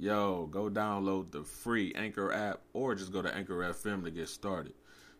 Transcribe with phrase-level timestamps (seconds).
[0.00, 4.28] yo, go download the free Anchor app or just go to Anchor FM to get
[4.28, 4.72] started.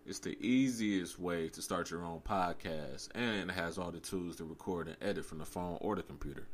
[0.06, 4.37] It's the easiest way to start your own podcast and it has all the tools
[4.37, 6.46] to record and edit from the phone or the computer.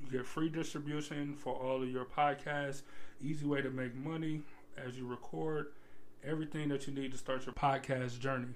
[0.00, 2.82] You get free distribution for all of your podcasts.
[3.20, 4.42] Easy way to make money
[4.76, 5.72] as you record.
[6.24, 8.54] Everything that you need to start your podcast journey.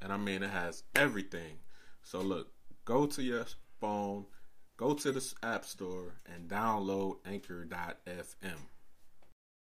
[0.00, 1.58] And I mean, it has everything.
[2.02, 2.48] So look,
[2.84, 3.44] go to your
[3.80, 4.24] phone,
[4.80, 8.56] go to the App Store, and download Anchor.fm.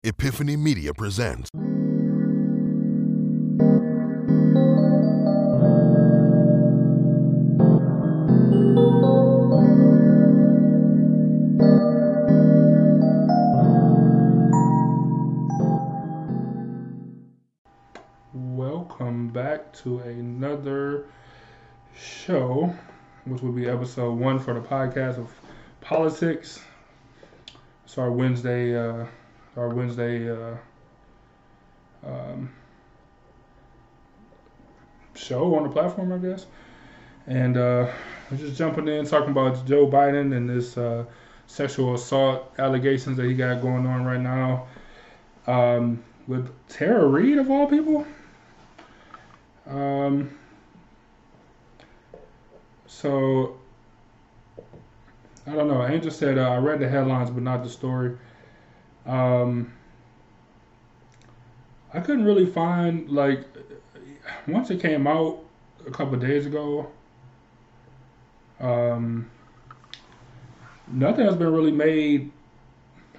[0.05, 1.49] Epiphany Media presents.
[18.35, 21.07] Welcome back to another
[21.97, 22.75] show,
[23.29, 25.31] which will be episode one for the podcast of
[25.81, 26.61] politics.
[27.85, 29.07] It's our Wednesday, uh,
[29.57, 30.57] our Wednesday uh,
[32.07, 32.51] um,
[35.15, 36.47] show on the platform, I guess.
[37.27, 37.91] And uh,
[38.31, 41.05] we're just jumping in talking about Joe Biden and this uh,
[41.47, 44.67] sexual assault allegations that he got going on right now
[45.47, 48.07] um, with Tara Reid of all people.
[49.67, 50.38] Um,
[52.89, 53.57] so
[55.47, 55.87] I don't know.
[55.87, 58.17] Angel said uh, I read the headlines, but not the story.
[59.07, 59.73] Um,
[61.95, 63.45] I couldn't really find like
[64.47, 65.39] once it came out
[65.87, 66.91] a couple days ago.
[68.61, 69.31] Um,
[70.89, 72.33] nothing has been really made.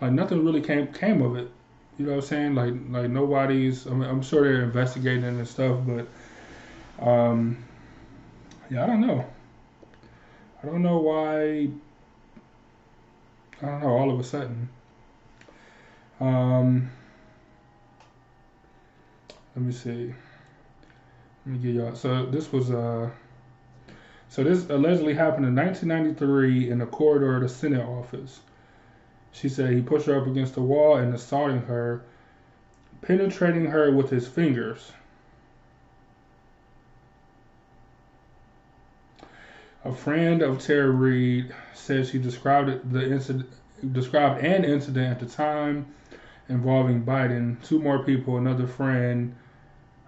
[0.01, 1.49] Like nothing really came came of it.
[1.97, 2.55] You know what I'm saying?
[2.55, 3.87] Like like nobody's.
[3.87, 7.63] I I'm sure they're investigating and stuff, but um,
[8.69, 9.25] yeah, I don't know.
[10.61, 11.69] I don't know why.
[13.61, 13.89] I don't know.
[13.89, 14.69] All of a sudden.
[16.19, 16.89] Um,
[19.55, 20.13] let me see.
[21.45, 21.95] Let me get y'all.
[21.95, 23.09] So this was uh.
[24.27, 28.41] So this allegedly happened in 1993 in the corridor of the Senate office.
[29.31, 32.03] She said he pushed her up against the wall and assaulting her,
[33.01, 34.91] penetrating her with his fingers.
[39.85, 43.49] A friend of Tara Reid said she described the incident
[43.93, 45.85] described an incident at the time
[46.49, 47.63] involving Biden.
[47.63, 49.33] Two more people, another friend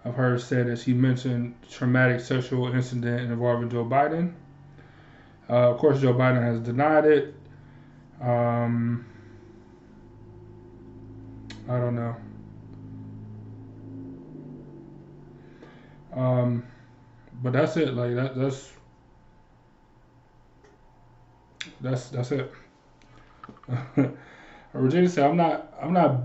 [0.04, 4.34] of hers said that she mentioned traumatic sexual incident involving Joe Biden.
[5.50, 7.36] Uh, of course, Joe Biden has denied it.
[8.22, 9.06] Um,
[11.70, 12.16] I don't know.
[16.14, 16.66] Um,
[17.42, 17.94] but that's it.
[17.94, 18.36] Like that.
[18.36, 18.72] That's
[21.82, 22.52] that's that's it.
[24.74, 25.74] Virginia said, "I'm not.
[25.82, 26.22] I'm not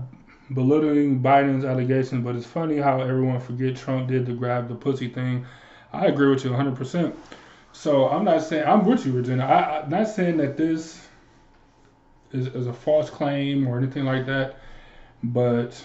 [0.53, 5.09] belittling Biden's allegations, but it's funny how everyone forget Trump did the grab the pussy
[5.09, 5.45] thing.
[5.91, 6.75] I agree with you 100.
[6.75, 7.15] percent
[7.73, 9.43] So I'm not saying I'm with you, Virginia.
[9.43, 11.07] I, I'm not saying that this
[12.31, 14.59] is, is a false claim or anything like that,
[15.23, 15.81] but."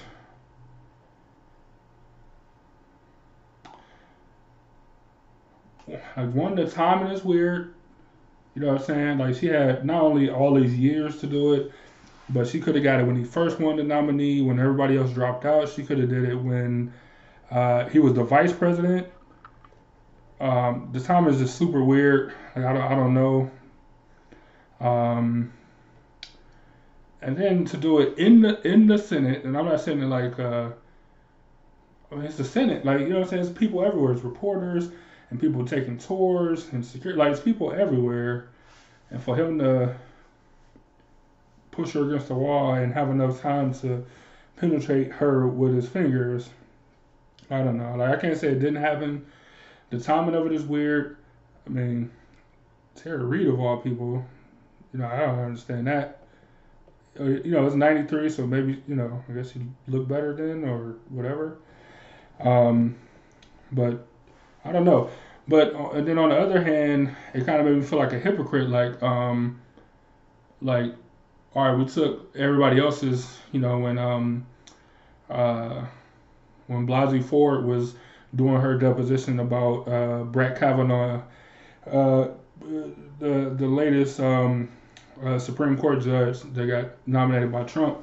[6.16, 7.74] Like one, the timing is weird.
[8.54, 9.18] You know what I'm saying?
[9.18, 11.72] Like she had not only all these years to do it,
[12.28, 14.42] but she could have got it when he first won the nominee.
[14.42, 16.92] When everybody else dropped out, she could have did it when
[17.50, 19.06] uh, he was the vice president.
[20.40, 22.34] Um, the time is just super weird.
[22.54, 23.50] Like I don't, I don't know.
[24.80, 25.52] Um,
[27.22, 30.06] and then to do it in the in the Senate, and I'm not saying it
[30.06, 30.70] like, uh,
[32.10, 32.84] I mean, it's the Senate.
[32.84, 33.46] Like you know what I'm saying?
[33.46, 34.12] It's people everywhere.
[34.12, 34.90] It's reporters
[35.32, 37.19] and people taking tours and security.
[37.19, 38.50] Like it's people everywhere,
[39.10, 39.97] and for him to
[41.70, 44.04] push her against the wall and have enough time to
[44.56, 46.50] penetrate her with his fingers,
[47.50, 47.97] I don't know.
[47.97, 49.25] Like I can't say it didn't happen.
[49.88, 51.16] The timing of it is weird.
[51.66, 52.10] I mean,
[52.94, 54.22] Tara Reid of all people,
[54.93, 56.25] you know, I don't understand that.
[57.19, 60.69] Uh, you know, it's 93, so maybe, you know, I guess he looked better then
[60.69, 61.56] or whatever.
[62.40, 62.96] Um,
[63.70, 64.06] but
[64.64, 65.11] I don't know.
[65.49, 68.12] But uh, and then on the other hand, it kind of made me feel like
[68.12, 68.69] a hypocrite.
[68.69, 69.61] Like, um,
[70.61, 70.94] like,
[71.55, 74.47] all right, we took everybody else's, you know, when um,
[75.29, 75.85] uh,
[76.69, 77.94] when Blasey Ford was
[78.35, 81.23] doing her deposition about uh, Brett Kavanaugh,
[81.91, 82.29] uh,
[82.61, 84.69] the the latest um,
[85.25, 87.99] uh, Supreme Court judge that got nominated by Trump.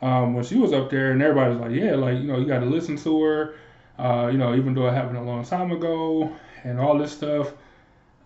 [0.00, 2.46] Um, when she was up there, and everybody was like, "Yeah, like you know, you
[2.46, 3.54] got to listen to her."
[4.02, 6.34] Uh, you know, even though it happened a long time ago,
[6.64, 7.52] and all this stuff.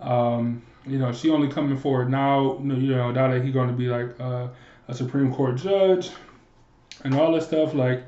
[0.01, 2.59] Um, you know, she only coming forward now.
[2.63, 4.49] You know, now that he's going to be like uh,
[4.89, 6.11] a Supreme Court judge.
[7.05, 8.05] and all this stuff like,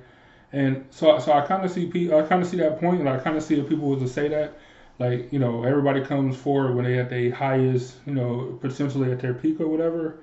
[0.53, 3.09] and so so I kind of see pe- I kind of see that point, and
[3.09, 4.59] I kind of see the people was to say that,
[4.99, 9.21] like you know everybody comes forward when they at their highest, you know potentially at
[9.21, 10.19] their peak or whatever.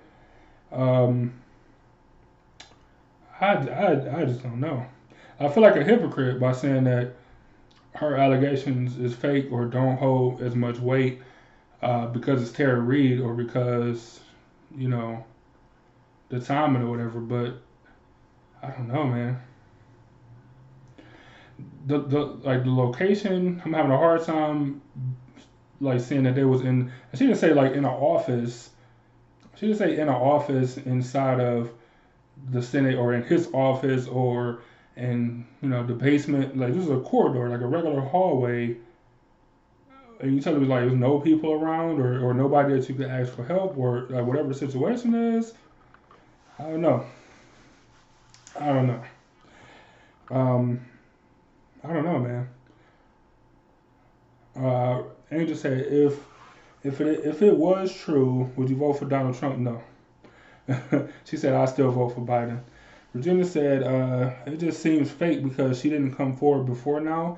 [0.71, 1.33] Um,
[3.39, 4.85] I, I, I just don't know.
[5.39, 7.13] I feel like a hypocrite by saying that
[7.95, 11.21] her allegations is fake or don't hold as much weight
[11.81, 14.19] uh, because it's Tara Reid or because
[14.75, 15.23] you know
[16.29, 17.19] the timing or whatever.
[17.19, 17.61] But
[18.61, 19.39] I don't know, man.
[21.87, 24.81] The the like the location, I'm having a hard time
[25.79, 26.91] like saying that they was in.
[27.13, 28.71] She didn't say like in an office.
[29.55, 31.71] She didn't say in an office inside of
[32.51, 34.61] the Senate or in his office or
[34.97, 36.57] in you know the basement.
[36.57, 38.77] Like this is a corridor, like a regular hallway.
[40.21, 43.09] And you tell me like there's no people around or, or nobody that you could
[43.09, 45.53] ask for help or like whatever the situation is.
[46.57, 47.05] I don't know.
[48.57, 49.03] I don't know.
[50.31, 50.79] Um,
[51.83, 52.49] I don't know, man.
[54.55, 56.17] Uh, Angel said, if
[56.83, 59.57] if it if it was true, would you vote for Donald Trump?
[59.57, 59.83] No.
[61.25, 62.61] she said, I still vote for Biden.
[63.15, 67.37] Regina said, uh, it just seems fake because she didn't come forward before now.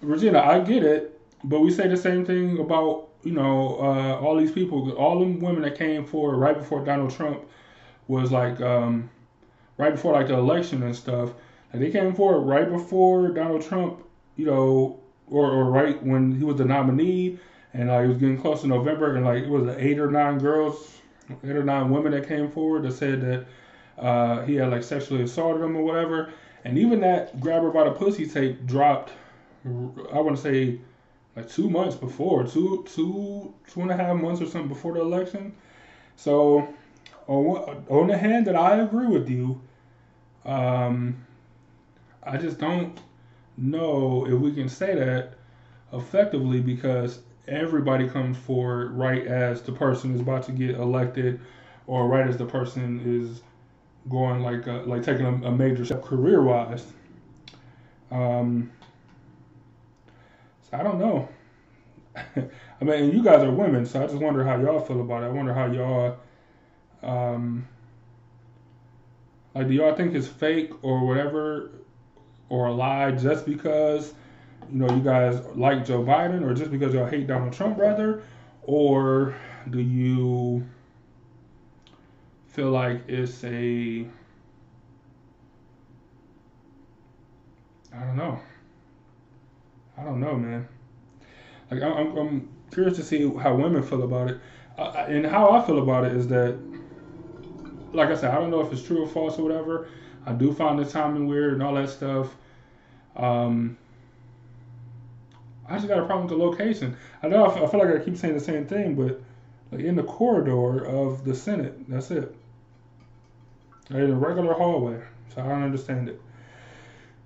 [0.00, 4.36] Regina, I get it, but we say the same thing about you know uh, all
[4.36, 7.44] these people, all them women that came forward right before Donald Trump
[8.08, 9.08] was like um,
[9.78, 11.30] right before like the election and stuff.
[11.72, 14.02] Like they came forward right before Donald Trump,
[14.34, 14.98] you know,
[15.28, 17.38] or, or right when he was the nominee,
[17.74, 20.38] and uh, he was getting close to November, and like it was eight or nine
[20.38, 20.98] girls,
[21.44, 23.46] eight or nine women that came forward that said that
[24.02, 26.32] uh, he had like sexually assaulted him or whatever,
[26.64, 29.12] and even that grab her by the pussy tape dropped.
[29.64, 30.80] I want to say
[31.36, 35.00] like two months before, two two two and a half months or something before the
[35.00, 35.54] election.
[36.16, 36.68] So
[37.28, 39.60] on, on the hand that I agree with you,
[40.44, 41.24] um,
[42.24, 43.00] I just don't
[43.56, 45.34] know if we can say that
[45.92, 51.40] effectively because everybody comes forward right as the person is about to get elected
[51.86, 53.42] or right as the person is
[54.08, 56.84] going like a, like taking a, a major step career wise.
[58.10, 58.70] Um,
[60.70, 61.28] so I don't know.
[62.16, 65.26] I mean, you guys are women, so I just wonder how y'all feel about it.
[65.26, 66.18] I wonder how y'all
[67.02, 67.66] um,
[69.54, 71.70] like, do y'all think it's fake or whatever,
[72.48, 74.14] or a lie just because,
[74.70, 78.22] you know, you guys like Joe Biden, or just because y'all hate Donald Trump, rather,
[78.62, 79.34] or
[79.70, 80.66] do you
[82.52, 84.06] feel like it's a
[87.94, 88.38] I don't know.
[89.98, 90.68] I don't know, man.
[91.70, 94.40] Like I'm, I'm curious to see how women feel about it,
[94.78, 96.58] uh, and how I feel about it is that
[97.92, 99.88] like I said, I don't know if it's true or false or whatever.
[100.24, 102.34] I do find the timing weird and all that stuff.
[103.16, 103.76] Um,
[105.68, 106.96] I just got a problem with the location.
[107.22, 109.20] I know I feel like I keep saying the same thing, but
[109.70, 112.34] like in the corridor of the Senate, that's it.
[113.90, 115.02] In a regular hallway,
[115.34, 116.20] so I don't understand it.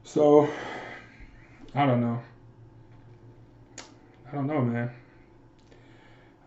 [0.05, 0.49] So
[1.75, 2.21] I don't know.
[4.29, 4.91] I don't know, man.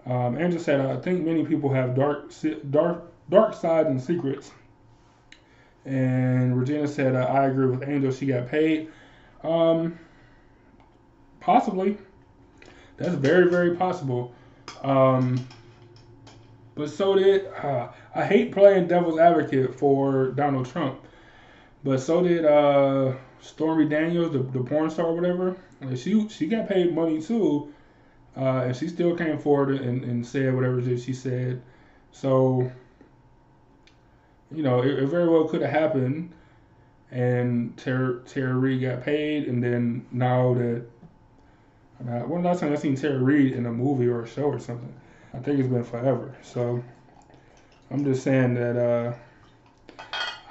[0.05, 2.31] Um, said, I think many people have dark,
[2.71, 4.51] dark Dark Side and Secrets.
[5.85, 8.11] And Regina said, I agree with Angel.
[8.11, 8.89] She got paid.
[9.43, 9.97] Um,
[11.39, 11.97] possibly.
[12.97, 14.33] That's very, very possible.
[14.83, 15.47] Um,
[16.75, 20.99] but so did, uh, I hate playing devil's advocate for Donald Trump.
[21.83, 25.55] But so did uh, Stormy Daniels, the, the porn star or whatever.
[25.95, 27.73] She she got paid money too.
[28.35, 31.61] Uh, and she still came forward and, and said whatever she said.
[32.11, 32.71] So
[34.51, 36.31] you know, it, it very well could have happened,
[37.11, 40.85] and Tara Reid got paid, and then now that
[41.99, 44.43] I mean, when last time I seen Tara Reid in a movie or a show
[44.43, 44.93] or something?
[45.33, 46.35] I think it's been forever.
[46.41, 46.83] So
[47.91, 49.13] I'm just saying that uh,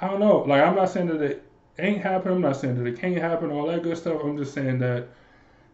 [0.01, 0.39] I don't know.
[0.39, 1.45] Like I'm not saying that it
[1.77, 2.33] ain't happen.
[2.33, 3.51] I'm not saying that it can't happen.
[3.51, 4.21] All that good stuff.
[4.23, 5.07] I'm just saying that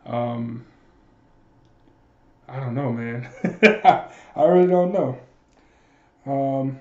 [0.05, 0.65] um,
[2.47, 3.27] I don't know, man.
[4.35, 5.19] I really don't know.
[6.25, 6.79] Um,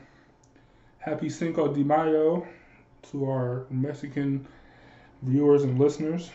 [0.98, 2.46] Happy Cinco de Mayo
[3.10, 4.46] to our Mexican
[5.22, 6.30] viewers and listeners.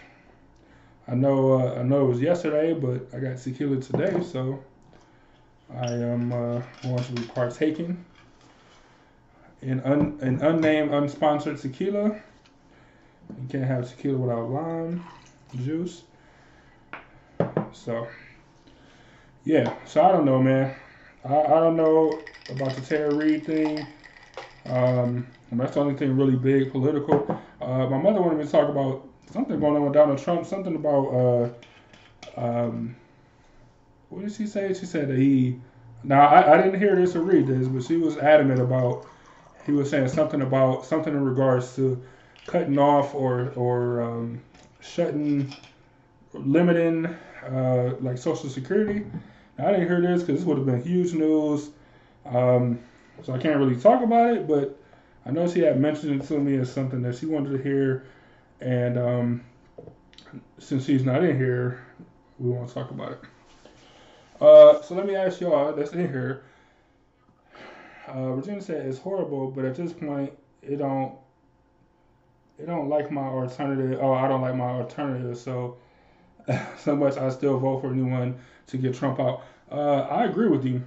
[1.08, 4.63] I know uh, I know it was yesterday, but I got tequila today, so
[5.75, 8.06] I am uh, going to be partaking
[9.62, 12.06] in un, an unnamed, unsponsored tequila.
[12.06, 15.04] You can't have tequila without lime
[15.63, 16.04] juice.
[17.74, 18.08] So,
[19.44, 19.74] yeah.
[19.86, 20.75] So I don't know, man.
[21.25, 23.86] I, I don't know about the Tara Reid thing.
[24.66, 27.39] Um, that's the only thing really big political.
[27.62, 30.46] Uh, my mother wanted me to talk about something going on with Donald Trump.
[30.46, 31.08] Something about
[32.38, 32.96] uh, um,
[34.10, 34.74] what did she say?
[34.74, 35.60] She said that he.
[36.04, 39.06] Now I, I didn't hear this or read this, but she was adamant about.
[39.70, 42.02] He was saying something about something in regards to
[42.48, 44.42] cutting off or or um,
[44.80, 45.56] shutting,
[46.34, 47.06] limiting
[47.46, 49.06] uh, like Social Security.
[49.60, 51.70] Now, I didn't hear this because this would have been huge news.
[52.26, 52.80] Um,
[53.22, 54.76] so I can't really talk about it, but
[55.28, 58.08] I know she had mentioned it to me as something that she wanted to hear,
[58.62, 59.44] and um,
[60.58, 61.86] since she's not in here,
[62.40, 63.20] we won't talk about it.
[64.42, 66.42] Uh, so let me ask y'all that's in here.
[68.10, 71.13] Uh, Virginia said it's horrible, but at this point, it don't
[72.58, 74.00] it don't like my alternative.
[74.01, 75.38] Oh, I don't like my alternative.
[75.38, 75.78] So
[76.78, 79.44] so much, I still vote for anyone to get Trump out.
[79.72, 80.84] Uh, I agree with you,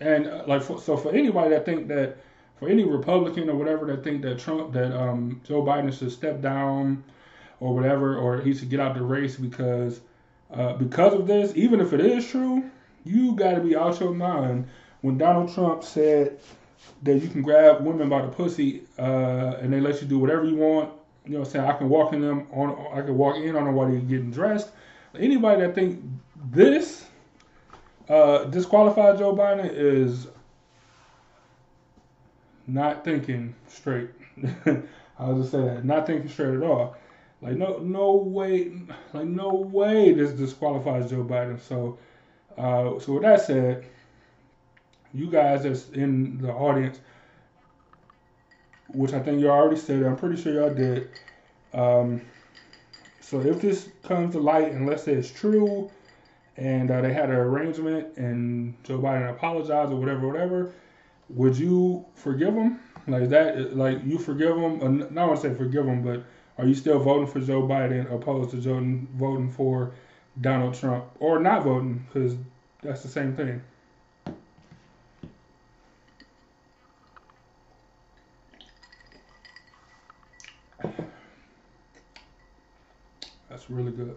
[0.00, 2.16] and uh, like for, so for anybody that think that
[2.58, 6.40] for any Republican or whatever that think that Trump that um, Joe Biden should step
[6.40, 7.04] down
[7.60, 10.00] or whatever, or he should get out the race because
[10.52, 12.70] uh, because of this, even if it is true,
[13.04, 14.66] you got to be out your mind
[15.04, 16.38] when Donald Trump said
[17.02, 20.46] that you can grab women by the pussy uh, and they let you do whatever
[20.46, 20.94] you want.
[21.26, 21.66] You know what I'm saying?
[21.66, 24.30] I can walk in them on I can walk in on them while they're getting
[24.30, 24.70] dressed.
[25.14, 26.02] Anybody that think
[26.50, 27.04] this
[28.08, 30.26] uh, disqualified Joe Biden is
[32.66, 34.08] not thinking straight.
[35.18, 35.84] I'll just say that.
[35.84, 36.96] Not thinking straight at all.
[37.42, 38.72] Like no no way
[39.12, 41.60] like no way this disqualifies Joe Biden.
[41.60, 41.98] So
[42.56, 43.84] uh, so with that said,
[45.14, 47.00] you guys that's in the audience,
[48.88, 51.08] which I think you already said, I'm pretty sure y'all did.
[51.72, 52.20] Um,
[53.20, 55.90] so if this comes to light, and let's say it's true,
[56.56, 60.72] and uh, they had an arrangement, and Joe Biden apologized or whatever, whatever,
[61.30, 62.80] would you forgive him?
[63.06, 64.82] Like that, like you forgive him?
[64.82, 66.24] Or not want to say forgive him, but
[66.58, 68.80] are you still voting for Joe Biden opposed to Joe
[69.14, 69.92] voting for
[70.40, 72.36] Donald Trump, or not voting because
[72.82, 73.62] that's the same thing?
[83.64, 84.14] That's really good.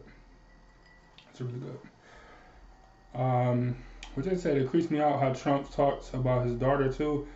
[1.25, 1.79] That's really good.
[3.17, 3.77] Um,
[4.13, 7.27] what they said it creeps me out how Trump talks about his daughter too.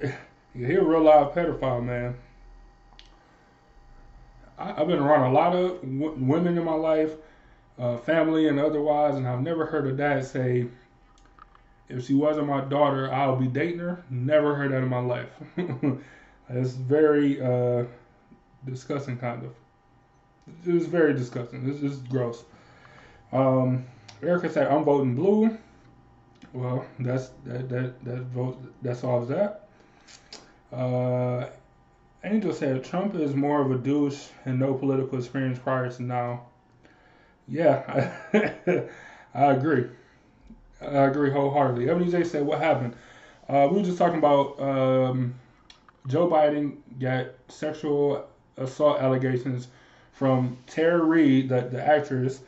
[0.54, 2.14] He a real live pedophile, man.
[4.58, 7.12] I, have been around a lot of w- women in my life,
[7.78, 10.68] uh, family and otherwise, and I've never heard a dad say,
[11.90, 15.28] "If she wasn't my daughter, I'll be dating her." Never heard that in my life.
[16.48, 17.84] it's very uh,
[18.64, 19.54] disgusting, kind of.
[20.64, 21.66] It's very disgusting.
[21.66, 22.44] This is gross.
[23.32, 23.84] Um,
[24.22, 25.56] Erica said, "I'm voting blue."
[26.52, 29.68] Well, that's that that that vote that solves that.
[30.72, 31.46] Uh,
[32.24, 36.46] Angel said Trump is more of a douche and no political experience prior to now.
[37.48, 38.82] Yeah, I,
[39.34, 39.86] I agree.
[40.80, 42.10] I agree wholeheartedly.
[42.10, 42.94] J said, "What happened?"
[43.48, 45.34] Uh, we were just talking about um,
[46.06, 48.26] Joe Biden got sexual
[48.56, 49.68] assault allegations
[50.16, 52.40] from Tara Reid, the, the actress,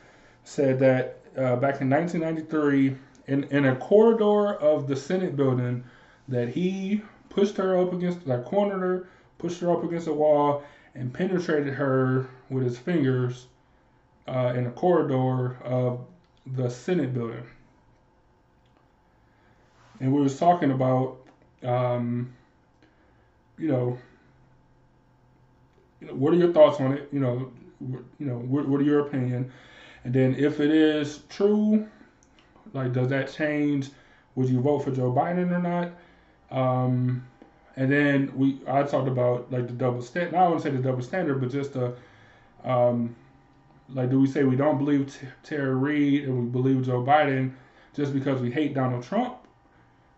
[0.45, 2.97] said that uh, back in 1993,
[3.27, 5.85] in, in a corridor of the Senate building,
[6.29, 10.63] that he pushed her up against, like cornered her, pushed her up against a wall,
[10.95, 13.47] and penetrated her with his fingers
[14.27, 16.01] uh, in a corridor of
[16.47, 17.47] the Senate building.
[20.01, 21.19] And we was talking about,
[21.63, 22.33] um,
[23.59, 23.99] you know,
[26.01, 27.09] you know, what are your thoughts on it?
[27.13, 29.51] You know, you know, what, what are your opinion?
[30.05, 31.87] And then if it is true,
[32.73, 33.91] like, does that change?
[34.35, 35.93] Would you vote for Joe Biden or not?
[36.51, 37.27] Um,
[37.77, 40.35] and then we, I talked about like the double standard.
[40.35, 41.95] I wouldn't say the double standard, but just the,
[42.65, 43.15] um,
[43.91, 47.53] like, do we say we don't believe T- Tara Reid and we believe Joe Biden
[47.95, 49.39] just because we hate Donald Trump,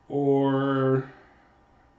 [0.09, 1.11] or,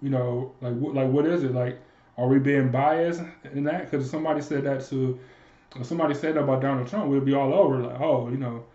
[0.01, 1.79] you know, like, like what is it like?
[2.17, 3.21] Are we being biased
[3.53, 3.89] in that?
[3.89, 5.19] Because somebody said that to,
[5.83, 8.65] somebody said about Donald Trump, we'd be all over like, oh, you know,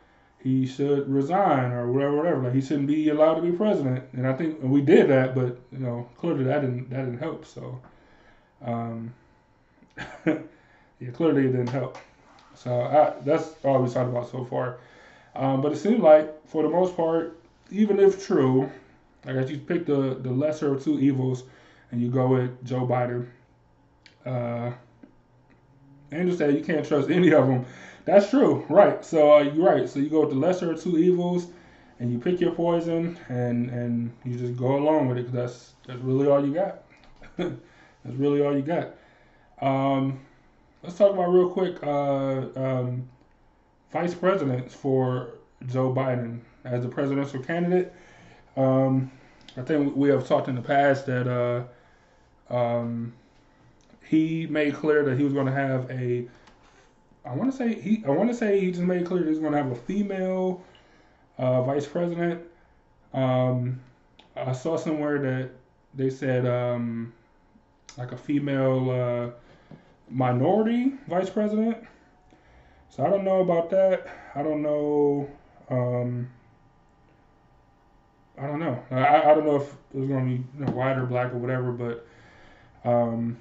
[0.43, 2.43] he should resign or whatever, whatever.
[2.45, 4.05] Like he shouldn't be allowed to be president.
[4.12, 7.45] And I think we did that, but you know, clearly that didn't that didn't help.
[7.45, 7.81] So,
[8.62, 9.12] um,
[10.26, 11.99] yeah, clearly it didn't help.
[12.55, 14.79] So I, that's all we talked about so far.
[15.35, 17.38] Um, but it seemed like, for the most part,
[17.71, 18.71] even if true,
[19.25, 21.45] like if you pick the the lesser of two evils,
[21.91, 23.26] and you go with Joe Biden.
[24.25, 24.73] Uh,
[26.12, 27.64] Angel said you can't trust any of them.
[28.04, 29.04] That's true, right?
[29.04, 29.88] So uh, you're right.
[29.88, 31.48] So you go with the lesser of two evils,
[31.98, 35.72] and you pick your poison, and and you just go along with it because that's
[35.86, 36.82] that's really all you got.
[37.36, 37.52] that's
[38.06, 38.94] That's really all you got.
[39.60, 40.20] Um,
[40.84, 43.08] let's talk about real quick uh, um,
[43.92, 45.30] vice presidents for
[45.66, 47.92] Joe Biden as a presidential candidate.
[48.56, 49.10] Um,
[49.56, 53.12] I think we have talked in the past that uh, um,
[54.08, 56.26] he made clear that he was going to have a.
[57.25, 58.04] I want to say he.
[58.06, 60.62] I want to say he just made clear that he's going to have a female
[61.38, 62.42] uh, vice president.
[63.12, 63.80] Um,
[64.36, 65.50] I saw somewhere that
[65.94, 67.12] they said um,
[67.96, 69.75] like a female uh,
[70.10, 71.78] minority vice president.
[72.90, 74.06] So I don't know about that.
[74.34, 75.28] I don't know.
[75.68, 76.30] Um,
[78.38, 78.82] I don't know.
[78.90, 81.32] I, I don't know if it was going to be you know, white or black
[81.32, 82.06] or whatever, but
[82.84, 83.36] um,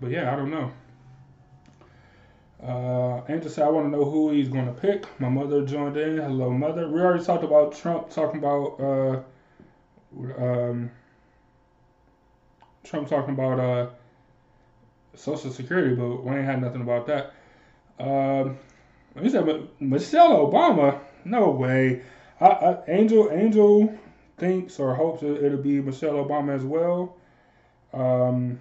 [0.00, 0.72] but yeah, I don't know.
[2.62, 5.06] Uh, to say I want to know who he's going to pick.
[5.18, 6.18] My mother joined in.
[6.18, 6.88] Hello, mother.
[6.88, 9.22] We already talked about Trump talking about uh,
[10.38, 10.90] um,
[12.84, 13.90] Trump talking about uh,
[15.14, 17.32] Social Security, but we ain't had nothing about that.
[17.98, 18.58] Um,
[19.20, 20.98] he said, Michelle Obama.
[21.24, 22.02] No way.
[22.40, 23.94] I, I, Angel Angel
[24.38, 27.16] thinks or hopes it, will be Michelle Obama as well,
[27.92, 28.58] um,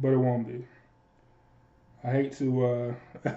[0.00, 0.64] but it won't be.
[2.06, 2.94] I hate to uh,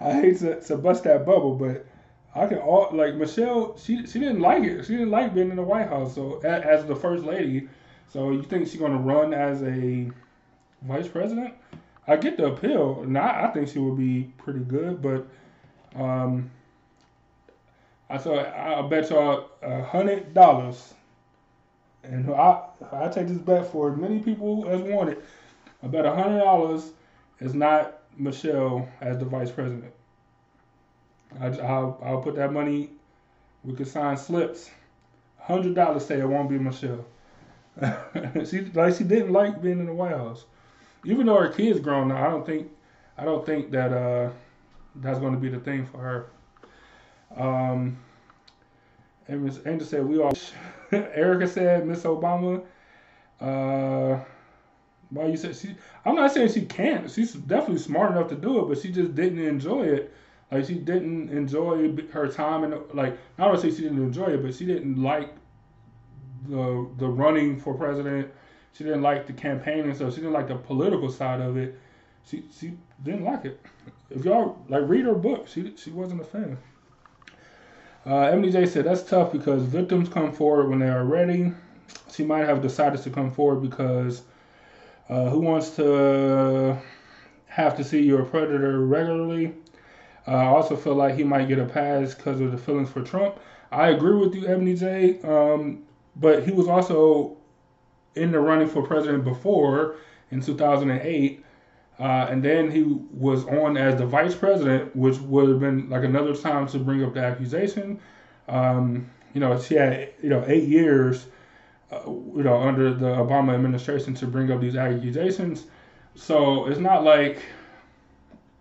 [0.00, 1.86] I hate to, to bust that bubble, but
[2.34, 3.78] I can all like Michelle.
[3.78, 4.84] She she didn't like it.
[4.84, 6.14] She didn't like being in the White House.
[6.14, 7.68] So as, the first lady,
[8.12, 10.10] so you think she's gonna run as a
[10.82, 11.54] vice president?
[12.06, 15.26] I get the appeal, I, think she would be pretty good, but
[15.98, 16.50] um,
[18.10, 20.92] I saw I bet y'all a hundred dollars,
[22.02, 25.24] and I I take this bet for as many people as want it.
[25.82, 26.92] I bet a hundred dollars
[27.40, 29.92] is not Michelle as the vice president.
[31.40, 32.90] I, will I'll put that money.
[33.64, 34.70] We could sign slips.
[35.38, 37.04] Hundred dollars say it won't be Michelle.
[38.46, 40.44] she like she didn't like being in the White House,
[41.04, 42.24] even though her kids grown now.
[42.24, 42.70] I don't think
[43.18, 44.30] I don't think that uh,
[44.96, 46.26] that's going to be the thing for her.
[47.36, 47.98] Um,
[49.26, 49.60] and Ms.
[49.66, 50.32] Angel said we all.
[50.92, 52.62] Erica said Miss Obama.
[53.40, 54.20] Uh,
[55.10, 55.74] well, you said she.
[56.04, 57.10] I'm not saying she can't.
[57.10, 60.12] She's definitely smart enough to do it, but she just didn't enjoy it.
[60.50, 64.42] Like she didn't enjoy her time and like I don't say she didn't enjoy it,
[64.42, 65.34] but she didn't like
[66.48, 68.30] the the running for president.
[68.72, 70.12] She didn't like the campaign and stuff.
[70.12, 71.78] She didn't like the political side of it.
[72.24, 73.60] She she didn't like it.
[74.10, 76.58] If y'all like read her book, she she wasn't a fan.
[78.06, 81.52] Uh, Emily J said that's tough because victims come forward when they are ready.
[82.12, 84.22] She might have decided to come forward because
[85.08, 86.78] uh, who wants to
[87.46, 89.54] have to see your predator regularly?
[90.26, 93.02] Uh, I also feel like he might get a pass because of the feelings for
[93.02, 93.38] Trump.
[93.70, 95.20] I agree with you, Ebony J.
[95.22, 95.82] Um,
[96.16, 97.36] but he was also
[98.14, 99.96] in the running for president before
[100.30, 101.44] in 2008.
[101.98, 106.02] Uh, and then he was on as the vice president, which would have been like
[106.02, 108.00] another time to bring up the accusation.
[108.48, 111.26] Um, you know, she had you know eight years,
[111.90, 115.66] uh, you know, under the Obama administration to bring up these accusations.
[116.14, 117.42] So it's not like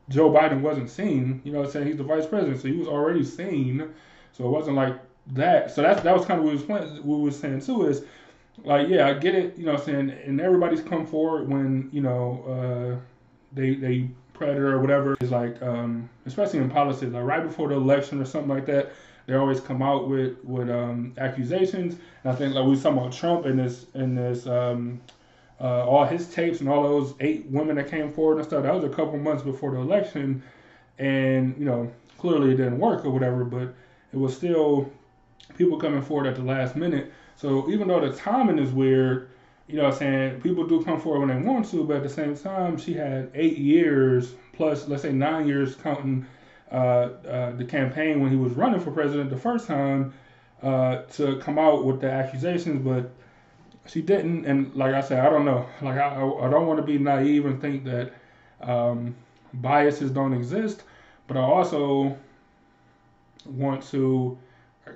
[0.10, 1.42] Joe Biden wasn't seen.
[1.44, 3.90] You know, saying he's the vice president, so he was already seen.
[4.32, 5.72] So it wasn't like that.
[5.72, 7.88] So that's that was kind of what we was playing, what we was saying too
[7.88, 8.04] is
[8.64, 9.58] like yeah, I get it.
[9.58, 13.00] You know, saying and everybody's come forward when you know.
[13.00, 13.10] Uh,
[13.56, 17.76] they they predator or whatever is like um, especially in politics like right before the
[17.76, 18.92] election or something like that
[19.26, 21.96] they always come out with with um, accusations.
[22.24, 25.02] And I think like we was talking about Trump and this and this um,
[25.60, 28.64] uh, all his tapes and all those eight women that came forward and stuff.
[28.64, 30.44] That was a couple months before the election.
[31.00, 33.74] And you know clearly it didn't work or whatever but
[34.14, 34.90] it was still
[35.58, 37.12] people coming forward at the last minute.
[37.36, 39.30] So even though the timing is weird
[39.68, 42.04] you know what I'm saying, people do come forward when they want to, but at
[42.04, 46.26] the same time, she had eight years plus, let's say nine years counting
[46.74, 50.14] the campaign when he was running for president the first time
[50.62, 53.12] uh, to come out with the accusations, but
[53.86, 54.46] she didn't.
[54.46, 55.68] And like I said, I don't know.
[55.82, 58.14] Like I, I don't want to be naive and think that
[58.62, 59.16] um,
[59.56, 60.84] biases don't exist,
[61.28, 62.18] but I also
[63.46, 64.38] want to,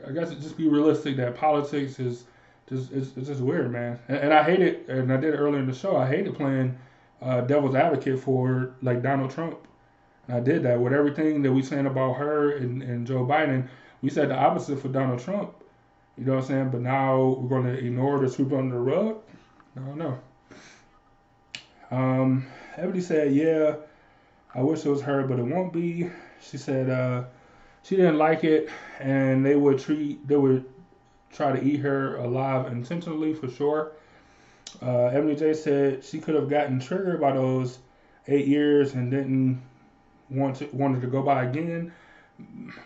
[0.08, 2.24] I guess, just be realistic that politics is
[2.70, 4.00] just it's, it's just weird, man.
[4.08, 4.88] And, and, I hate it.
[4.88, 5.96] And I did it earlier in the show.
[5.96, 6.78] I hated playing
[7.22, 9.58] uh, devil's advocate for like Donald Trump.
[10.30, 13.68] I did that with everything that we saying about her and, and Joe Biden.
[14.02, 15.54] We said the opposite for Donald Trump.
[16.18, 16.70] You know what I'm saying?
[16.70, 19.18] But now we're going to ignore the sweep under the rug.
[19.76, 20.20] I don't know.
[21.92, 23.76] Um, Ebony said, "Yeah,
[24.54, 26.10] I wish it was her, but it won't be."
[26.42, 27.24] She said uh,
[27.84, 30.66] she didn't like it, and they would treat they would
[31.32, 33.92] try to eat her alive intentionally for sure.
[34.82, 37.80] Uh, Emily J said she could have gotten triggered by those
[38.28, 39.62] eight years and didn't
[40.30, 41.92] want to wanted to go by again.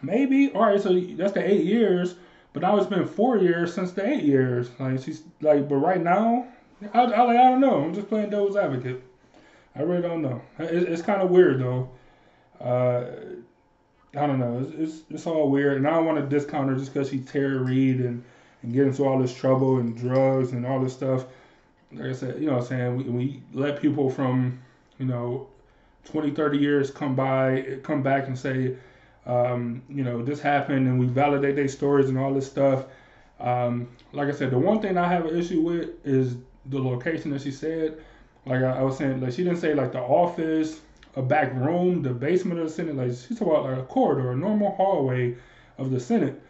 [0.01, 0.51] Maybe.
[0.53, 2.15] All right, so that's the eight years,
[2.53, 4.69] but now it's been four years since the eight years.
[4.79, 6.47] Like she's like, but right now,
[6.93, 7.83] I, I like I don't know.
[7.83, 9.03] I'm just playing devil's advocate.
[9.75, 10.41] I really don't know.
[10.59, 11.89] It, it's kind of weird though.
[12.59, 13.05] Uh,
[14.13, 14.59] I don't know.
[14.59, 17.25] It's, it's, it's all weird, and I don't want to discount her just because she's
[17.25, 18.23] Terry Reed and
[18.63, 21.25] and get into all this trouble and drugs and all this stuff.
[21.91, 22.97] Like I said, you know what I'm saying?
[22.97, 24.61] We, we let people from,
[24.97, 25.47] you know,
[26.05, 28.75] 20, 30 years come by, come back and say,
[29.25, 32.85] um, you know, this happened and we validate their stories and all this stuff.
[33.39, 36.37] Um, like I said, the one thing I have an issue with is
[36.67, 38.01] the location that she said.
[38.45, 40.81] Like I, I was saying, like she didn't say like the office,
[41.15, 42.95] a back room, the basement of the Senate.
[42.95, 45.35] Like she's talking about like a corridor, a normal hallway
[45.77, 46.41] of the Senate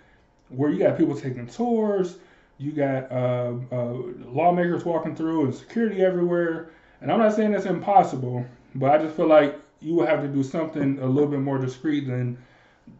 [0.52, 2.18] where you got people taking tours,
[2.58, 3.94] you got uh, uh,
[4.26, 6.72] lawmakers walking through, and security everywhere.
[7.00, 10.28] And I'm not saying that's impossible, but I just feel like you would have to
[10.28, 12.38] do something a little bit more discreet than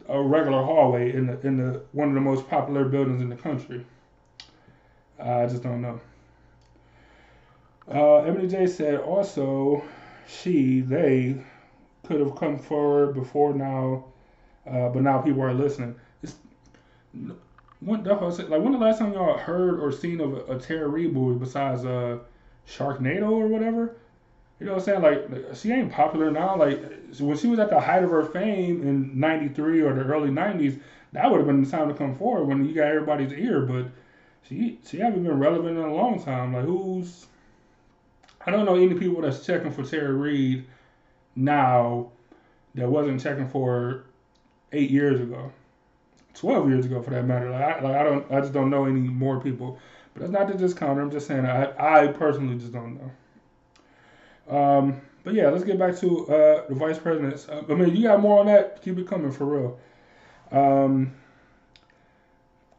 [0.08, 3.36] a regular hallway in the in the one of the most popular buildings in the
[3.36, 3.84] country.
[5.18, 6.00] I just don't know.
[7.92, 9.82] Uh, Emily J said also
[10.26, 11.36] she they
[12.04, 14.04] could have come forward before now,
[14.66, 16.34] uh, but now people are listening It's
[17.80, 18.22] when, like
[18.62, 22.18] when the last time y'all heard or seen of a, a Reid movie besides uh
[22.66, 23.96] Sharknado or whatever?
[24.62, 25.28] You know what I'm saying?
[25.28, 26.56] Like she ain't popular now.
[26.56, 26.80] Like
[27.18, 30.80] when she was at the height of her fame in '93 or the early '90s,
[31.12, 33.62] that would have been the time to come forward when you got everybody's ear.
[33.62, 33.86] But
[34.48, 36.54] she she haven't been relevant in a long time.
[36.54, 37.26] Like who's
[38.46, 40.64] I don't know any people that's checking for Terry Reed
[41.34, 42.12] now
[42.76, 44.04] that wasn't checking for her
[44.70, 45.50] eight years ago.
[46.34, 47.50] 12 years ago for that matter.
[47.50, 49.80] Like I, like I don't, I just don't know any more people.
[50.14, 51.02] But that's not to discount her.
[51.02, 53.10] I'm just saying I, I personally just don't know.
[54.52, 57.48] Um, but yeah, let's get back to uh, the vice presidents.
[57.48, 58.82] Uh, I mean, you got more on that?
[58.82, 59.78] Keep it coming for real.
[60.50, 61.14] Um,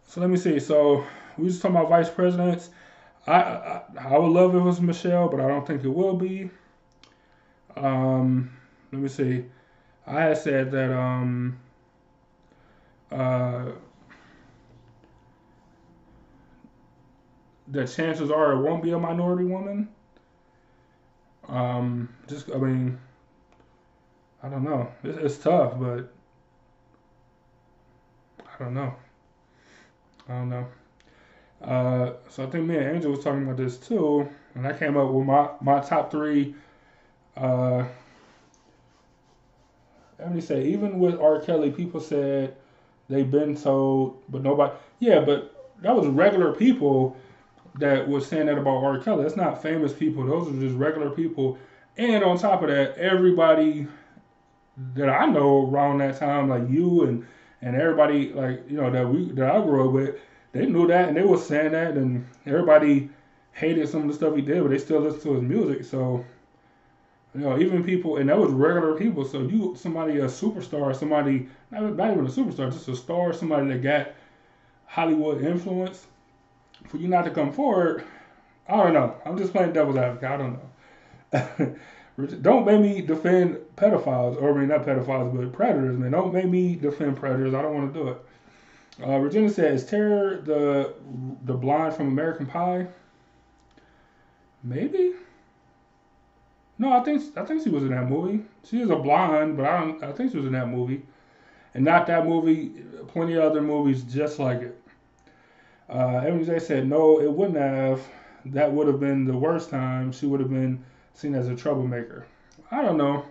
[0.05, 0.59] so let me see.
[0.59, 1.03] So
[1.37, 2.69] we just talking about vice presidents.
[3.25, 6.15] I, I, I would love if it was Michelle, but I don't think it will
[6.15, 6.51] be.
[7.75, 8.51] Um,
[8.91, 9.45] let me see.
[10.05, 11.57] I had said that um,
[13.11, 13.71] uh,
[17.69, 19.89] the chances are it won't be a minority woman.
[21.47, 22.99] Um, just I mean,
[24.41, 24.91] I don't know.
[25.03, 26.11] It's, it's tough, but
[28.39, 28.95] I don't know.
[30.27, 30.67] I don't know.
[31.61, 34.97] Uh, so I think me and Angel was talking about this too, and I came
[34.97, 36.55] up with my my top three.
[37.35, 37.85] Uh,
[40.19, 41.41] let me say, even with R.
[41.41, 42.55] Kelly, people said
[43.09, 44.73] they've been told, but nobody.
[44.99, 47.17] Yeah, but that was regular people
[47.75, 48.99] that was saying that about R.
[48.99, 49.23] Kelly.
[49.23, 50.25] That's not famous people.
[50.25, 51.57] Those are just regular people.
[51.97, 53.87] And on top of that, everybody
[54.95, 57.25] that I know around that time, like you and
[57.61, 60.15] and everybody, like you know that we that I grew up with,
[60.51, 63.09] they knew that and they were saying that, and everybody
[63.53, 65.83] hated some of the stuff he did, but they still listened to his music.
[65.83, 66.25] So
[67.35, 69.25] you know, even people, and that was regular people.
[69.25, 73.67] So you, somebody a superstar, somebody not, not even a superstar, just a star, somebody
[73.69, 74.11] that got
[74.85, 76.05] Hollywood influence,
[76.93, 78.03] for you not to come forward,
[78.69, 79.15] I don't know.
[79.25, 80.29] I'm just playing devil's advocate.
[80.29, 80.59] I don't
[81.57, 81.75] know.
[82.43, 86.11] don't make me defend pedophiles, or I mean not pedophiles, but predators, man.
[86.11, 87.55] Don't make me defend predators.
[87.55, 88.17] I don't want to do it.
[89.03, 90.93] Uh, Regina says, "Tara the
[91.45, 92.85] the blonde from American Pie."
[94.63, 95.13] Maybe.
[96.77, 98.43] No, I think I think she was in that movie.
[98.65, 100.03] She is a blonde, but I don't.
[100.03, 101.01] I think she was in that movie,
[101.73, 102.83] and not that movie.
[103.07, 104.82] Plenty of other movies just like it.
[105.89, 108.01] Uh, Emily J said no, it wouldn't have.
[108.45, 110.11] That would have been the worst time.
[110.11, 112.25] She would have been seen as a troublemaker.
[112.71, 113.25] I don't know.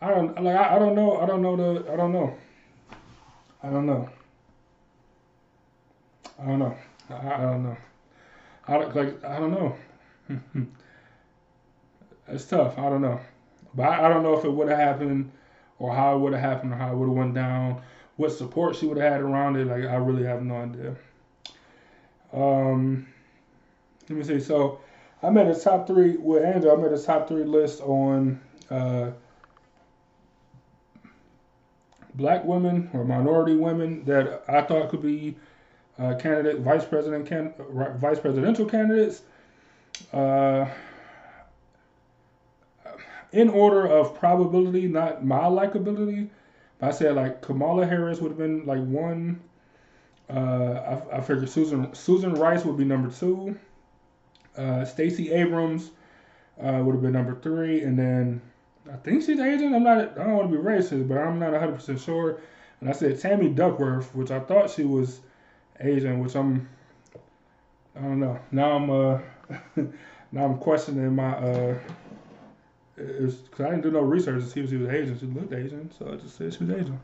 [0.00, 0.56] I don't like.
[0.56, 1.16] I, I don't know.
[1.18, 1.92] I don't know the.
[1.92, 2.34] I don't know.
[3.62, 4.08] I don't know.
[6.38, 6.76] I don't know.
[7.08, 7.76] I, I don't know.
[8.68, 9.24] I like.
[9.24, 9.76] I don't know.
[12.28, 12.78] it's tough.
[12.78, 13.20] I don't know,
[13.74, 15.30] but I, I don't know if it would have happened
[15.78, 17.82] or how it would have happened or how it would have went down.
[18.16, 20.96] What support she would have had around it, like I really have no idea.
[22.34, 23.06] Um,
[24.08, 24.40] let me see.
[24.40, 24.80] So
[25.22, 26.72] I made a top three with Andrew.
[26.72, 29.10] I made a top three list on uh,
[32.14, 35.36] black women or minority women that I thought could be
[35.98, 37.54] uh, candidate, vice president, can,
[37.98, 39.22] vice presidential candidates.
[40.12, 40.66] Uh,
[43.32, 46.28] in order of probability, not my likability.
[46.80, 49.40] I said like Kamala Harris would have been like one.
[50.34, 53.56] Uh, I, I figured Susan Susan Rice would be number two.
[54.56, 55.90] Uh, Stacey Abrams
[56.60, 58.40] uh, would have been number three, and then
[58.92, 59.74] I think she's Asian.
[59.74, 60.18] I'm not.
[60.18, 62.40] I don't want to be racist, but I'm not 100 percent sure.
[62.80, 65.20] And I said Tammy Duckworth, which I thought she was
[65.80, 66.68] Asian, which I'm.
[67.96, 68.38] I don't know.
[68.50, 69.18] Now I'm uh,
[70.32, 71.78] now I'm questioning my uh,
[72.96, 75.18] because I didn't do no research to see if she was Asian.
[75.18, 77.00] She looked Asian, so I just said she was Asian.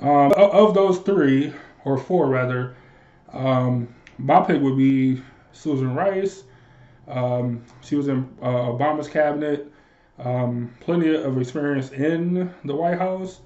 [0.00, 1.52] Um, of those three
[1.84, 2.76] or four rather,
[3.32, 6.44] um, my pick would be Susan Rice.
[7.08, 9.72] Um, she was in uh, Obama's cabinet.
[10.18, 13.40] Um, plenty of experience in the White House.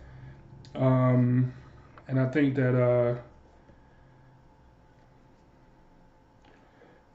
[0.74, 1.52] Um,
[2.08, 3.16] and I think that uh,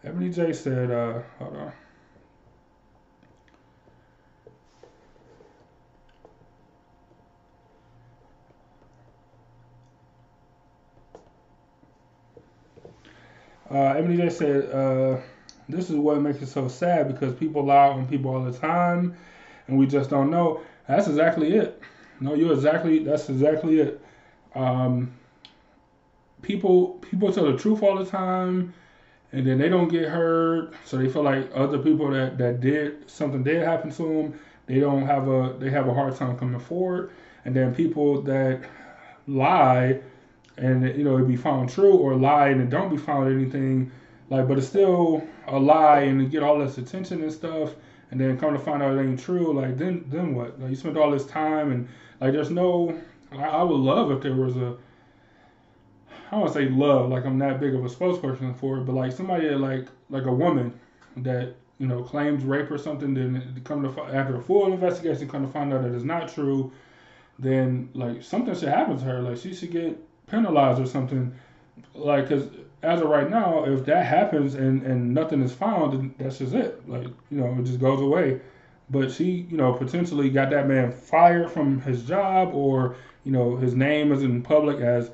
[0.04, 1.74] Ebony J said, uh, hold on.
[13.72, 15.18] Uh, Ebony J said, uh,
[15.68, 19.16] this is what makes it so sad because people lie on people all the time
[19.68, 20.62] and we just don't know.
[20.88, 21.82] That's exactly it.
[22.20, 24.02] No, you're exactly, that's exactly it.
[24.56, 25.12] Um,
[26.42, 28.74] people, people tell the truth all the time
[29.32, 30.74] and then they don't get hurt.
[30.86, 34.40] So they feel like other people that, that did something did happen to them.
[34.66, 37.12] They don't have a, they have a hard time coming forward.
[37.46, 38.62] And then people that
[39.28, 40.02] lie,
[40.60, 43.92] and you know it be found true or lie and it don't be found anything
[44.30, 47.74] like but it's still a lie and you get all this attention and stuff
[48.12, 50.60] and then come to find out it ain't true like then then what?
[50.60, 51.88] Like you spent all this time and
[52.20, 53.00] like there's no
[53.32, 54.76] I, I would love if there was a
[56.32, 59.14] I don't say love like I'm that big of a spokesperson for it but like
[59.14, 60.78] somebody like like a woman
[61.18, 65.46] that you know claims rape or something then come to after a full investigation come
[65.46, 66.72] to find out that it's not true
[67.40, 69.98] then like something should happen to her like she should get
[70.30, 71.34] penalized or something.
[71.94, 72.50] Like, because
[72.82, 76.88] as of right now, if that happens and, and nothing is found, that's just it.
[76.88, 78.40] Like, you know, it just goes away.
[78.90, 83.56] But she, you know, potentially got that man fired from his job or, you know,
[83.58, 85.12] his name is in public as,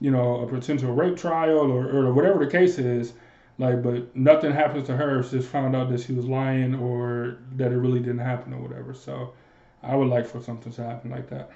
[0.00, 3.12] you know, a potential rape trial or, or whatever the case is.
[3.58, 5.20] Like, but nothing happens to her.
[5.20, 8.60] It's just found out that she was lying or that it really didn't happen or
[8.60, 8.94] whatever.
[8.94, 9.34] So
[9.82, 11.50] I would like for something to happen like that.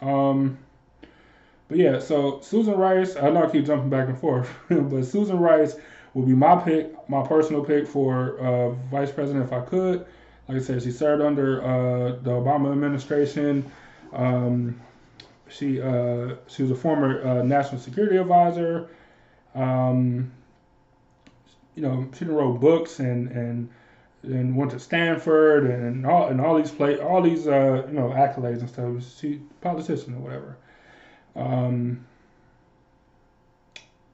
[0.00, 0.58] Um,
[1.68, 5.38] but yeah, so Susan Rice, I know I keep jumping back and forth, but Susan
[5.38, 5.76] Rice
[6.14, 10.06] will be my pick, my personal pick for uh, vice president if I could.
[10.48, 13.70] Like I said, she served under uh, the Obama administration.
[14.12, 14.80] Um,
[15.48, 18.88] she uh, she was a former uh, national security advisor.
[19.54, 20.32] Um,
[21.74, 23.70] you know, she wrote books and and
[24.22, 28.08] and went to Stanford and all and all these play all these uh, you know
[28.08, 29.18] accolades and stuff.
[29.18, 30.56] She politician or whatever.
[31.34, 32.04] Um,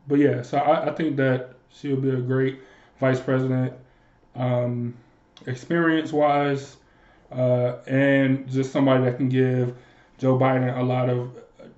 [0.06, 2.60] but yeah, so I, I, think that she'll be a great
[3.00, 3.72] vice president,
[4.34, 4.94] um,
[5.46, 6.76] experience wise,
[7.32, 9.74] uh, and just somebody that can give
[10.18, 11.30] Joe Biden a lot of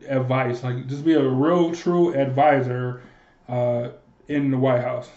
[0.06, 3.02] advice, like just be a real true advisor
[3.48, 3.88] uh,
[4.28, 5.08] in the White House.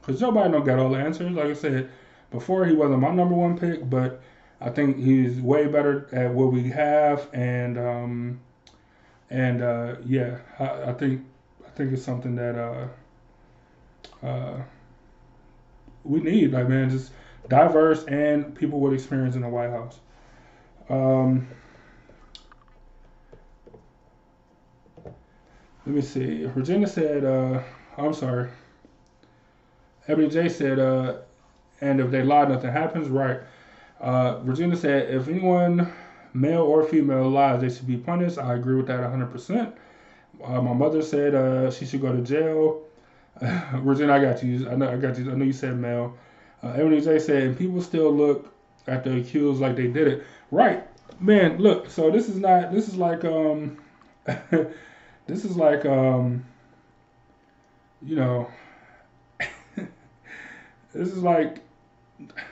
[0.00, 1.32] Because Joe Biden don't got all the answers.
[1.32, 1.90] Like I said
[2.30, 4.22] before, he wasn't my number one pick, but
[4.60, 8.40] I think he's way better at what we have, and um,
[9.30, 11.24] and uh, yeah, I, I, think
[11.66, 14.62] I think it's something that uh, uh,
[16.04, 16.52] we need.
[16.52, 17.12] Like man, just
[17.48, 20.00] diverse and people with experience in the White House.
[20.88, 21.46] Um,
[25.04, 26.44] let me see.
[26.46, 27.62] Virginia said, uh,
[27.96, 28.48] I'm sorry.
[30.06, 31.18] Ebony J said, uh,
[31.80, 33.08] and if they lie, nothing happens.
[33.08, 33.40] Right.
[34.00, 35.92] Uh, Virginia said, if anyone
[36.34, 38.38] male or female lies, they should be punished.
[38.38, 39.72] I agree with that 100%.
[40.44, 42.82] Uh, my mother said uh, she should go to jail.
[43.74, 44.68] Regina, I got you.
[44.68, 45.30] I know, I got you.
[45.30, 46.16] I know you said male.
[46.62, 48.52] Uh, Emily J said, people still look
[48.86, 50.24] at the accused like they did it.
[50.50, 50.86] Right,
[51.20, 51.58] man.
[51.58, 52.72] Look, so this is not.
[52.72, 53.78] This is like um,
[54.50, 56.44] this is like um,
[58.02, 58.50] you know,
[60.92, 61.58] this is like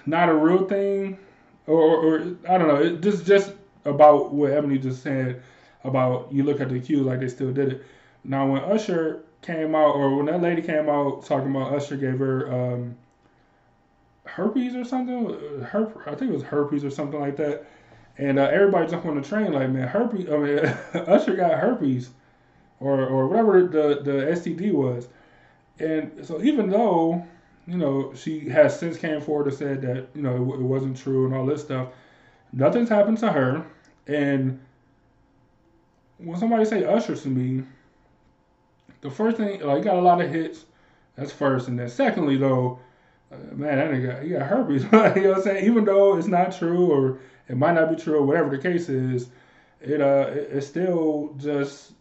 [0.05, 1.19] not a real thing,
[1.67, 2.77] or, or, or I don't know.
[2.77, 3.53] It just just
[3.87, 5.42] about what Ebony just said
[5.85, 7.87] about you look at the cues like they still did it.
[8.25, 12.18] Now when Usher came out, or when that lady came out talking about Usher gave
[12.18, 12.96] her um,
[14.25, 15.29] herpes or something,
[15.62, 17.66] Herp, I think it was herpes or something like that,
[18.18, 20.29] and uh, everybody jumped on the train like, man, herpes.
[20.29, 20.59] I mean,
[21.07, 22.11] Usher got herpes,
[22.81, 25.09] or or whatever the the STD was,
[25.79, 27.25] and so even though
[27.66, 30.96] you know she has since came forward and said that you know it, it wasn't
[30.96, 31.88] true and all this stuff,
[32.53, 33.64] nothing's happened to her
[34.07, 34.61] and
[36.19, 37.64] when somebody say Usher to me,
[39.01, 40.64] the first thing like got a lot of hits.
[41.16, 42.79] That's first, and then secondly though,
[43.33, 44.83] uh, man, that nigga, he got herpes.
[44.85, 45.64] you know what I'm saying?
[45.64, 48.88] Even though it's not true or it might not be true or whatever the case
[48.88, 49.29] is,
[49.81, 51.92] it uh, it, it's still just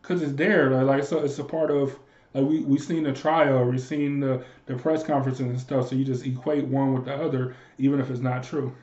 [0.00, 0.70] because it's there.
[0.70, 1.98] Like, like so, it's a part of
[2.34, 5.88] like we we seen the trial, we seen the the press conferences and stuff.
[5.88, 8.74] So you just equate one with the other, even if it's not true.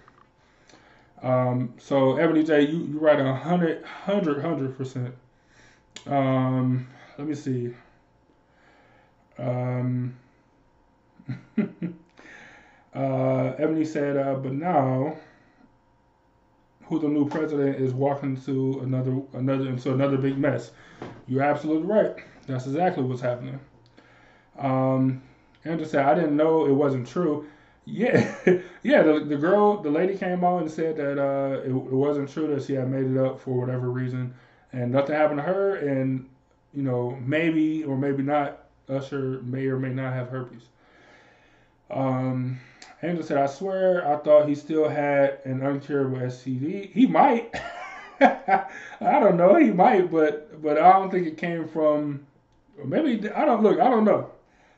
[1.23, 5.13] Um, so Ebony J, you you right a hundred, hundred, hundred percent.
[6.07, 7.73] Um, let me see.
[9.37, 10.17] Um,
[12.95, 15.15] uh, Ebony said, uh, but now,
[16.85, 20.71] who the new president is walking to another another into another big mess.
[21.27, 22.15] You're absolutely right.
[22.47, 23.59] That's exactly what's happening.
[24.57, 25.21] Um,
[25.63, 27.47] Andrew said, I didn't know it wasn't true.
[27.85, 28.35] Yeah,
[28.83, 29.01] yeah.
[29.03, 32.47] The, the girl, the lady came out and said that uh, it, it wasn't true
[32.53, 34.33] that she had made it up for whatever reason,
[34.71, 35.75] and nothing happened to her.
[35.75, 36.29] And
[36.73, 40.69] you know, maybe or maybe not, Usher may or may not have herpes.
[41.89, 42.59] Um,
[43.03, 46.85] Angel said, I swear I thought he still had an uncurable STD.
[46.85, 47.53] He might.
[48.21, 48.65] I
[49.19, 49.55] don't know.
[49.55, 52.25] He might, but but I don't think it came from.
[52.83, 53.79] Maybe I don't look.
[53.79, 54.29] I don't know.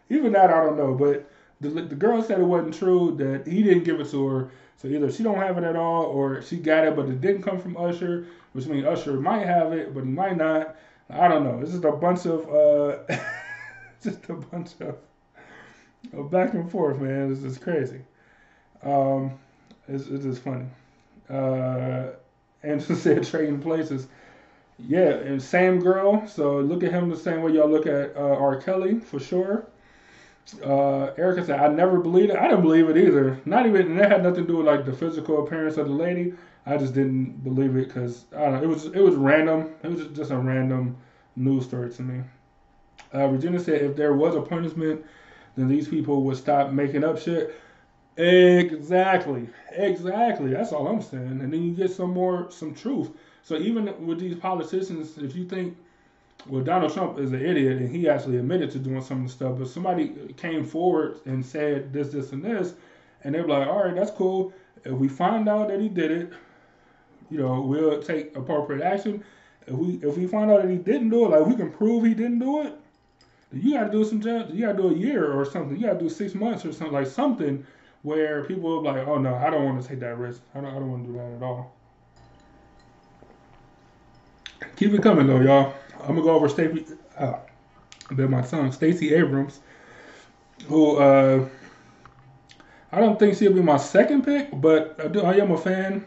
[0.09, 0.93] Even that I don't know.
[0.95, 1.29] But
[1.63, 4.51] the the girl said it wasn't true that he didn't give it to her.
[4.77, 7.43] So either she don't have it at all, or she got it, but it didn't
[7.43, 10.75] come from Usher, which means Usher might have it, but he might not.
[11.09, 11.59] I don't know.
[11.61, 13.17] It's just a bunch of uh,
[14.03, 14.97] just a bunch of,
[16.13, 17.31] of back and forth, man.
[17.31, 18.01] It's just crazy.
[18.83, 19.39] Um,
[19.87, 20.65] it's, it's just funny.
[21.29, 22.11] Uh,
[22.63, 24.07] Angela said trading places.
[24.79, 26.27] Yeah, and same girl.
[26.27, 28.59] So look at him the same way y'all look at uh, R.
[28.59, 29.65] Kelly for sure.
[30.63, 32.37] Uh, Erica said, I never believed it.
[32.37, 33.39] I didn't believe it either.
[33.45, 35.93] Not even, and that had nothing to do with like the physical appearance of the
[35.93, 36.33] lady.
[36.65, 38.63] I just didn't believe it because I don't know.
[38.63, 39.73] It was it was random.
[39.83, 40.95] It was just a random
[41.35, 42.23] news story to me.
[43.13, 45.05] Uh, Regina said, if there was a punishment,
[45.55, 47.59] then these people would stop making up shit.
[48.17, 50.51] Exactly, exactly.
[50.51, 51.41] That's all I'm saying.
[51.41, 53.11] And then you get some more, some truth.
[53.43, 55.77] So even with these politicians, if you think,
[56.47, 59.33] well, Donald Trump is an idiot and he actually admitted to doing some of the
[59.33, 62.73] stuff, but somebody came forward and said this, this, and this,
[63.23, 64.53] and they're like, all right, that's cool.
[64.83, 66.33] If we find out that he did it,
[67.29, 69.23] you know, we'll take appropriate action.
[69.65, 72.03] If we if we find out that he didn't do it, like we can prove
[72.03, 72.73] he didn't do it,
[73.53, 74.45] you got to do some jail.
[74.51, 75.77] You got to do a year or something.
[75.77, 77.65] You got to do six months or something like something
[78.01, 80.41] where people are like, oh no, I don't want to take that risk.
[80.53, 81.73] I don't, I don't want to do that at all.
[84.75, 85.73] Keep it coming though, y'all.
[86.03, 86.85] I'm gonna go over Stacey.
[87.17, 87.35] Uh,
[88.11, 89.59] my son, Stacey Abrams,
[90.67, 91.47] who uh,
[92.91, 95.21] I don't think she'll be my second pick, but I do.
[95.21, 96.05] I am a fan.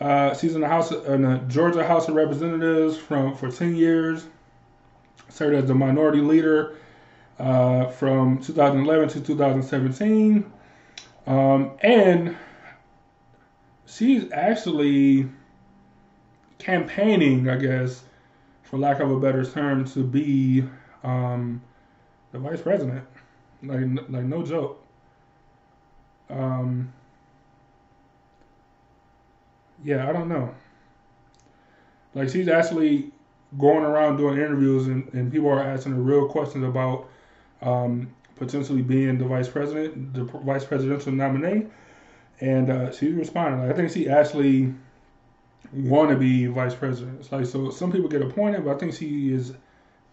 [0.00, 4.26] Uh, she's in the House, in the Georgia House of Representatives from for 10 years.
[5.28, 6.78] Served as the minority leader
[7.38, 10.50] uh, from 2011 to 2017.
[11.26, 12.36] Um, and
[13.86, 15.28] she's actually
[16.58, 18.02] campaigning, I guess,
[18.70, 20.64] for lack of a better term, to be
[21.02, 21.60] um,
[22.32, 23.04] the vice president.
[23.62, 24.82] Like, like no joke.
[26.30, 26.92] Um,
[29.84, 30.54] yeah, I don't know.
[32.14, 33.10] Like she's actually
[33.58, 37.08] going around doing interviews, and, and people are asking her real questions about
[37.62, 41.66] um, potentially being the vice president, the vice presidential nominee,
[42.40, 43.60] and uh, she's responding.
[43.60, 44.72] Like, I think she actually
[45.72, 47.20] want to be vice president.
[47.20, 49.54] It's like so, some people get appointed, but I think she is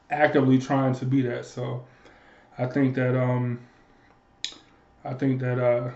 [0.10, 1.45] actively trying to be that.
[1.45, 1.86] So,
[2.57, 3.60] I think that um,
[5.05, 5.91] I think that uh,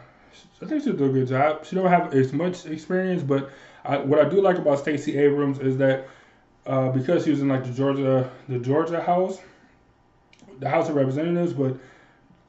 [0.61, 1.65] I think she'll do a good job.
[1.65, 3.49] She don't have as much experience, but
[3.83, 6.07] I, what I do like about Stacey Abrams is that
[6.67, 9.39] uh, because she was in like the Georgia the Georgia House,
[10.59, 11.77] the House of Representatives, but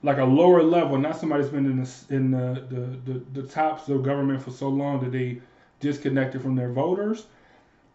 [0.03, 3.49] like a lower level, not somebody that's been in the in the the, the, the
[3.49, 5.41] tops of government for so long that they
[5.83, 7.27] disconnected from their voters.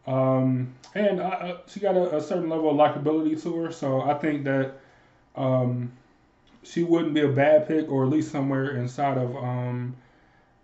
[0.06, 4.14] Um, and uh, she got a, a, certain level of likability to her, so I
[4.14, 4.76] think that
[5.36, 5.92] um,
[6.64, 9.96] she wouldn't be a bad pick, or at least somewhere inside of um,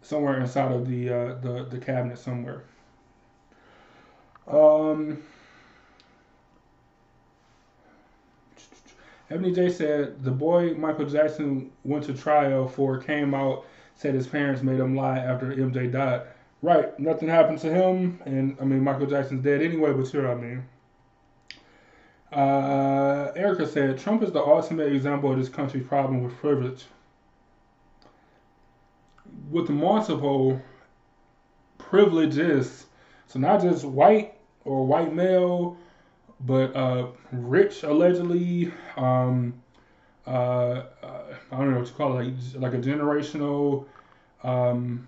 [0.01, 2.63] somewhere inside of the uh, the the cabinet somewhere.
[4.47, 5.21] Um,
[9.29, 13.65] Ebony J said the boy Michael Jackson went to trial for came out
[13.95, 16.21] said his parents made him lie after MJ died.
[16.63, 19.91] Right, nothing happened to him, and I mean Michael Jackson's dead anyway.
[19.91, 20.63] But sure, I mean.
[22.31, 26.85] Uh, Erica said Trump is the ultimate example of this country's problem with privilege.
[29.51, 30.61] With multiple
[31.77, 32.85] privileges,
[33.27, 34.33] so not just white
[34.63, 35.77] or white male,
[36.39, 39.53] but uh, rich allegedly, um,
[40.25, 40.83] uh, uh,
[41.51, 43.85] I don't know what you call it, like like a generational
[44.43, 45.07] um,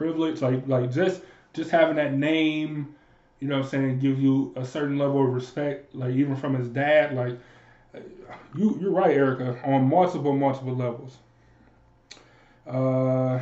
[0.00, 1.20] privilege, like like just
[1.52, 2.94] just having that name,
[3.38, 6.54] you know what I'm saying, give you a certain level of respect, like even from
[6.54, 7.38] his dad, like
[8.54, 11.18] you you're right, Erica, on multiple multiple levels.
[12.66, 13.40] Uh,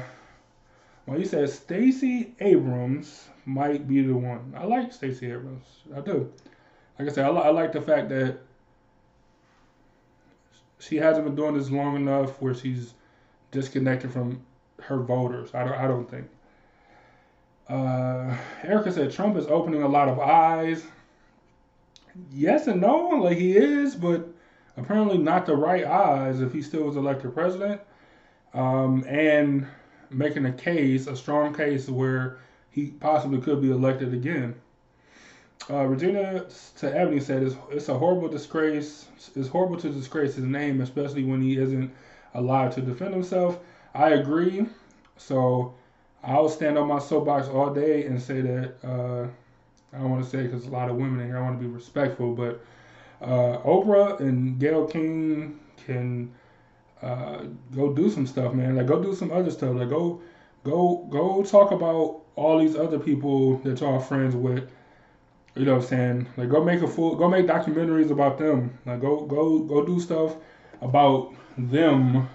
[1.07, 4.53] well, you said Stacey Abrams might be the one.
[4.57, 5.67] I like Stacey Abrams.
[5.97, 6.33] I do.
[6.99, 8.39] Like I said, I, li- I like the fact that
[10.81, 12.95] she hasn't been doing this long enough where she's
[13.53, 14.41] disconnected from
[14.81, 15.55] her voters.
[15.55, 15.79] I don't.
[15.79, 16.27] I don't think.
[17.69, 20.85] Uh, Erica said Trump is opening a lot of eyes.
[22.33, 24.27] Yes and no, like he is, but
[24.77, 27.81] apparently not the right eyes if he still was elected president.
[28.55, 29.67] Um, and
[30.11, 32.39] making a case, a strong case where
[32.71, 34.55] he possibly could be elected again.
[35.69, 36.47] Uh, Regina
[36.79, 39.07] to Ebony said it's, it's a horrible disgrace.
[39.37, 41.93] It's horrible to disgrace his name, especially when he isn't
[42.35, 43.59] alive to defend himself.
[43.95, 44.67] I agree.
[45.19, 45.75] So
[46.23, 49.27] I'll stand on my soapbox all day and say that uh,
[49.93, 51.39] I don't want to say because a lot of women here.
[51.39, 52.61] I want to be respectful, but
[53.23, 56.33] uh, Oprah and Gayle King can
[57.03, 57.45] uh,
[57.75, 58.77] go do some stuff, man.
[58.77, 59.75] Like go do some other stuff.
[59.75, 60.21] Like go
[60.65, 64.69] go go talk about all these other people that y'all friends with.
[65.55, 66.29] You know what I'm saying?
[66.37, 68.79] Like go make a full go make documentaries about them.
[68.85, 70.37] Like go go go do stuff
[70.81, 72.29] about them.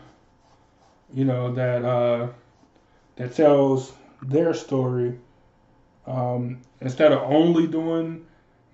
[1.13, 2.29] You know that uh,
[3.15, 5.19] that tells their story
[6.05, 8.25] um, instead of only doing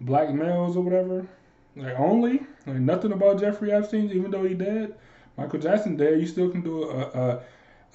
[0.02, 1.28] black males or whatever.
[1.76, 4.96] Like only like nothing about Jeffrey Epstein, even though he dead.
[5.38, 6.20] Michael Jackson dead.
[6.20, 7.42] You still can do a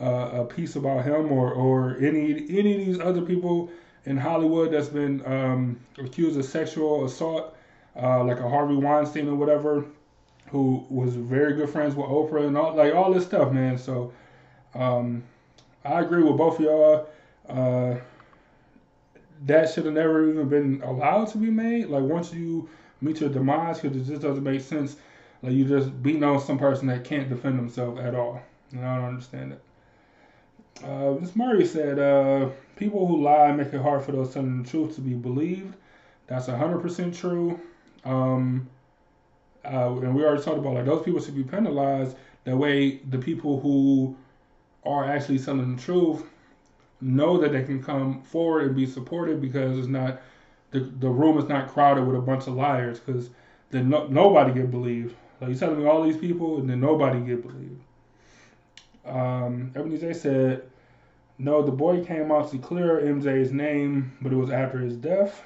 [0.00, 0.06] a,
[0.40, 3.70] a, piece about him or or any any of these other people
[4.06, 7.56] in Hollywood that's been um, accused of sexual assault,
[8.00, 9.84] uh, like a Harvey Weinstein or whatever,
[10.50, 13.78] who was very good friends with Oprah and all like all this stuff, man.
[13.78, 14.12] So
[14.74, 15.22] um,
[15.84, 17.06] I agree with both of y'all.
[17.48, 17.96] Uh,
[19.46, 21.86] that should have never even been allowed to be made.
[21.86, 22.68] Like once you
[23.00, 24.96] meet your demise, because it just doesn't make sense.
[25.42, 28.40] Like you just beating on some person that can't defend themselves at all.
[28.72, 29.62] And I don't understand it.
[30.82, 31.36] Uh, Ms.
[31.36, 35.00] Murray said, uh, "People who lie make it hard for those telling the truth to
[35.00, 35.74] be believed."
[36.26, 37.60] That's hundred percent true.
[38.04, 38.68] Um,
[39.64, 42.16] uh, and we already talked about like those people should be penalized.
[42.44, 44.16] That way, the people who
[44.84, 46.24] are actually telling the truth
[47.00, 50.20] know that they can come forward and be supported because it's not
[50.70, 53.30] the the room is not crowded with a bunch of liars because
[53.70, 55.14] then no, nobody get believed.
[55.40, 57.80] Like you telling me all these people and then nobody get believed.
[59.04, 60.62] Um, Ebony J said,
[61.38, 65.42] no, the boy came out to clear MJ's name, but it was after his death.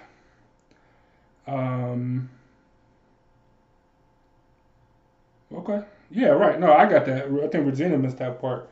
[1.47, 2.29] Um,
[5.53, 5.83] okay.
[6.11, 6.61] Yeah, right.
[6.61, 7.27] No, I got that.
[7.27, 8.71] I think Regina missed that part.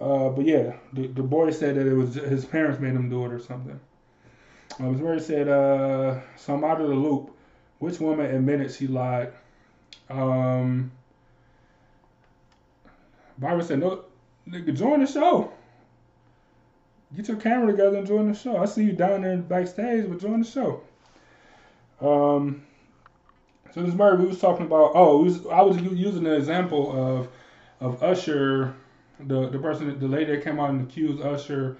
[0.00, 3.24] Uh, but yeah, the, the boy said that it was his parents made him do
[3.26, 3.78] it or something.
[4.78, 5.00] Uh, Ms.
[5.00, 7.36] Murray said, uh, so I'm out of the loop.
[7.80, 9.32] Which woman admitted she lied?
[10.08, 10.90] Um,
[13.38, 14.04] Barbara said, no,
[14.48, 15.52] nigga, join the show.
[17.16, 18.58] Get your camera together and join the show.
[18.58, 20.82] I see you down there backstage, but join the show.
[22.00, 22.62] Um,
[23.74, 24.92] so this Murray, we was talking about.
[24.94, 27.28] Oh, was, I was using an example of
[27.80, 28.74] of Usher,
[29.26, 31.76] the the person, the lady that came out and accused Usher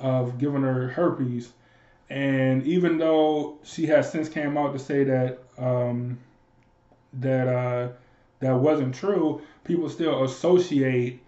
[0.00, 1.52] of giving her herpes,
[2.08, 6.18] and even though she has since came out to say that um,
[7.14, 7.88] that uh,
[8.40, 11.22] that wasn't true, people still associate.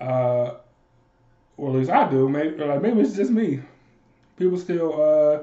[0.00, 0.54] Uh,
[1.56, 2.28] or at least I do.
[2.28, 3.60] Maybe like maybe it's just me.
[4.36, 5.42] People still uh,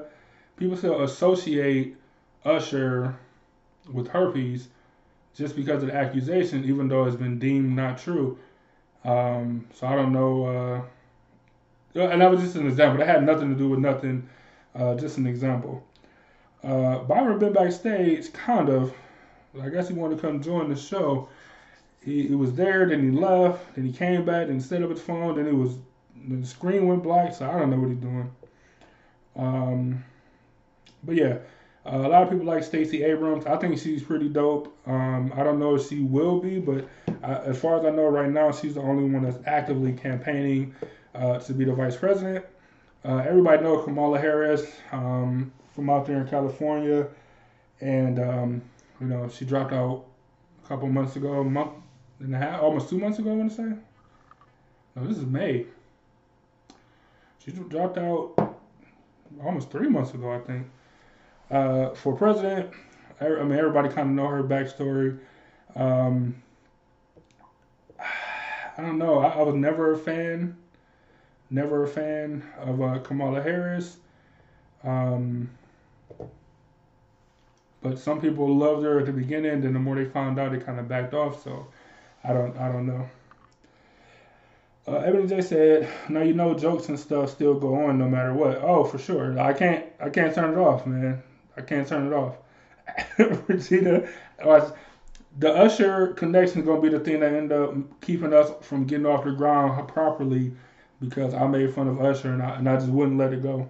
[0.56, 1.96] people still associate
[2.44, 3.16] Usher
[3.92, 4.68] with herpes
[5.34, 8.38] just because of the accusation, even though it's been deemed not true.
[9.04, 10.86] Um, so I don't know.
[11.94, 12.98] Uh, and that was just an example.
[12.98, 14.28] That had nothing to do with nothing.
[14.74, 15.84] Uh, just an example.
[16.64, 18.94] Uh, Byron been backstage, kind of.
[19.60, 21.28] I guess he wanted to come join the show.
[22.02, 25.00] He, he was there, then he left, then he came back, and set up his
[25.00, 25.76] phone, then it was
[26.28, 28.30] the screen went black, so I don't know what he's doing.
[29.36, 30.04] Um,
[31.04, 31.38] but yeah,
[31.84, 33.46] uh, a lot of people like Stacey Abrams.
[33.46, 34.76] I think she's pretty dope.
[34.86, 36.86] Um, I don't know if she will be, but
[37.22, 40.74] I, as far as I know right now, she's the only one that's actively campaigning
[41.14, 42.44] uh, to be the vice president.
[43.04, 47.08] Uh, everybody knows Kamala Harris um, from out there in California,
[47.80, 48.62] and um,
[49.00, 50.04] you know she dropped out
[50.64, 51.72] a couple months ago, a month
[52.20, 53.32] and a half, almost two months ago.
[53.32, 53.72] I want to say.
[54.94, 55.66] No, this is May.
[57.38, 58.56] She dropped out
[59.42, 60.66] almost three months ago, I think.
[61.50, 62.70] Uh, for president,
[63.20, 65.18] I mean, everybody kind of know her backstory.
[65.74, 66.42] Um,
[68.76, 69.18] I don't know.
[69.18, 70.56] I, I was never a fan,
[71.50, 73.98] never a fan of uh, Kamala Harris.
[74.84, 75.50] Um,
[77.82, 79.60] but some people loved her at the beginning.
[79.60, 81.42] Then the more they found out, they kind of backed off.
[81.42, 81.66] So
[82.24, 83.08] I don't, I don't know.
[84.86, 88.34] Uh, Ebony J said, "Now you know jokes and stuff still go on no matter
[88.34, 88.58] what.
[88.62, 89.38] Oh, for sure.
[89.38, 91.22] I can't, I can't turn it off, man.
[91.56, 92.36] I can't turn it off."
[93.48, 94.08] Regina,
[95.38, 99.06] the Usher connection is gonna be the thing that end up keeping us from getting
[99.06, 100.52] off the ground properly
[101.00, 103.68] because I made fun of Usher and I, and I just wouldn't let it go.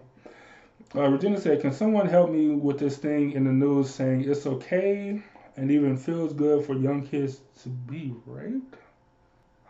[0.94, 4.46] Uh, Regina said, "Can someone help me with this thing in the news saying it's
[4.46, 5.22] okay
[5.56, 8.76] and even feels good for young kids to be raped?"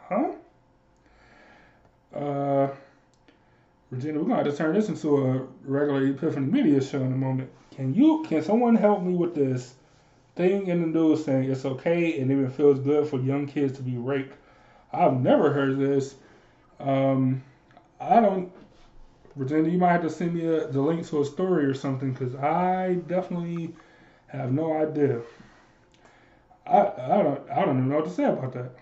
[0.08, 0.32] Huh?
[2.12, 2.68] Uh,
[3.90, 7.16] Regina, we're gonna have to turn this into a regular Epiphany Media show in a
[7.16, 7.50] moment.
[7.70, 8.24] Can you?
[8.26, 9.74] Can someone help me with this
[10.34, 13.82] thing in the news saying it's okay and even feels good for young kids to
[13.82, 14.36] be raped?
[14.92, 16.14] I've never heard this.
[16.80, 17.42] Um,
[18.00, 18.52] I don't.
[19.34, 22.12] Regina, you might have to send me a, the link to a story or something
[22.12, 23.74] because I definitely
[24.26, 25.20] have no idea.
[26.66, 28.72] I I don't I don't even know what to say about that.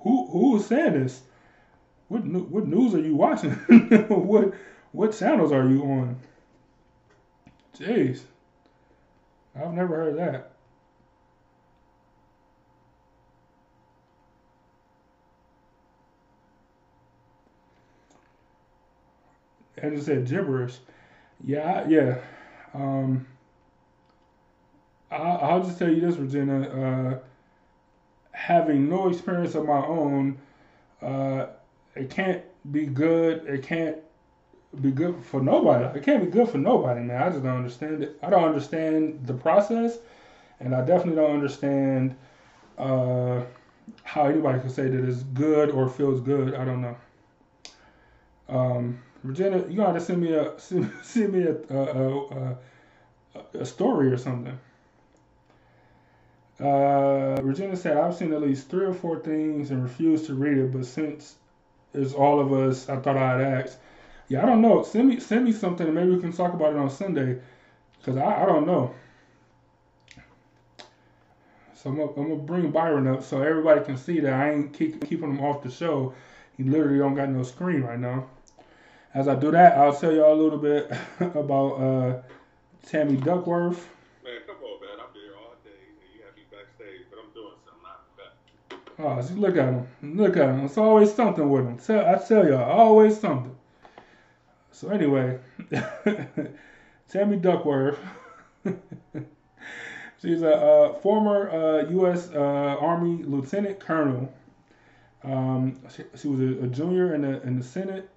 [0.00, 1.22] Who who is saying this?
[2.08, 3.50] What what news are you watching?
[4.08, 4.54] what
[4.92, 6.16] what channels are you on?
[7.76, 8.22] Jeez,
[9.60, 10.52] I've never heard that.
[19.82, 20.76] And it said gibberish.
[21.44, 22.18] Yeah, yeah.
[22.74, 23.26] Um,
[25.10, 26.62] I, will just tell you this, Regina.
[26.68, 27.18] Uh,
[28.32, 30.38] having no experience of my own,
[31.00, 31.46] uh,
[31.94, 32.42] it can't
[32.72, 33.46] be good.
[33.46, 33.96] It can't
[34.80, 35.98] be good for nobody.
[35.98, 37.22] It can't be good for nobody, man.
[37.22, 38.18] I just don't understand it.
[38.22, 39.98] I don't understand the process,
[40.60, 42.14] and I definitely don't understand
[42.76, 43.42] uh,
[44.04, 46.54] how anybody can say that it's good or feels good.
[46.54, 46.96] I don't know.
[48.48, 52.58] Um, Regina, you gotta send me a send, send me a a, a
[53.54, 54.58] a, story or something.
[56.60, 60.58] Uh, Regina said, I've seen at least three or four things and refused to read
[60.58, 61.36] it, but since
[61.94, 63.78] it's all of us, I thought I'd ask.
[64.28, 64.82] Yeah, I don't know.
[64.82, 67.40] Send me send me something and maybe we can talk about it on Sunday,
[67.98, 68.94] because I, I don't know.
[71.74, 74.72] So I'm gonna, I'm gonna bring Byron up so everybody can see that I ain't
[74.72, 76.14] keep, keeping him off the show.
[76.56, 78.26] He literally don't got no screen right now
[79.14, 82.22] as I do that, I'll tell y'all a little bit about uh,
[82.86, 83.88] Tammy Duckworth.
[84.22, 84.98] Man, come on, man.
[85.00, 87.82] I'm here all day, and you have me backstage, but I'm doing something.
[89.00, 89.18] I'm back.
[89.18, 90.16] Oh, see, look at him.
[90.16, 90.64] Look at him.
[90.66, 91.78] It's always something with him.
[91.78, 93.54] Tell, I tell y'all, always something.
[94.78, 95.40] So anyway,
[97.08, 97.98] Tammy Duckworth.
[100.22, 102.30] She's a uh, former uh, U.S.
[102.32, 104.32] Uh, Army Lieutenant Colonel.
[105.24, 108.08] Um, she, she, was a, a, junior in the in the Senate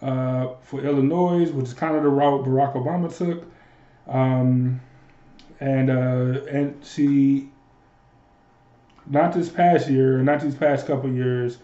[0.00, 3.44] uh, for Illinois, which is kind of the route Barack Obama took.
[4.08, 4.80] Um,
[5.60, 7.50] and uh, and she,
[9.06, 11.58] not this past year, not these past couple years,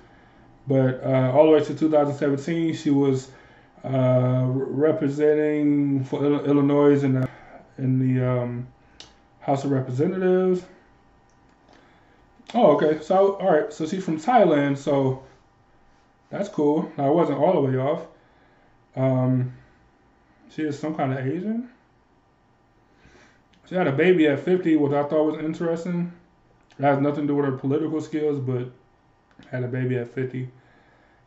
[0.67, 3.31] but all the way to 2017, she was
[3.85, 7.29] uh, representing for Illinois in the
[7.79, 8.67] in the um,
[9.41, 10.65] House of Representatives.
[12.55, 13.01] Oh, okay.
[13.03, 13.73] So, all right.
[13.73, 14.79] So she's from Thailand.
[14.79, 15.23] So
[16.31, 16.91] that's cool.
[16.97, 18.07] Now, I wasn't all the way off.
[18.97, 19.55] Um,
[20.51, 21.71] she is some kind of Asian.
[23.69, 26.13] She had a baby at 50, which I thought was interesting.
[26.79, 28.71] It has nothing to do with her political skills, but
[29.51, 30.49] had a baby at 50.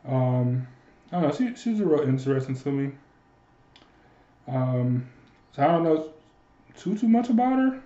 [0.08, 0.68] Um,
[1.12, 1.36] I don't know.
[1.36, 2.92] She, she's a real interesting to me.
[4.48, 5.08] Um,
[5.54, 6.10] so I don't know
[6.78, 7.82] too too much about her.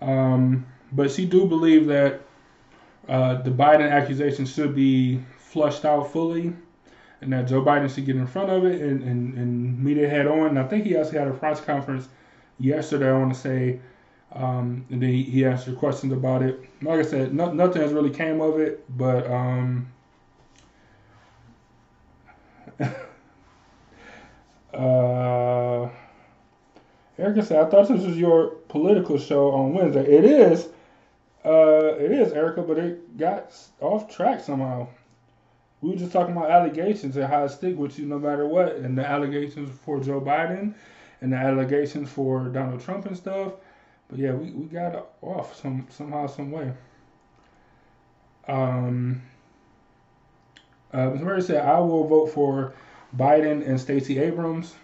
[0.00, 2.20] Um, but she do believe that
[3.08, 6.52] uh, the Biden accusation should be flushed out fully
[7.20, 10.08] and that Joe Biden should get in front of it and, and, and meet it
[10.08, 10.48] head on.
[10.48, 12.08] And I think he actually had a press conference
[12.58, 13.80] yesterday, I want to say,
[14.32, 16.60] um, and then he, he answered questions about it.
[16.82, 19.90] Like I said, no, nothing has really came of it, but um,
[24.74, 25.88] uh,
[27.18, 30.04] Erica said, I thought this was your political show on Wednesday.
[30.04, 30.68] It is.
[31.44, 34.86] Uh, it is, Erica, but it got off track somehow
[35.80, 38.76] we were just talking about allegations and how it stick with you no matter what,
[38.76, 40.74] and the allegations for Joe Biden
[41.20, 43.54] and the allegations for Donald Trump and stuff.
[44.08, 46.72] But yeah, we, we got off some somehow, some way.
[48.48, 49.22] Um,
[50.92, 52.74] uh, Mary said, I will vote for
[53.16, 54.74] Biden and Stacey Abrams.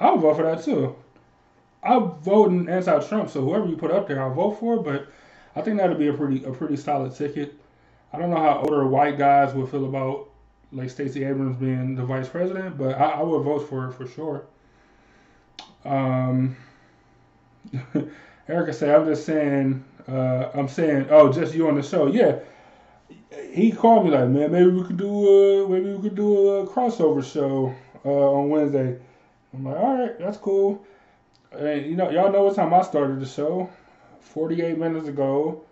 [0.00, 0.96] I'll vote for that too.
[1.82, 4.82] I'm voting anti-Trump, so whoever you put up there, I'll vote for.
[4.82, 5.08] But
[5.56, 7.54] I think that'll be a pretty a pretty solid ticket.
[8.12, 10.28] I don't know how older white guys will feel about
[10.70, 14.06] like Stacey Abrams being the vice president, but I, I would vote for it for
[14.06, 14.44] sure.
[15.84, 16.56] Um,
[18.48, 22.38] Erica said, "I'm just saying, uh, I'm saying, oh, just you on the show, yeah."
[23.52, 26.66] He called me like, "Man, maybe we could do a maybe we could do a
[26.66, 28.98] crossover show uh, on Wednesday."
[29.54, 30.84] I'm like, "All right, that's cool."
[31.52, 33.68] And you know, y'all know what time I started the show,
[34.20, 35.62] 48 minutes ago,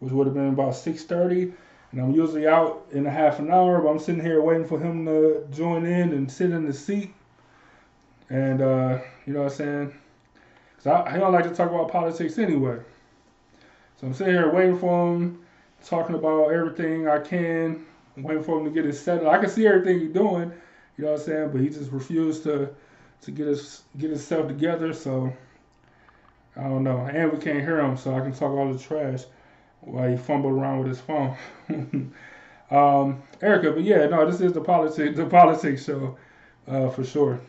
[0.00, 1.52] which would have been about 6:30
[1.92, 4.78] and I'm usually out in a half an hour, but I'm sitting here waiting for
[4.78, 7.14] him to join in and sit in the seat.
[8.28, 9.94] And, uh, you know what I'm saying?
[10.76, 12.78] Because I, I don't like to talk about politics anyway.
[13.96, 15.44] So I'm sitting here waiting for him,
[15.84, 19.28] talking about everything I can, waiting for him to get his settled.
[19.28, 20.52] I can see everything he's doing,
[20.96, 21.50] you know what I'm saying?
[21.52, 22.70] But he just refused to
[23.22, 24.92] to get his get himself together.
[24.92, 25.32] So
[26.56, 26.98] I don't know.
[26.98, 29.24] And we can't hear him, so I can talk all the trash
[29.80, 31.36] while he fumbled around with his phone.
[32.70, 36.16] um, Erica, but yeah, no, this is the politics the politics show
[36.66, 37.40] uh, for sure.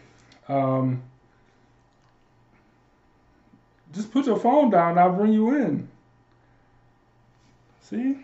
[0.47, 1.03] Um,
[3.93, 4.97] just put your phone down.
[4.97, 5.89] I'll bring you in.
[7.89, 8.17] See.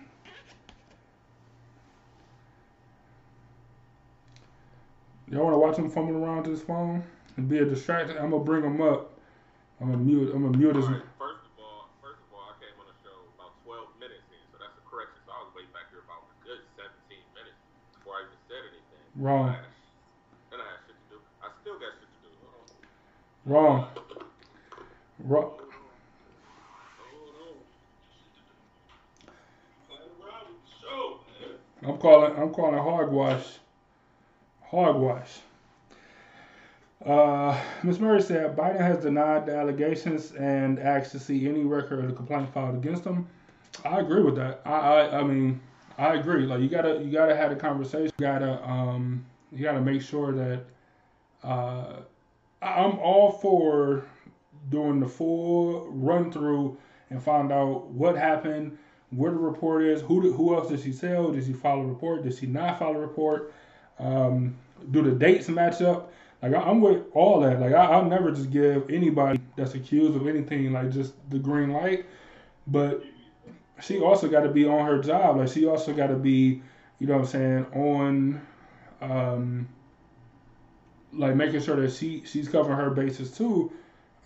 [5.32, 7.04] Y'all want to watch him fumbling around his phone
[7.38, 8.18] and be a distraction?
[8.18, 9.18] I'm gonna bring him up.
[9.82, 10.30] I'm gonna mute.
[10.34, 10.86] I'm gonna mute his.
[10.86, 14.22] Right, first of all, first of all, I came on the show about 12 minutes
[14.30, 15.18] in, so that's a correction.
[15.26, 17.58] So I was way back here about a good 17 minutes
[17.98, 19.02] before I even said anything.
[19.18, 19.50] Wrong.
[19.50, 19.74] I had-
[20.54, 21.18] And I had shit to do.
[21.42, 22.30] I still got shit to do.
[22.46, 22.78] Hold on.
[23.50, 23.82] Wrong.
[25.26, 25.50] Wrong.
[25.58, 27.58] Hold on.
[29.90, 30.54] Hold on.
[30.80, 31.58] Show, man.
[31.88, 32.36] I'm calling.
[32.38, 33.46] I'm calling hogwash.
[34.62, 35.40] Hogwash.
[37.06, 38.00] Uh, Ms.
[38.00, 42.16] Murray said Biden has denied the allegations and asked to see any record of the
[42.16, 43.28] complaint filed against him.
[43.84, 44.62] I agree with that.
[44.66, 45.60] I, I, I mean,
[45.98, 46.46] I agree.
[46.46, 48.12] Like you gotta, you gotta have a conversation.
[48.18, 50.64] You gotta, um, you gotta make sure that.
[51.44, 51.98] Uh,
[52.62, 54.04] I'm all for
[54.70, 56.78] doing the full run through
[57.12, 58.78] and find out what happened,
[59.12, 61.32] where the report is, who did, who else did she tell?
[61.32, 62.24] Did she file a report?
[62.24, 63.54] Did she not file a report?
[64.00, 64.58] Um,
[64.92, 66.12] do the dates match up?
[66.42, 67.60] Like I, I'm with all that.
[67.60, 71.72] Like I, I'll never just give anybody that's accused of anything like just the green
[71.72, 72.06] light.
[72.68, 73.04] But
[73.82, 75.38] she also got to be on her job.
[75.38, 76.62] Like she also got to be,
[77.00, 78.42] you know what I'm saying, on,
[79.02, 79.68] um,
[81.14, 83.72] like making sure that she she's covering her bases too.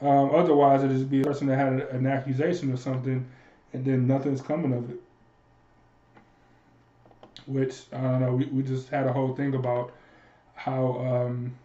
[0.01, 3.27] Um, otherwise, it just be a person that had an accusation or something,
[3.73, 5.01] and then nothing's coming of it.
[7.45, 8.35] Which I don't know.
[8.35, 9.93] We, we just had a whole thing about
[10.55, 11.55] how um,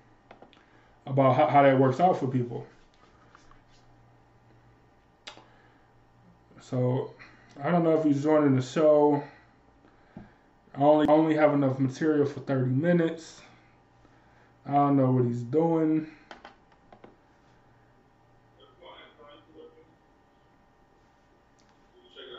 [1.06, 2.66] about how, how that works out for people.
[6.60, 7.12] So
[7.62, 9.22] I don't know if he's joining the show.
[10.76, 13.40] I only only have enough material for 30 minutes.
[14.66, 16.06] I don't know what he's doing.
[22.14, 22.38] Check it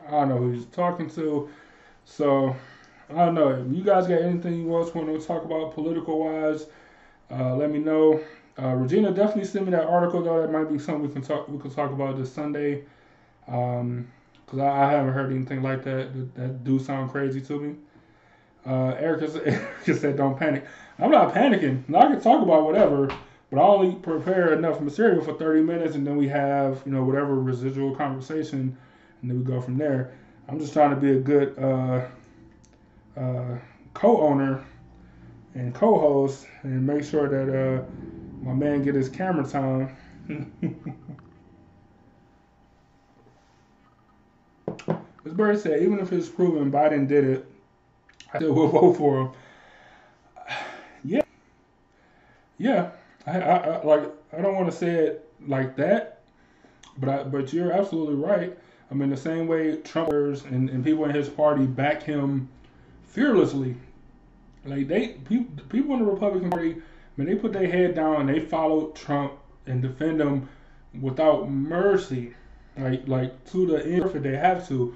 [0.11, 1.49] I don't know who he's talking to.
[2.05, 2.55] So
[3.09, 3.49] I don't know.
[3.49, 6.67] If you guys got anything you else want to talk about political wise,
[7.31, 8.19] uh, let me know.
[8.61, 10.41] Uh, Regina definitely sent me that article though.
[10.41, 12.83] That might be something we can talk we can talk about this Sunday.
[13.47, 14.07] Um,
[14.47, 16.13] cause I, I haven't heard anything like that.
[16.13, 17.75] That, that do sound crazy to me.
[18.65, 20.65] Uh, Erica, Erica said, "Don't panic."
[20.99, 21.83] I'm not panicking.
[21.95, 23.07] I can talk about whatever,
[23.49, 27.03] but I only prepare enough material for 30 minutes, and then we have you know
[27.03, 28.77] whatever residual conversation,
[29.21, 30.13] and then we go from there.
[30.47, 32.05] I'm just trying to be a good uh,
[33.19, 33.57] uh,
[33.93, 34.63] co-owner
[35.53, 37.83] and co-host, and make sure that uh,
[38.41, 39.95] my man get his camera time.
[45.23, 45.33] Ms.
[45.33, 47.45] Bird said, even if it's proven Biden did it,
[48.33, 49.31] I still will vote for him.
[51.03, 51.21] Yeah,
[52.57, 52.91] yeah.
[53.25, 54.03] I, I, I like.
[54.33, 56.21] I don't want to say it like that,
[56.97, 58.57] but I, but you're absolutely right.
[58.91, 62.49] I mean, the same way Trumpers and, and people in his party back him
[63.03, 63.77] fearlessly.
[64.65, 66.75] Like they people, people in the Republican Party,
[67.15, 69.33] when they put their head down and they follow Trump
[69.65, 70.49] and defend him
[70.99, 72.35] without mercy,
[72.77, 74.93] like like to the end if they have to.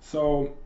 [0.00, 0.56] So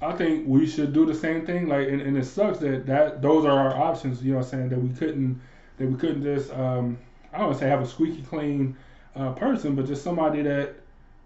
[0.00, 1.68] I think we should do the same thing.
[1.68, 4.22] Like, and, and it sucks that that those are our options.
[4.22, 5.40] You know, what I'm saying that we couldn't
[5.78, 6.98] that we couldn't just um,
[7.32, 8.76] I don't want to say have a squeaky clean
[9.16, 10.76] uh, person, but just somebody that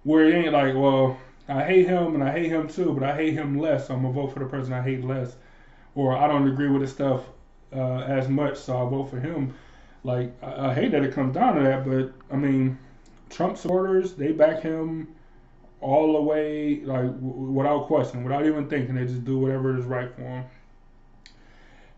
[0.05, 3.15] where it ain't like, well, I hate him and I hate him too, but I
[3.17, 5.37] hate him less, so I'm gonna vote for the person I hate less,
[5.95, 7.23] or I don't agree with his stuff
[7.75, 9.55] uh, as much, so I'll vote for him.
[10.05, 12.79] Like, I, I hate that it comes down to that, but I mean,
[13.29, 15.09] Trump supporters they back him
[15.81, 18.95] all the way, like w- without question, without even thinking.
[18.95, 20.45] They just do whatever is right for him.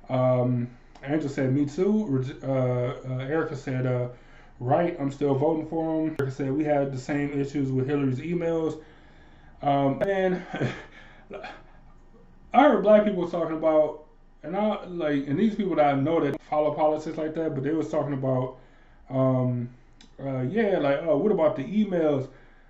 [0.09, 0.71] Um,
[1.03, 4.09] Angela said, "Me too." Uh, uh, Erica said, uh,
[4.63, 7.87] "Right, I'm still voting for him." Like I said, "We had the same issues with
[7.89, 8.81] Hillary's emails."
[9.63, 10.43] Um, and
[12.55, 14.05] I heard black people talking about,
[14.43, 17.65] and I like, and these people that I know that follow politics like that, but
[17.65, 18.59] they was talking about,
[19.09, 19.69] um,
[20.23, 22.29] uh, yeah, like, oh, what about the emails?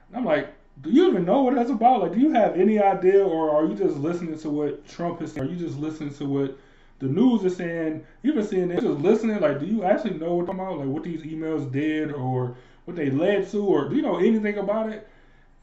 [0.09, 0.49] And I'm like,
[0.81, 2.01] do you even know what that's about?
[2.01, 5.37] Like, do you have any idea, or are you just listening to what Trump is?
[5.37, 6.59] Are you just listening to what
[7.03, 8.05] the news is saying?
[8.23, 9.41] You've been seeing it, just listening.
[9.41, 10.79] Like, do you actually know what I'm about?
[10.79, 14.57] Like, what these emails did, or what they led to, or do you know anything
[14.59, 15.09] about it?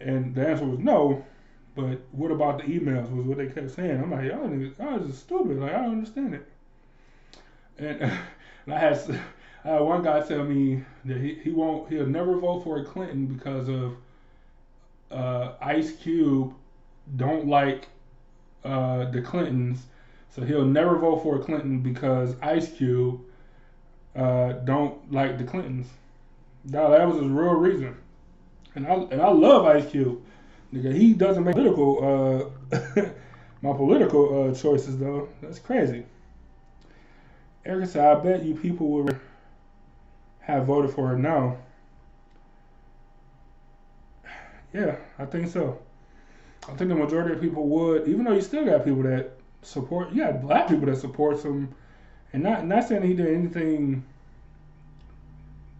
[0.02, 1.26] And the answer was no.
[1.76, 3.10] But what about the emails?
[3.16, 4.02] Was what they kept saying.
[4.02, 5.60] I'm like, y'all y'all just stupid.
[5.60, 6.48] Like, I don't understand it.
[7.78, 8.02] And,
[8.66, 9.20] and I had
[9.64, 12.84] I had one guy tell me that he, he won't he'll never vote for a
[12.84, 13.96] Clinton because of
[15.10, 16.54] uh, Ice Cube
[17.16, 17.88] don't like
[18.64, 19.86] uh, the Clintons,
[20.30, 23.22] so he'll never vote for Clinton because Ice Cube
[24.16, 25.88] uh, don't like the Clintons.
[26.66, 27.98] No, that was his real reason.
[28.76, 30.22] And I and I love Ice Cube.
[30.74, 32.78] Nigga, he doesn't make political uh,
[33.62, 35.30] my political uh, choices though.
[35.42, 36.06] That's crazy.
[37.66, 39.20] Erica said, I bet you people would
[40.40, 41.58] have voted for her now.
[44.72, 45.80] Yeah, I think so.
[46.68, 50.12] I think the majority of people would, even though you still got people that support.
[50.12, 51.74] You black people that supports him,
[52.34, 54.04] and not not saying he did anything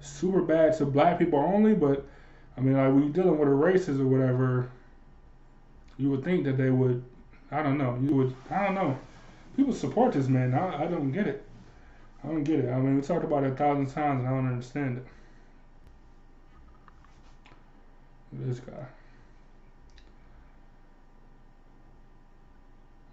[0.02, 2.06] super bad to black people only, but
[2.58, 4.70] I mean, like when you're dealing with a racist or whatever,
[5.98, 7.04] you would think that they would.
[7.52, 7.98] I don't know.
[8.02, 8.36] You would.
[8.50, 8.98] I don't know.
[9.56, 10.54] People support this man.
[10.54, 11.46] I, I don't get it.
[12.24, 12.70] I don't get it.
[12.70, 15.06] I mean, we talked about it a thousand times, and I don't understand it.
[18.32, 18.86] This guy.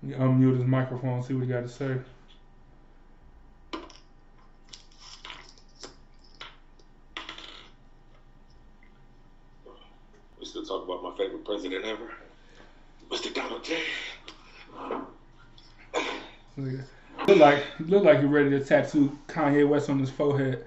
[0.05, 1.97] Unmute his microphone, see what he got to say.
[10.39, 12.13] We still talk about my favorite president ever,
[13.11, 13.35] Mr.
[13.35, 13.79] Donald J.
[16.57, 16.81] Look
[17.27, 20.65] Look like look like he ready to tattoo Kanye West on his forehead.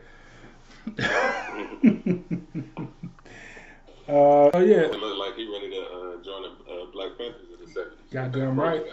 [1.00, 1.02] uh,
[4.08, 7.74] oh yeah, It looked like he ready to uh, join the uh, Black Panthers in
[7.74, 8.12] the 70s.
[8.12, 8.84] Goddamn right.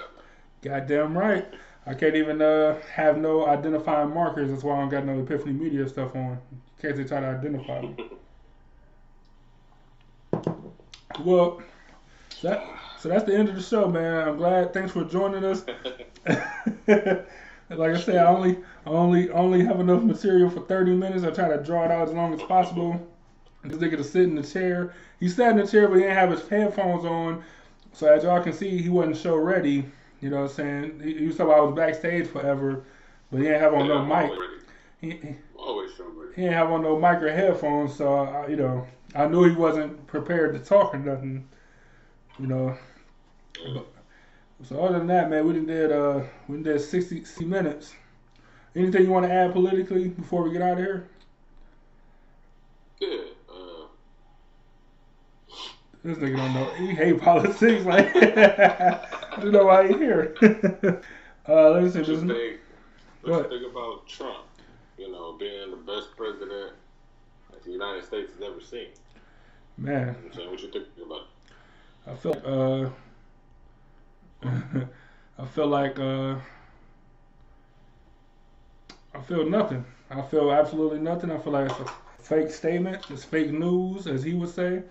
[0.69, 1.47] Goddamn right.
[1.87, 4.51] I can't even uh, have no identifying markers.
[4.51, 6.33] That's why I don't got no Epiphany Media stuff on.
[6.33, 7.97] In case they try to identify me.
[11.25, 11.62] Well,
[12.29, 12.67] so, that,
[13.01, 14.29] so that's the end of the show, man.
[14.29, 14.75] I'm glad.
[14.75, 15.64] Thanks for joining us.
[16.27, 17.27] like
[17.71, 21.25] I said, I only, I only, only have enough material for 30 minutes.
[21.25, 23.01] I try to draw it out as long as possible.
[23.64, 24.95] This nigga to sit in the chair.
[25.19, 27.43] He sat in the chair, but he didn't have his headphones on.
[27.93, 29.85] So as y'all can see, he wasn't show ready.
[30.27, 31.01] You know what I'm saying?
[31.05, 32.85] He, he was talking about I was backstage forever,
[33.31, 34.31] but he didn't have on no I'm mic.
[34.33, 34.62] Always.
[35.01, 35.91] He, he, always
[36.35, 39.55] he didn't have on no mic or headphones, so I, you know, I knew he
[39.55, 41.49] wasn't prepared to talk or nothing.
[42.39, 42.79] You know.
[44.64, 47.95] So other than that, man, we did uh we did 60, 60 minutes.
[48.74, 51.09] Anything you want to add politically before we get out of here?
[53.01, 53.20] Yeah.
[53.49, 53.87] Uh,
[56.03, 56.70] This nigga don't know.
[56.74, 57.85] He hate politics.
[57.85, 58.14] Like,
[59.37, 60.34] I don't know why he here.
[61.49, 62.01] uh, let me see.
[62.01, 62.61] what you This, think?
[63.22, 64.47] What you think about Trump?
[64.99, 66.72] You know, being the best president
[67.51, 68.89] that the United States has ever seen.
[69.78, 71.22] man, I'm saying, what you think about?
[71.22, 71.26] it?
[72.07, 72.89] I feel like, uh,
[75.39, 76.37] I feel like uh,
[79.14, 79.84] I feel nothing.
[80.11, 81.30] I feel absolutely nothing.
[81.30, 81.87] I feel like it's a
[82.22, 83.03] fake statement.
[83.11, 84.82] It's fake news, as he would say.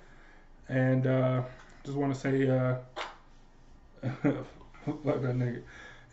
[0.69, 1.43] And uh,
[1.83, 2.75] just want to say, uh,
[4.85, 5.61] fuck that nigga.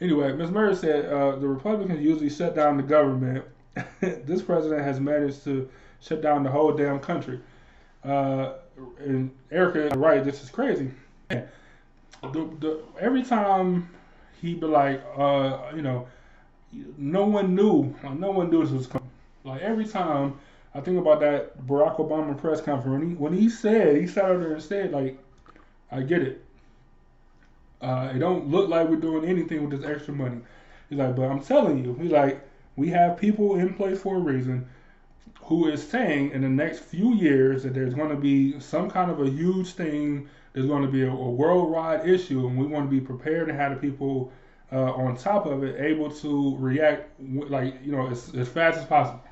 [0.00, 0.50] Anyway, Ms.
[0.50, 3.44] Murray said uh, the Republicans usually shut down the government.
[4.00, 5.68] this president has managed to
[6.00, 7.40] shut down the whole damn country.
[8.04, 8.54] Uh,
[8.98, 10.24] and Erica right.
[10.24, 10.90] This is crazy.
[11.28, 11.48] The,
[12.60, 13.88] the, every time
[14.40, 16.06] he'd be like, uh, you know,
[16.96, 19.10] no one knew, no one knew this was coming.
[19.44, 20.38] Like every time
[20.74, 24.24] I think about that Barack Obama press conference when he when he said he sat
[24.24, 25.18] out there and said like,
[25.90, 26.41] I get it.
[27.82, 30.40] Uh, it don't look like we're doing anything with this extra money.
[30.88, 32.40] He's like, but I'm telling you, he's like,
[32.76, 34.66] we have people in place for a reason
[35.42, 39.10] who is saying in the next few years that there's going to be some kind
[39.10, 40.28] of a huge thing.
[40.52, 43.58] There's going to be a, a worldwide issue, and we want to be prepared and
[43.58, 44.32] have the people
[44.70, 48.84] uh, on top of it able to react like you know as, as fast as
[48.84, 49.22] possible.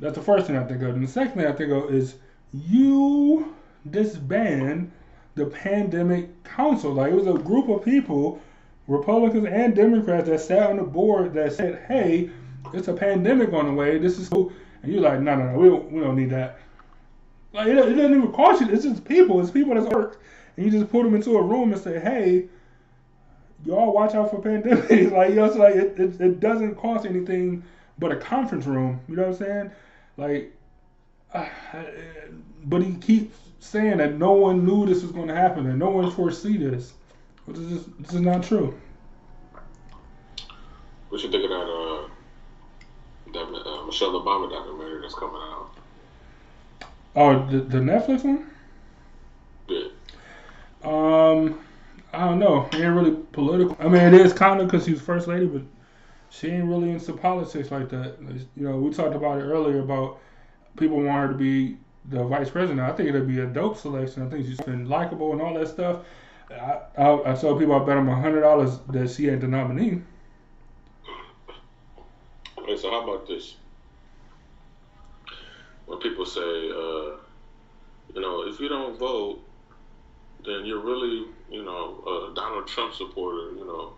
[0.00, 0.94] That's the first thing I think of.
[0.94, 2.16] And the second thing I think of is
[2.52, 3.54] you
[3.90, 4.90] disband
[5.36, 6.92] the pandemic council.
[6.92, 8.40] Like it was a group of people,
[8.88, 12.30] Republicans and Democrats, that sat on the board that said, "Hey,
[12.72, 13.98] it's a pandemic on the way.
[13.98, 16.58] This is cool." And you're like, "No, no, no, we don't, we don't need that."
[17.52, 18.70] Like it, it doesn't even cost you.
[18.70, 19.40] It's just people.
[19.40, 20.20] It's people that work,
[20.56, 22.48] and you just put them into a room and say, "Hey."
[23.64, 25.10] Y'all watch out for pandemics.
[25.12, 27.64] like, you know, like it, it, it doesn't cost anything
[27.98, 29.00] but a conference room.
[29.08, 29.70] You know what I'm saying?
[30.18, 30.54] Like,
[31.32, 31.48] uh,
[32.66, 33.34] but he keeps
[33.66, 36.92] saying that no one knew this was going to happen and no one foresee this.
[37.46, 38.78] Which is just, this is not true.
[41.08, 42.08] What you think of that, uh,
[43.32, 45.70] that uh, Michelle Obama documentary that's coming out?
[47.14, 48.50] Oh, the, the Netflix one?
[49.68, 49.88] Yeah.
[50.82, 51.60] Um,
[52.12, 52.68] I don't know.
[52.72, 53.76] It ain't really political.
[53.80, 55.62] I mean, it is kind of because she's first lady, but
[56.30, 58.16] she ain't really into politics like that.
[58.56, 60.18] You know, we talked about it earlier about
[60.76, 61.78] people want her to be
[62.08, 62.80] the vice president.
[62.80, 64.26] I think it'd be a dope selection.
[64.26, 66.04] I think she's been likable and all that stuff.
[66.50, 70.02] I, I, I told people I bet a hundred dollars that she ain't the nominee.
[72.58, 73.56] Okay, so how about this?
[75.86, 77.16] When people say, uh,
[78.14, 79.40] you know, if you don't vote,
[80.44, 83.92] then you're really, you know, a Donald Trump supporter, you know.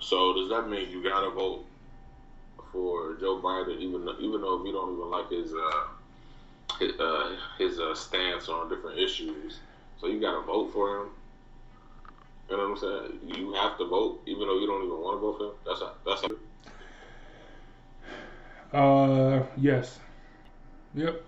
[0.00, 1.64] So does that mean you gotta vote
[2.72, 5.86] for Joe Biden, even even though if you don't even like his uh,
[6.78, 7.19] his, uh,
[7.58, 9.58] his uh, stance on different issues?
[10.00, 11.08] So you gotta vote for him.
[12.48, 13.38] You know what I'm saying?
[13.38, 15.52] You have to vote, even though you don't even want to vote for him.
[15.64, 16.22] That's how, that's
[18.72, 18.78] how.
[18.78, 19.98] Uh, yes.
[20.94, 21.24] Yep.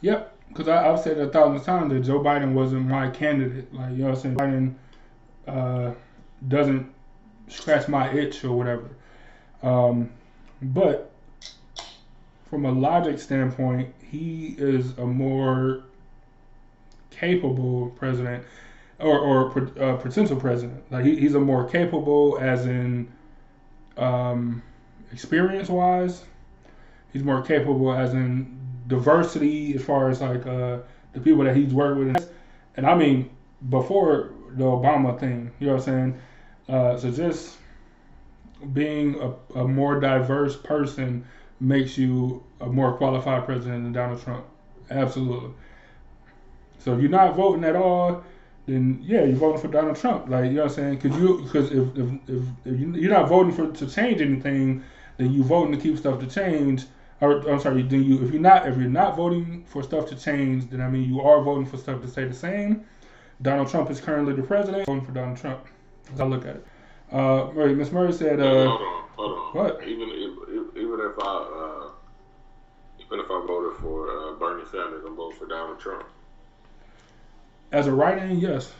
[0.00, 0.36] Yep.
[0.48, 3.72] Because I've said a thousand times that Joe Biden wasn't my candidate.
[3.72, 4.36] Like, you know what I'm saying?
[4.36, 4.74] Biden
[5.46, 5.94] uh,
[6.48, 6.92] doesn't
[7.48, 8.88] scratch my itch or whatever.
[9.62, 10.10] Um,
[10.62, 11.12] but
[12.48, 15.84] from a logic standpoint, he is a more
[17.10, 18.44] capable president
[18.98, 20.82] or, or uh, potential president.
[20.90, 23.10] Like, he, he's a more capable, as in
[23.96, 24.62] um,
[25.12, 26.24] experience wise.
[27.12, 30.78] He's more capable, as in diversity, as far as like uh,
[31.12, 32.32] the people that he's worked with.
[32.76, 33.30] And I mean,
[33.68, 36.20] before the Obama thing, you know what I'm saying?
[36.68, 37.56] Uh, so just
[38.72, 41.24] being a, a more diverse person
[41.60, 44.44] makes you a more qualified president than Donald Trump.
[44.90, 45.50] Absolutely.
[46.78, 48.24] So if you're not voting at all,
[48.66, 50.28] then yeah, you're voting for Donald Trump.
[50.28, 50.98] Like you know what I'm saying?
[50.98, 54.82] Because you because if if, if, if you're not voting for to change anything,
[55.18, 56.86] then you voting to keep stuff to change.
[57.20, 60.16] Or I'm sorry, then you if you're not if you're not voting for stuff to
[60.16, 62.84] change, then I mean you are voting for stuff to stay the same.
[63.42, 64.86] Donald Trump is currently the president.
[64.86, 65.66] Voting for Donald Trump.
[66.12, 66.66] As I look at it.
[67.12, 68.40] Uh, Miss Murray said.
[68.40, 68.76] Uh,
[69.16, 69.64] hold on.
[69.64, 69.82] What?
[69.86, 71.90] Even if, even if I uh,
[73.00, 76.06] even if I voted for uh, Bernie Sanders, I'm voting for Donald Trump.
[77.72, 78.72] As a write-in, yes.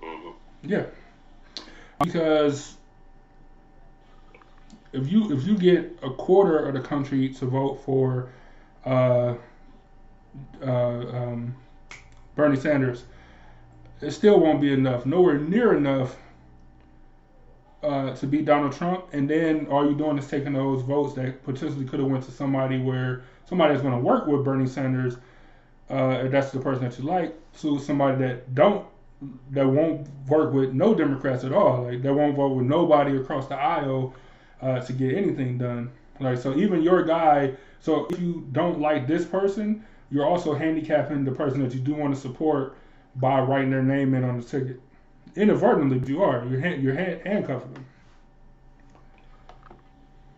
[0.00, 0.30] hmm
[0.62, 0.86] Yeah.
[2.02, 2.76] Because
[4.92, 8.30] if you if you get a quarter of the country to vote for
[8.84, 9.34] uh,
[10.62, 11.54] uh, um,
[12.34, 13.04] Bernie Sanders,
[14.00, 15.06] it still won't be enough.
[15.06, 16.16] Nowhere near enough
[17.82, 19.06] uh, to beat Donald Trump.
[19.12, 22.32] And then all you're doing is taking those votes that potentially could have went to
[22.32, 25.16] somebody where somebody that's going to work with Bernie Sanders,
[25.90, 28.86] uh, if that's the person that you like, to somebody that don't
[29.50, 31.84] that won't work with no Democrats at all.
[31.84, 34.14] Like that won't vote with nobody across the aisle
[34.62, 35.90] uh, to get anything done.
[36.20, 37.54] Like so, even your guy.
[37.80, 41.94] So if you don't like this person, you're also handicapping the person that you do
[41.94, 42.76] want to support
[43.16, 44.80] by writing their name in on the ticket.
[45.36, 46.44] Inadvertently, you are.
[46.46, 47.86] You're hand, you're hand, handcuffing them.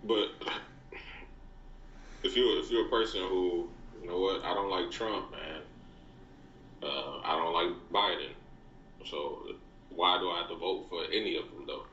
[0.04, 0.28] But
[2.22, 3.68] if you if you're a person who
[4.02, 5.60] you know what I don't like Trump, man.
[6.82, 8.32] Uh, I don't like Biden.
[9.08, 9.46] So
[9.90, 11.84] why do I have to vote for any of them though?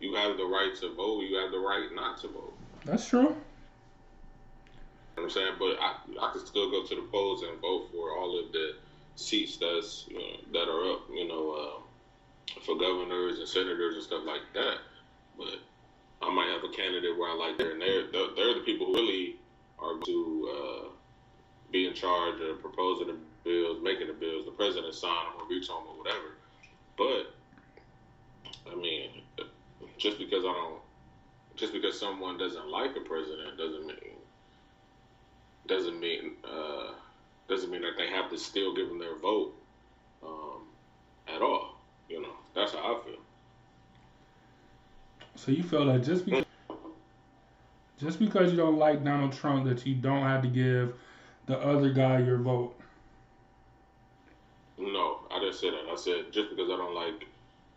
[0.00, 1.20] You have the right to vote.
[1.20, 2.54] You have the right not to vote.
[2.84, 3.20] That's true.
[3.20, 3.34] You know
[5.14, 8.16] what I'm saying, but I I can still go to the polls and vote for
[8.16, 8.76] all of the
[9.16, 11.80] seats that's you know, that are up, you know, uh,
[12.64, 14.78] for governors and senators and stuff like that.
[15.36, 15.58] But
[16.22, 18.86] I might have a candidate where I like there, and they're they're, they're the people
[18.86, 19.36] who really
[19.78, 20.88] are to uh,
[21.72, 24.44] be in charge of proposing the bills, making the bills.
[24.44, 26.36] The president sign them or veto them or whatever.
[26.96, 27.34] But
[28.70, 29.10] I mean,
[29.98, 30.80] just because I don't,
[31.56, 34.16] just because someone doesn't like a president doesn't mean
[35.66, 36.92] doesn't mean uh,
[37.48, 39.54] doesn't mean that they have to still give them their vote
[40.22, 40.62] um,
[41.28, 41.73] at all.
[42.54, 43.18] That's how I feel.
[45.36, 46.44] So you feel like just because
[47.98, 50.94] Just because you don't like Donald Trump, that you don't have to give
[51.46, 52.74] the other guy your vote.
[54.78, 55.84] No, I didn't say that.
[55.90, 57.26] I said just because I don't like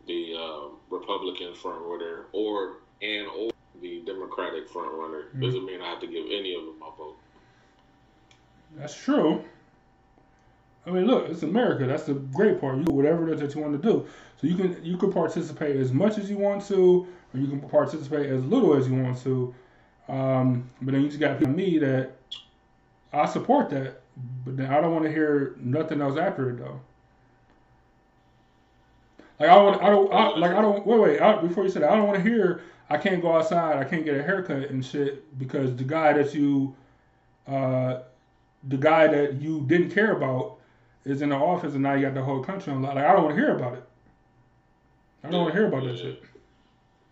[0.07, 3.51] the uh, Republican front runner or and or
[3.81, 5.41] the Democratic front runner Mm-hmm.
[5.41, 7.17] doesn't mean I have to give any of them my vote.
[8.75, 9.43] That's true.
[10.87, 11.85] I mean, look, it's America.
[11.85, 12.77] That's the great part.
[12.77, 14.07] You do whatever it is that you want to do.
[14.39, 17.59] So you can you can participate as much as you want to, or you can
[17.59, 19.53] participate as little as you want to.
[20.07, 22.11] Um, but then you just got people me that
[23.11, 24.01] I support that,
[24.45, 26.79] but then I don't want to hear nothing else after it though.
[29.39, 30.87] Like I want, I don't, I, like I don't.
[30.87, 31.21] Wait, wait.
[31.21, 32.61] I, before you said that, I don't want to hear.
[32.89, 33.77] I can't go outside.
[33.77, 36.73] I can't get a haircut and shit because the guy that you,
[37.45, 37.99] uh,
[38.63, 40.56] the guy that you didn't care about
[41.07, 42.81] is in the office and now you got the whole country on.
[42.81, 43.83] Like I don't want to hear about it.
[45.23, 46.21] I don't want to hear about that shit.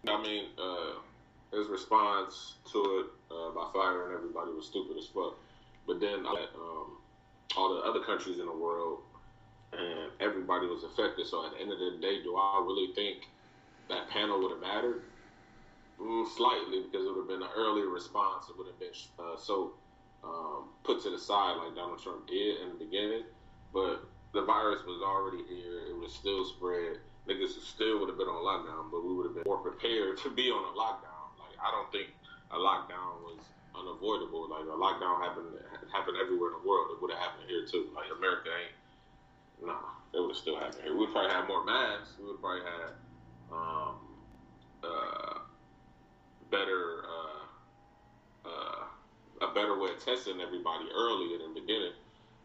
[0.07, 5.35] I mean, uh, his response to it uh, by firing everybody was stupid as fuck.
[5.87, 6.97] But then I, um,
[7.57, 8.99] all the other countries in the world
[9.73, 11.25] and everybody was affected.
[11.27, 13.27] So at the end of the day, do I really think
[13.89, 15.03] that panel would have mattered?
[15.99, 18.45] Mm, slightly, because it would have been an earlier response.
[18.49, 19.73] It would have been uh, so
[20.23, 23.23] um, put to the side like Donald Trump did in the beginning.
[23.75, 25.91] But the virus was already here.
[25.91, 27.03] It was still spread.
[27.27, 30.31] Niggas still would have been on lockdown, but we would have been more prepared to
[30.31, 31.35] be on a lockdown.
[31.35, 32.15] Like I don't think
[32.51, 33.43] a lockdown was
[33.75, 34.47] unavoidable.
[34.47, 35.59] Like a lockdown happened
[35.91, 36.95] happened everywhere in the world.
[36.95, 37.91] It would have happened here too.
[37.91, 39.67] Like America ain't.
[39.67, 40.95] Nah, it would have still happened here.
[40.95, 42.15] We'd probably have more masks.
[42.15, 42.91] We would probably have
[43.51, 43.95] um,
[44.87, 45.39] uh,
[46.47, 47.43] better uh,
[48.47, 51.99] uh, a better way of testing everybody early in the beginning.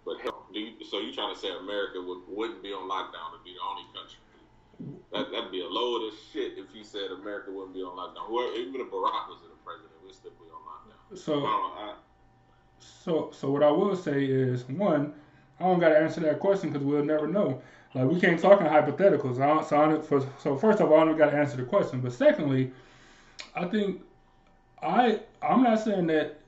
[0.04, 3.36] But hell, do you, so you trying to say America would, wouldn't be on lockdown
[3.36, 4.18] to be the only country?
[5.12, 8.26] That, that'd be a load of shit if you said America wouldn't be on lockdown.
[8.28, 11.18] Whoever, even if Barack was in the president, we'd still be on lockdown.
[11.18, 11.94] So I,
[12.78, 15.12] So, so what I will say is, one,
[15.58, 17.60] I don't got to answer that question because we'll never know.
[17.94, 19.40] Like we can't talk in hypotheticals.
[19.40, 21.56] I don't, so, I don't, for, so first of all, I don't got to answer
[21.56, 22.00] the question.
[22.00, 22.70] But secondly,
[23.54, 24.02] I think
[24.82, 26.39] I I'm not saying that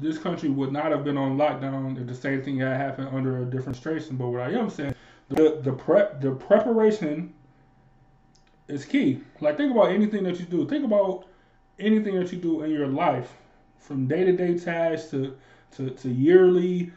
[0.00, 3.42] this country would not have been on lockdown if the same thing had happened under
[3.42, 4.16] a different administration.
[4.16, 4.94] But what I am saying,
[5.28, 7.34] the the prep the preparation
[8.68, 9.20] is key.
[9.40, 10.66] Like think about anything that you do.
[10.66, 11.26] Think about
[11.78, 13.32] anything that you do in your life,
[13.78, 15.36] from day to day tasks to,
[15.76, 16.90] to to yearly.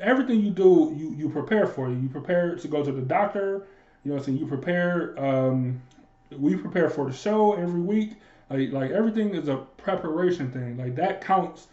[0.00, 1.90] Everything you do, you you prepare for.
[1.90, 3.66] You prepare to go to the doctor.
[4.04, 5.18] You know, what I'm saying you prepare.
[5.22, 5.80] Um,
[6.30, 8.12] we prepare for the show every week.
[8.50, 10.76] Like like everything is a preparation thing.
[10.76, 11.68] Like that counts.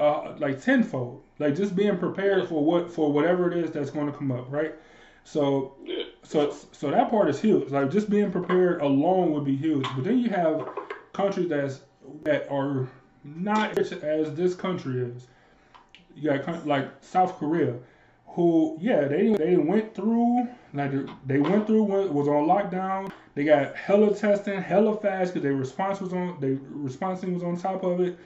[0.00, 1.22] Uh, like tenfold.
[1.38, 4.50] Like just being prepared for what for whatever it is that's going to come up,
[4.50, 4.74] right?
[5.24, 5.76] So
[6.22, 7.68] so so that part is huge.
[7.68, 9.84] Like just being prepared alone would be huge.
[9.94, 10.66] But then you have
[11.12, 11.82] countries that's
[12.22, 12.88] that are
[13.24, 15.26] not rich as this country is.
[16.14, 17.74] You got like South Korea,
[18.26, 20.92] who yeah they they went through like
[21.26, 23.12] they went through was on lockdown.
[23.34, 27.58] They got hella testing, hella fast because their response was on their responsing was on
[27.58, 28.18] top of it.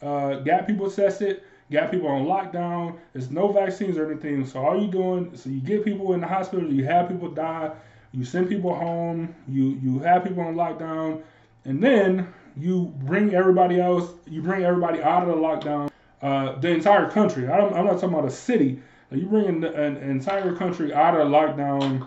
[0.00, 2.98] Uh, got people tested, got people on lockdown.
[3.12, 4.44] There's no vaccines or anything.
[4.44, 7.70] So all you doing, so you get people in the hospital, you have people die,
[8.12, 11.22] you send people home, you you have people on lockdown,
[11.64, 15.90] and then you bring everybody else, you bring everybody out of the lockdown.
[16.20, 17.48] Uh, the entire country.
[17.48, 18.80] I I'm not talking about a city.
[19.10, 22.06] You bring an, an entire country out of lockdown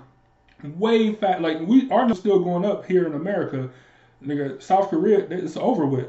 [0.63, 1.41] way fast.
[1.41, 3.69] Like we are still going up here in America.
[4.25, 6.07] Nigga, South Korea, it's over with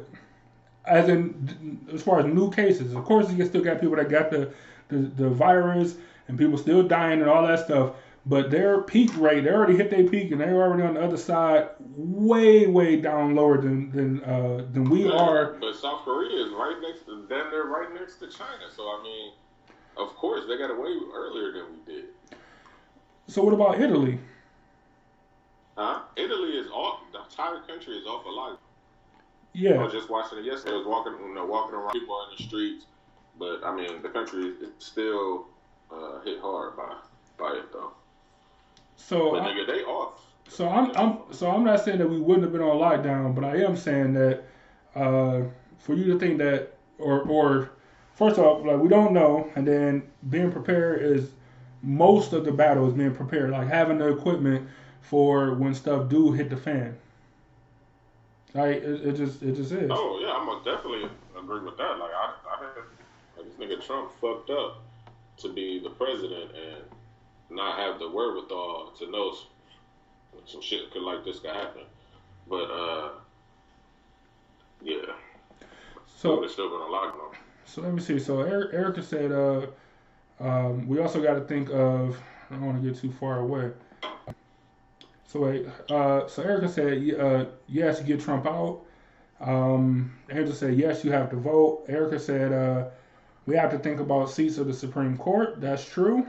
[0.86, 2.94] as in as far as new cases.
[2.94, 4.52] Of course, you still got people that got the,
[4.88, 5.96] the the virus
[6.28, 7.94] and people still dying and all that stuff.
[8.28, 11.16] But their peak rate, they already hit their peak and they're already on the other
[11.16, 15.54] side, way way down lower than than uh, than we are.
[15.60, 17.26] But South Korea is right next to them.
[17.28, 18.64] They're right next to China.
[18.74, 19.32] So I mean,
[19.96, 22.04] of course they got away earlier than we did.
[23.28, 24.18] So what about Italy?
[25.76, 26.00] Huh?
[26.16, 27.00] Italy is off.
[27.12, 28.58] The entire country is off a lot.
[29.64, 30.74] I was just watching it yesterday.
[30.74, 31.92] I was walking, you know, walking around.
[31.92, 32.84] People in the streets,
[33.38, 35.46] but I mean, the country is still
[35.90, 36.94] uh, hit hard by
[37.38, 37.92] by it though.
[38.96, 40.22] so But I- nigga, they off.
[40.48, 43.44] So I'm, I'm so I'm not saying that we wouldn't have been on lockdown, but
[43.44, 44.44] I am saying that
[44.94, 45.42] uh,
[45.78, 47.70] for you to think that, or or
[48.14, 51.30] first off, like we don't know, and then being prepared is
[51.82, 54.68] most of the battle is being prepared, like having the equipment
[55.00, 56.96] for when stuff do hit the fan.
[58.54, 59.90] Like it, it just it just is.
[59.92, 61.98] Oh yeah, I'm gonna definitely agree with that.
[61.98, 62.62] Like I, I
[63.36, 64.82] like, this nigga Trump fucked up
[65.38, 66.84] to be the president and
[67.50, 69.34] not have the wherewithal to know
[70.46, 71.82] some shit could like this could happen.
[72.48, 73.10] But uh,
[74.82, 75.12] yeah,
[76.16, 77.40] So they're still gonna lock them.
[77.64, 78.18] So let me see.
[78.18, 79.66] So Eric, Erica said, uh,
[80.40, 82.16] um, we also got to think of.
[82.50, 83.72] I don't want to get too far away.
[85.26, 85.66] So wait.
[85.90, 88.82] Uh, so Erica said, uh, yes, get Trump out.
[89.40, 91.84] Um, Angela said, yes, you have to vote.
[91.88, 92.88] Erica said, uh,
[93.46, 95.60] we have to think about seats of the Supreme Court.
[95.60, 96.26] That's true.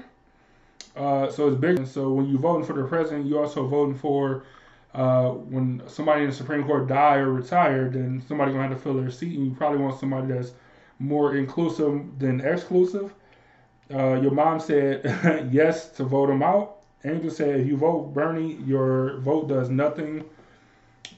[0.95, 1.86] Uh, so it's big.
[1.88, 4.45] So when you're voting for the president, you're also voting for
[4.93, 8.82] uh, when somebody in the Supreme Court die or retire, then somebody gonna have to
[8.82, 10.54] fill their seat, and you probably want somebody that's
[11.00, 13.14] more inclusive than exclusive.
[13.93, 16.77] Uh, your mom said yes to vote him out.
[17.04, 20.24] Angel said if you vote Bernie, your vote does nothing.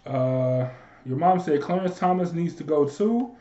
[0.05, 0.67] Uh,
[1.05, 3.32] your mom said Clarence Thomas needs to go too.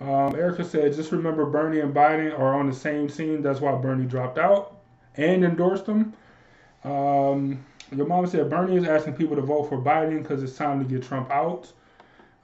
[0.00, 3.42] Um, Erica said just remember Bernie and Biden are on the same team.
[3.42, 4.76] That's why Bernie dropped out
[5.16, 6.12] and endorsed him.
[6.84, 7.64] Um,
[7.94, 10.84] your mom said Bernie is asking people to vote for Biden because it's time to
[10.84, 11.72] get Trump out.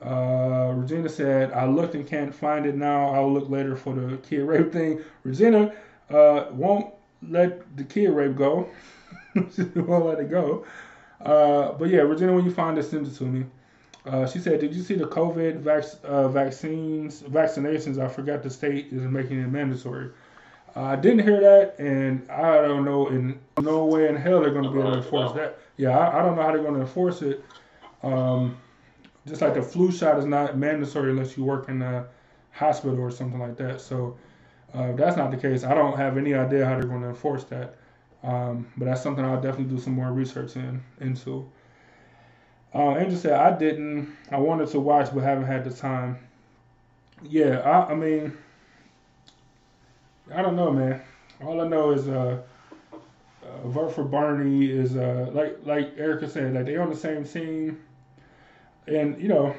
[0.05, 3.11] Uh, Regina said, I looked and can't find it now.
[3.11, 5.01] I'll look later for the kid rape thing.
[5.24, 5.74] Regina
[6.09, 6.95] uh, won't
[7.28, 8.68] let the kid rape go.
[9.55, 10.64] she won't let it go.
[11.20, 13.45] Uh, but yeah, Regina, when you find it, send it to me.
[14.07, 17.99] Uh, she said, Did you see the COVID vac- uh, vaccines, vaccinations?
[17.99, 20.11] I forgot the state is making it mandatory.
[20.74, 24.53] Uh, I didn't hear that, and I don't know in no way in hell they're
[24.53, 25.59] going to be able to enforce that.
[25.76, 27.45] Yeah, I, I don't know how they're going to enforce it.
[28.03, 28.57] Um,
[29.26, 32.07] just like the flu shot is not mandatory unless you work in a
[32.53, 33.81] hospital or something like that.
[33.81, 34.16] So
[34.74, 37.09] uh, if that's not the case, I don't have any idea how they're going to
[37.09, 37.76] enforce that.
[38.23, 41.51] Um, but that's something I'll definitely do some more research in into.
[42.75, 44.14] Uh, Angel said I didn't.
[44.31, 46.18] I wanted to watch, but haven't had the time.
[47.23, 48.37] Yeah, I, I mean,
[50.33, 51.01] I don't know, man.
[51.43, 52.43] All I know is uh,
[52.93, 57.25] uh vote for Bernie is uh like like Erica said, like they on the same
[57.25, 57.81] team,
[58.87, 59.55] and you know,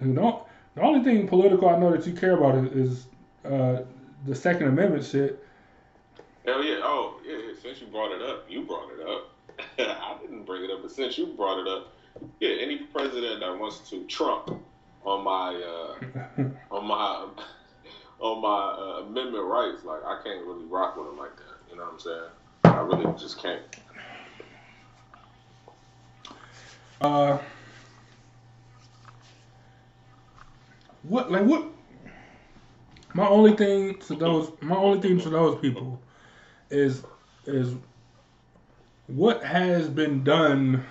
[0.00, 3.06] you know, the only thing political I know that you care about is, is
[3.44, 3.82] uh
[4.26, 5.42] the Second Amendment shit.
[6.44, 6.80] Hell yeah!
[6.82, 7.53] Oh yeah.
[7.64, 9.30] Since you brought it up, you brought it up.
[9.78, 11.94] I didn't bring it up, but since you brought it up,
[12.38, 14.62] yeah, any president that wants to trump
[15.02, 17.26] on my uh, on my
[18.20, 21.70] on my uh, amendment rights, like I can't really rock with him like that.
[21.70, 22.30] You know what I'm saying?
[22.64, 23.62] I really just can't.
[27.00, 27.38] Uh,
[31.04, 31.64] what like what?
[33.14, 35.98] My only thing to those, my only thing to those people,
[36.68, 37.02] is
[37.46, 37.74] is
[39.06, 40.84] what has been done.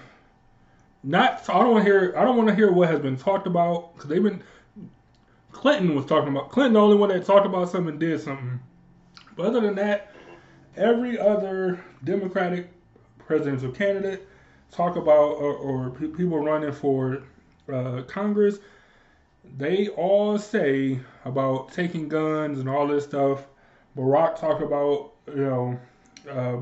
[1.04, 4.10] Not I don't hear I don't want to hear what has been talked about because
[4.10, 4.44] they've been.
[5.52, 8.60] Clinton was talking about Clinton, the only one that talked about something did something.
[9.36, 10.14] But other than that,
[10.76, 12.70] every other Democratic
[13.20, 14.28] presidential candidate
[14.72, 17.24] talk about or, or people running for
[17.72, 18.60] uh, Congress,
[19.58, 23.46] they all say about taking guns and all this stuff.
[23.96, 25.80] Barack talked about you know
[26.30, 26.58] uh,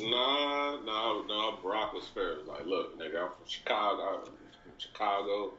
[0.00, 1.58] Nah, no, no.
[1.62, 2.36] Barack was fair.
[2.46, 4.18] Like, look, nigga, I'm from Chicago.
[4.20, 5.52] I'm from Chicago.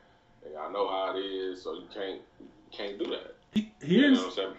[0.46, 3.36] Nigga, I know how it is, so you can't you can't do that.
[3.54, 4.54] he, he You didn't what I'm saying?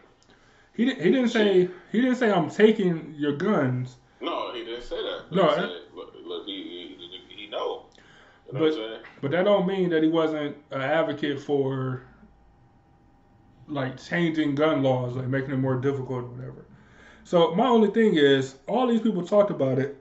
[0.74, 3.97] he didn't he didn't say he didn't say I'm taking your guns.
[4.20, 5.24] No, he didn't say that.
[5.30, 7.86] But No, he said, look, look, he he, he know.
[8.47, 9.01] You know But- what I'm saying?
[9.22, 12.02] But that don't mean that he wasn't an advocate for
[13.69, 16.65] like changing gun laws, like making it more difficult or whatever.
[17.24, 19.97] So my only thing is, all these people talked about it,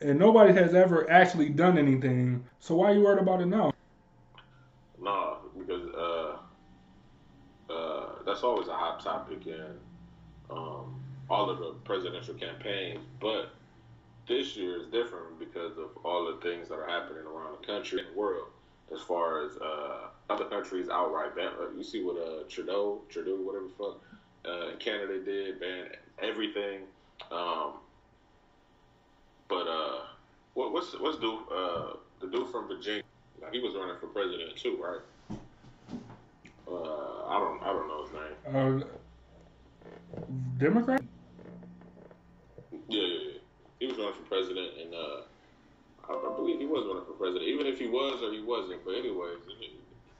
[0.00, 2.44] and nobody has ever actually done anything.
[2.58, 3.72] So why are you worried about it now?
[5.00, 9.66] No, because uh, uh, that's always a hot topic in
[10.50, 13.00] um, all of the presidential campaigns.
[13.20, 13.52] But
[14.28, 18.00] this year is different because of all the things that are happening around the country
[18.00, 18.48] and the world.
[18.92, 23.36] As far as uh, other countries outright ban, uh, you see what uh, Trudeau, Trudeau,
[23.36, 24.02] whatever the fuck,
[24.44, 25.86] uh, Canada did, ban
[26.22, 26.80] everything.
[27.30, 27.74] Um,
[29.48, 30.00] but uh,
[30.54, 33.02] what, what's what's dude, uh, the dude from Virginia?
[33.52, 35.00] He was running for president too, right?
[36.68, 38.84] Uh, I don't, I don't know his name.
[38.84, 38.84] Uh,
[40.58, 41.02] Democrat?
[42.70, 43.38] Yeah, yeah, yeah.
[43.80, 45.20] He was running for president, and uh,
[46.08, 47.48] I, I believe he was running for president.
[47.48, 49.38] Even if he was or he wasn't, but anyways,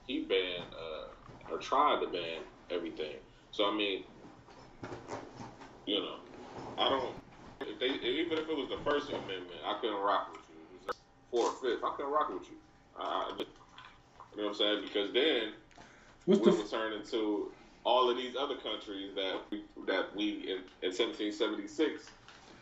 [0.07, 3.15] he, banned uh, or tried to ban everything.
[3.51, 4.03] So I mean,
[5.85, 6.17] you know,
[6.77, 7.15] I don't.
[7.61, 10.55] If they, even if it was the first amendment, I couldn't rock with you.
[10.77, 10.95] It was
[11.31, 12.57] fourth, fifth, I couldn't rock with you.
[12.97, 13.45] I, you
[14.37, 14.81] know what I'm saying?
[14.83, 15.53] Because then
[16.25, 17.51] What's we the would turn into
[17.83, 22.11] all of these other countries that we, that we in, in 1776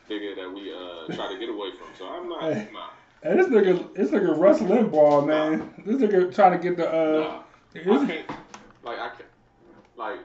[0.07, 1.93] figured that we uh, try to get away from.
[1.97, 2.69] So I'm not, Hey.
[2.73, 2.89] nah,
[3.21, 5.73] Hey, this nigga, this nigga Rush Limbaugh, man.
[5.85, 6.89] This nigga trying to get the nah.
[6.91, 7.43] uh.
[7.75, 8.29] I can't,
[8.83, 9.29] like I can't.
[9.97, 10.19] like,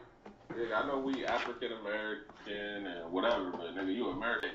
[0.53, 4.51] nigga, I know we African American and whatever, but nigga, you American.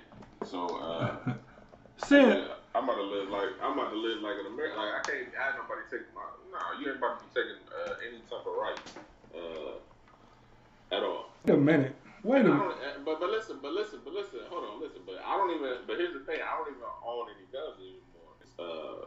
[0.45, 1.15] So, uh,
[2.11, 4.77] yeah, I'm about to live like I'm about to live like an American.
[4.77, 6.21] Like I can't have nobody take my.
[6.51, 8.93] No, you ain't about to be taking uh, any type of rights
[9.35, 11.29] uh, at all.
[11.45, 11.95] wait a minute.
[12.23, 12.61] Wait a minute.
[12.61, 14.39] uh, but but listen, but listen, but listen.
[14.49, 15.01] Hold on, listen.
[15.05, 15.85] But I don't even.
[15.87, 16.39] But here's the thing.
[16.41, 18.33] I don't even own any guns anymore.
[18.59, 19.05] Uh,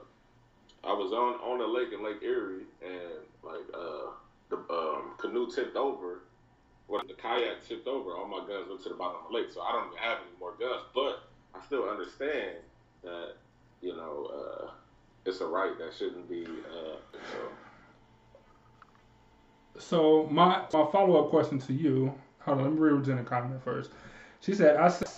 [0.85, 4.17] I was on on the lake in Lake Erie, and like uh,
[4.49, 6.23] the um, canoe tipped over.
[6.93, 8.11] Well, the kayak tipped over.
[8.11, 10.19] All my guns went to the bottom of the lake, so I don't even have
[10.19, 10.83] any more guns.
[10.95, 11.23] But
[11.55, 12.59] I still understand
[13.03, 13.37] that
[13.81, 14.71] you know uh,
[15.25, 16.45] it's a right that shouldn't be.
[16.45, 16.97] Uh,
[17.33, 17.49] so.
[19.79, 22.13] So my my follow up question to you.
[22.41, 23.93] Hold on, let me read Jenna comment first.
[24.41, 25.09] She said, "I said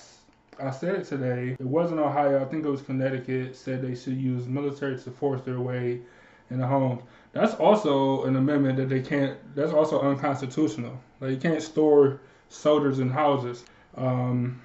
[0.61, 1.57] I said it today.
[1.59, 2.41] It wasn't Ohio.
[2.41, 3.57] I think it was Connecticut.
[3.57, 6.03] Said they should use military to force their way
[6.51, 7.03] in the homes.
[7.33, 9.37] That's also an amendment that they can't.
[9.55, 10.99] That's also unconstitutional.
[11.21, 13.65] Like you can't store soldiers in houses.
[13.97, 14.61] Um,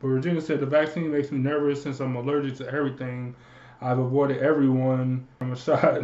[0.00, 3.34] but Virginia said the vaccine makes me nervous since I'm allergic to everything.
[3.82, 6.02] I've avoided everyone from a shot.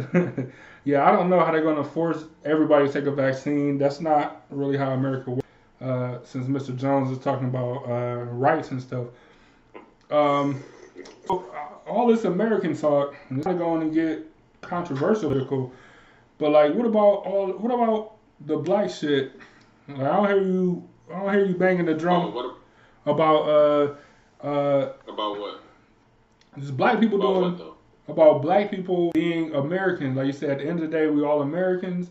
[0.83, 3.77] yeah, I don't know how they're going to force everybody to take a vaccine.
[3.77, 5.47] That's not really how America works.
[5.79, 6.75] Uh, since Mr.
[6.75, 9.05] Jones is talking about uh, rights and stuff.
[10.09, 10.63] Um,
[11.27, 11.45] so,
[11.85, 14.25] all this American talk, I'm going to get
[14.67, 15.71] controversial,
[16.37, 17.47] but like, what about all?
[17.53, 18.13] What about
[18.45, 19.33] the black shit?
[19.87, 20.87] Like, I don't hear you.
[21.13, 22.55] I don't hear you banging the Oh, drum what
[23.05, 23.95] about uh
[24.45, 25.63] uh about what?
[26.59, 27.71] just black people About doing
[28.05, 30.15] what about black people being Americans.
[30.17, 32.09] Like you said, at the end of the day, we all Americans.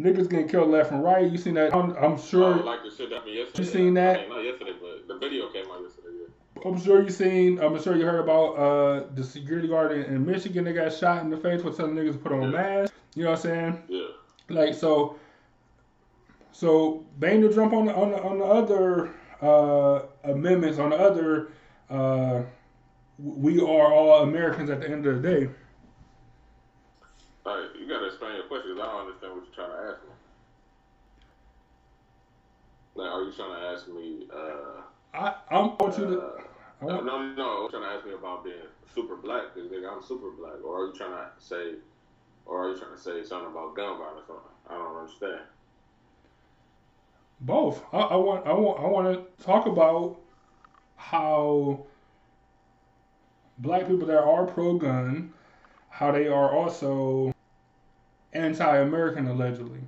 [0.00, 1.30] Niggas getting killed left and right.
[1.30, 1.74] You seen that?
[1.74, 2.58] I'm, I'm sure.
[2.60, 3.62] Oh, like the shit that happened yesterday.
[3.62, 4.18] You seen that?
[4.18, 6.01] I mean, not yesterday, but the video came out yesterday.
[6.64, 7.58] I'm sure you seen.
[7.58, 11.22] I'm sure you heard about uh, the security guard in, in Michigan that got shot
[11.22, 12.48] in the face for telling niggas to put on Yeah.
[12.50, 12.96] masks.
[13.14, 13.82] You know what I'm saying?
[13.88, 14.06] Yeah.
[14.48, 15.16] Like so.
[16.52, 21.52] So the jump on the on the, on the other uh, amendments on the other.
[21.90, 22.42] Uh,
[23.18, 25.48] we are all Americans at the end of the day.
[27.44, 29.90] All right, you gotta explain your question because I don't understand what you're trying to
[29.90, 30.10] ask me.
[32.94, 34.26] Like, are you trying to ask me?
[34.32, 34.82] Uh,
[35.14, 36.51] I I want you to.
[36.82, 37.60] Oh, I no, no, no.
[37.60, 38.56] You're trying to ask me about being
[38.94, 41.74] super black because I'm super black, or are you trying to say,
[42.44, 44.26] or are you trying to say something about gun violence?
[44.68, 45.40] I don't understand.
[47.40, 47.82] Both.
[47.92, 48.46] I, I want.
[48.46, 48.80] I want.
[48.80, 50.16] I want to talk about
[50.96, 51.86] how
[53.58, 55.32] black people that are pro-gun,
[55.88, 57.34] how they are also
[58.32, 59.80] anti-American allegedly.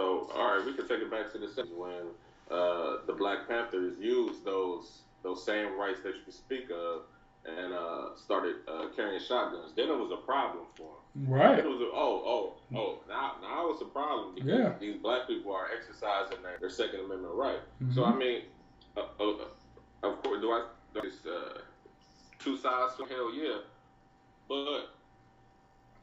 [0.00, 2.06] So, all right, we can take it back to the 70s when
[2.50, 7.02] uh, the Black Panthers used those those same rights that you speak of
[7.44, 9.72] and uh, started uh, carrying shotguns.
[9.76, 11.28] Then it was a problem for them.
[11.30, 11.58] Right.
[11.58, 14.72] It was a, oh oh oh now now it's a problem because Yeah.
[14.80, 17.60] these black people are exercising their, their Second Amendment right.
[17.82, 17.94] Mhm.
[17.94, 18.44] So I mean,
[18.96, 20.64] uh, uh, of course, do I?
[20.94, 21.58] There's uh,
[22.38, 23.58] two sides to hell, yeah.
[24.48, 24.94] But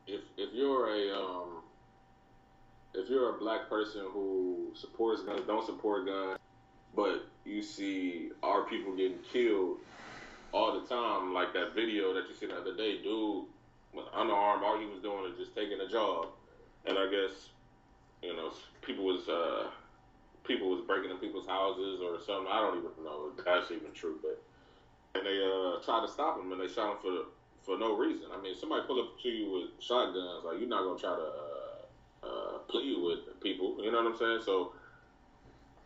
[0.05, 1.56] if if you're a um,
[2.97, 6.39] if you're a black person who supports guns, don't support guns,
[6.95, 9.77] but you see our people getting killed
[10.51, 13.45] all the time, like that video that you see the other day, dude,
[13.93, 16.27] with unarmed, all he was doing is just taking a job,
[16.85, 17.49] and I guess
[18.23, 18.51] you know
[18.81, 19.69] people was uh,
[20.43, 22.51] people was breaking in people's houses or something.
[22.51, 24.41] I don't even know if that's even true, but
[25.15, 27.25] and they uh, tried to stop him and they shot him for
[27.63, 28.27] for no reason.
[28.33, 31.21] I mean, somebody pull up to you with shotguns, like you're not gonna try to
[31.21, 31.66] uh,
[32.23, 33.77] uh, plead with people.
[33.83, 34.39] You know what I'm saying?
[34.45, 34.73] So,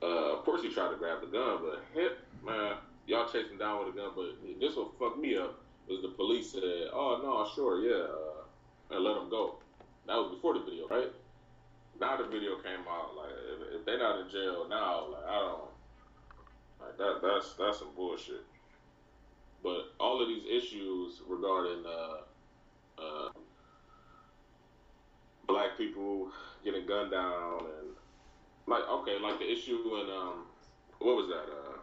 [0.01, 2.77] uh, of course, he tried to grab the gun, but hit man,
[3.07, 4.11] y'all him down with a gun.
[4.15, 8.95] But this what fucked me up was the police said, "Oh no, sure, yeah," uh,
[8.95, 9.57] and let him go.
[10.07, 11.11] That was before the video, right?
[11.99, 13.15] Now the video came out.
[13.15, 15.61] Like, if, if they're not in jail now, like I don't
[16.81, 17.21] like that.
[17.21, 18.43] That's that's some bullshit.
[19.63, 23.29] But all of these issues regarding uh, uh,
[25.51, 26.29] black people
[26.63, 27.89] getting gunned down and
[28.67, 30.45] like okay, like the issue in um,
[30.99, 31.47] what was that?
[31.51, 31.77] Uh,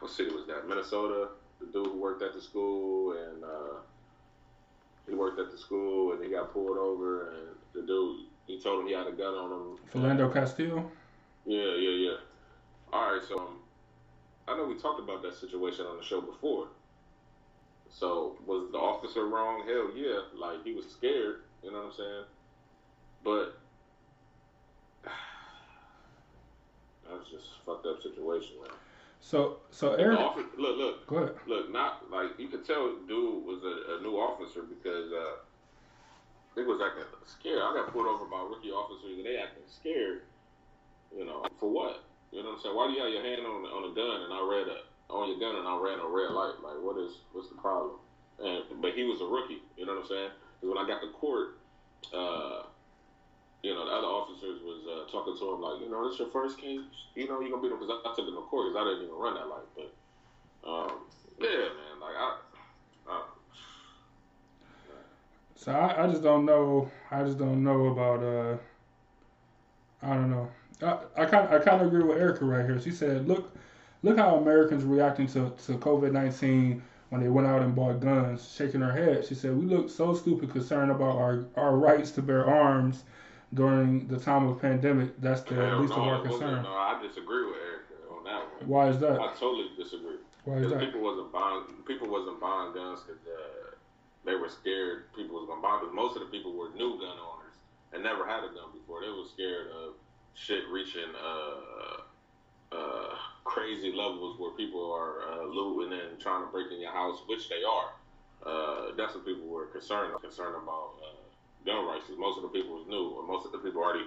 [0.00, 0.68] what city was that?
[0.68, 1.28] Minnesota.
[1.60, 3.78] The dude who worked at the school and uh,
[5.08, 8.80] he worked at the school and he got pulled over and the dude he told
[8.80, 9.78] him he had a gun on him.
[9.92, 10.90] Philando Castillo.
[11.46, 12.16] Yeah, yeah, yeah.
[12.92, 13.56] All right, so um,
[14.46, 16.68] I know we talked about that situation on the show before.
[17.90, 19.62] So was the officer wrong?
[19.66, 21.43] Hell yeah, like he was scared.
[21.64, 22.24] You know what I'm saying?
[23.24, 23.56] But
[27.08, 28.76] that was just a fucked up situation, man.
[29.24, 31.34] So so Eric, officer, look, look, go ahead.
[31.48, 31.72] look.
[31.72, 35.40] Not like you could tell, dude was a, a new officer because uh,
[36.54, 37.64] they was acting scared.
[37.64, 40.28] I got pulled over by rookie officers and they acting scared.
[41.16, 42.04] You know, for what?
[42.30, 42.76] You know what I'm saying?
[42.76, 44.78] Why do you have your hand on on a gun and I read a
[45.08, 46.60] on your gun and I ran a red light?
[46.60, 47.96] Like, what is what's the problem?
[48.44, 49.64] And but he was a rookie.
[49.80, 50.32] You know what I'm saying?
[50.68, 51.58] When I got to court,
[52.12, 52.62] uh,
[53.62, 56.28] you know, the other officers was uh, talking to him like, you know, this your
[56.28, 56.80] first case.
[57.14, 58.84] You know, you gonna be him because I, I took him to court because I
[58.90, 59.68] didn't even run that light.
[59.74, 59.90] But
[60.68, 60.92] um,
[61.40, 62.36] yeah, man, like I.
[63.08, 63.22] I
[65.56, 66.90] So I, I just don't know.
[67.10, 68.22] I just don't know about.
[68.22, 68.56] uh
[70.02, 70.50] I don't know.
[70.82, 72.80] I I kind I kind of agree with Erica right here.
[72.80, 73.50] She said, "Look,
[74.02, 76.82] look how Americans reacting to to COVID nineteen
[77.14, 80.14] when they went out and bought guns." Shaking her head, she said, "We look so
[80.14, 83.04] stupid, concerned about our our rights to bear arms
[83.54, 85.20] during the time of pandemic.
[85.20, 88.68] That's the Hell least of our concern." No, I disagree with Erica on that one.
[88.68, 89.20] Why is that?
[89.20, 90.18] I totally disagree.
[90.44, 90.80] Why is that?
[90.80, 93.76] people wasn't buying people wasn't buying guns because uh,
[94.24, 95.78] they were scared people was gonna buy.
[95.80, 97.54] Because most of the people were new gun owners
[97.92, 99.00] and never had a gun before.
[99.00, 99.94] They were scared of
[100.34, 102.02] shit reaching uh,
[102.74, 103.14] uh,
[103.44, 107.48] crazy levels where people are uh, looting and trying to break in your house, which
[107.48, 107.90] they are.
[108.44, 112.04] Uh, that's what people were concerned concerned about uh, gun rights.
[112.18, 114.04] most of the people was new, and most of the people already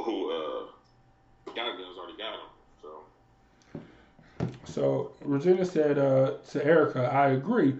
[0.00, 0.66] who uh,
[1.46, 2.50] got guns already got them.
[2.82, 4.48] So.
[4.64, 7.74] So Regina said uh, to Erica, I agree.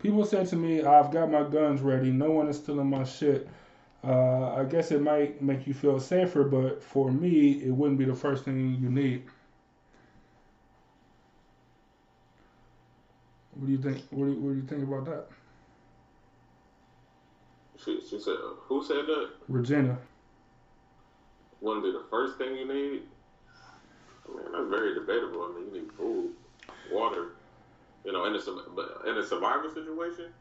[0.00, 2.10] People said to me, I've got my guns ready.
[2.10, 3.48] No one is stealing my shit.
[4.04, 8.04] Uh, I guess it might make you feel safer, but for me, it wouldn't be
[8.04, 9.22] the first thing you need.
[13.62, 14.02] What do you think?
[14.10, 15.26] What do you, what do you think about that,
[17.78, 18.34] She, she said,
[18.66, 19.28] who said that?
[19.46, 19.96] Regina?
[21.60, 23.02] Wouldn't be the first thing you need?
[24.26, 25.46] I mean, that's very debatable.
[25.46, 26.32] I mean, you need food,
[26.90, 27.36] water,
[28.04, 28.40] you know, in a,
[28.74, 30.32] but in a survival situation.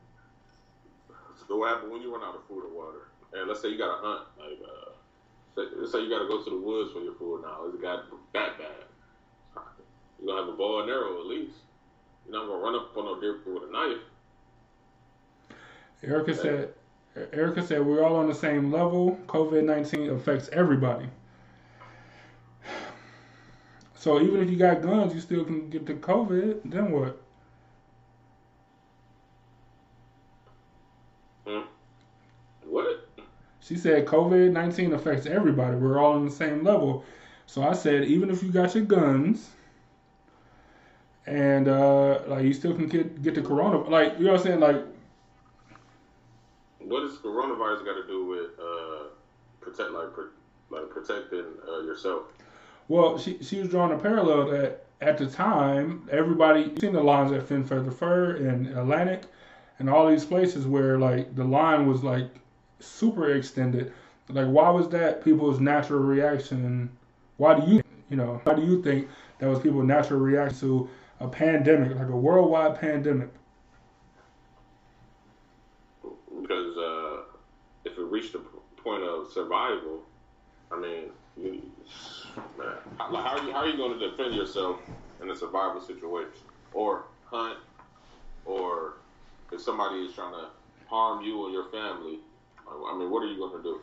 [1.48, 3.12] So what happens when you run out of food or water?
[3.34, 4.94] And let's say you got to hunt, like, uh,
[5.54, 7.66] say, let's say you got to go to the woods for your food now.
[7.68, 8.82] It's got that bad.
[10.18, 11.54] You're going to have a bow and arrow at least.
[12.26, 14.02] You're not to run up on no deer with a knife.
[16.04, 16.70] Erica said.
[17.34, 19.20] Erica said we're all on the same level.
[19.28, 21.08] COVID nineteen affects everybody.
[24.02, 26.62] So even if you got guns, you still can get the COVID.
[26.66, 27.22] Then what?
[31.46, 31.60] Hmm?
[32.64, 33.08] What?
[33.60, 35.76] She said COVID 19 affects everybody.
[35.76, 37.06] We're all on the same level.
[37.46, 39.52] So I said, even if you got your guns
[41.28, 44.46] and uh, like you still can get, get the corona, like, you know what I'm
[44.48, 44.60] saying?
[44.60, 44.84] Like,
[46.80, 49.04] What does coronavirus got to do with uh,
[49.62, 50.30] protect like pro-
[50.70, 52.24] like protecting uh, yourself?
[52.88, 57.32] well, she, she was drawing a parallel that at the time, everybody, seen the lines
[57.32, 59.24] at Fin Feather Fur and Atlantic
[59.80, 62.28] and all these places where like the line was like
[62.80, 63.94] super extended.
[64.30, 66.90] Like, why was that people's natural reaction?
[67.38, 69.08] Why do you, you know, why do you think
[69.40, 70.90] that was people's natural reaction to
[71.22, 73.30] a pandemic, like a worldwide pandemic?
[76.04, 77.22] Because uh,
[77.86, 78.42] if it reached the
[78.84, 80.02] point of survival,
[80.72, 81.04] I mean,
[81.38, 81.62] you,
[82.58, 84.78] man, how, how are you how are you going to defend yourself
[85.22, 87.58] in a survival situation, or hunt,
[88.46, 88.94] or
[89.52, 90.48] if somebody is trying to
[90.86, 92.20] harm you or your family?
[92.68, 93.82] I mean, what are you going to do?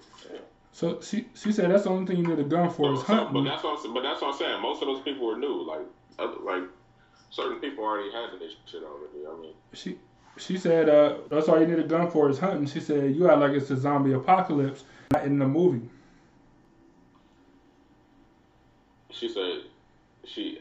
[0.73, 3.07] So she she said that's the only thing you need a gun for is So-
[3.07, 3.45] but hunting.
[3.45, 4.63] that's what I'm, but that's what I'm saying.
[4.63, 5.63] Most of those people were new.
[5.67, 5.87] Like,
[6.43, 6.65] like
[7.31, 9.27] certain people already had this shit already.
[9.27, 9.99] I mean, She
[10.37, 12.67] she said uh, that's all you need a gun for is hunting.
[12.67, 15.89] She said you act like it's a zombie apocalypse, not in the movie.
[19.11, 19.63] she said
[20.25, 20.61] she.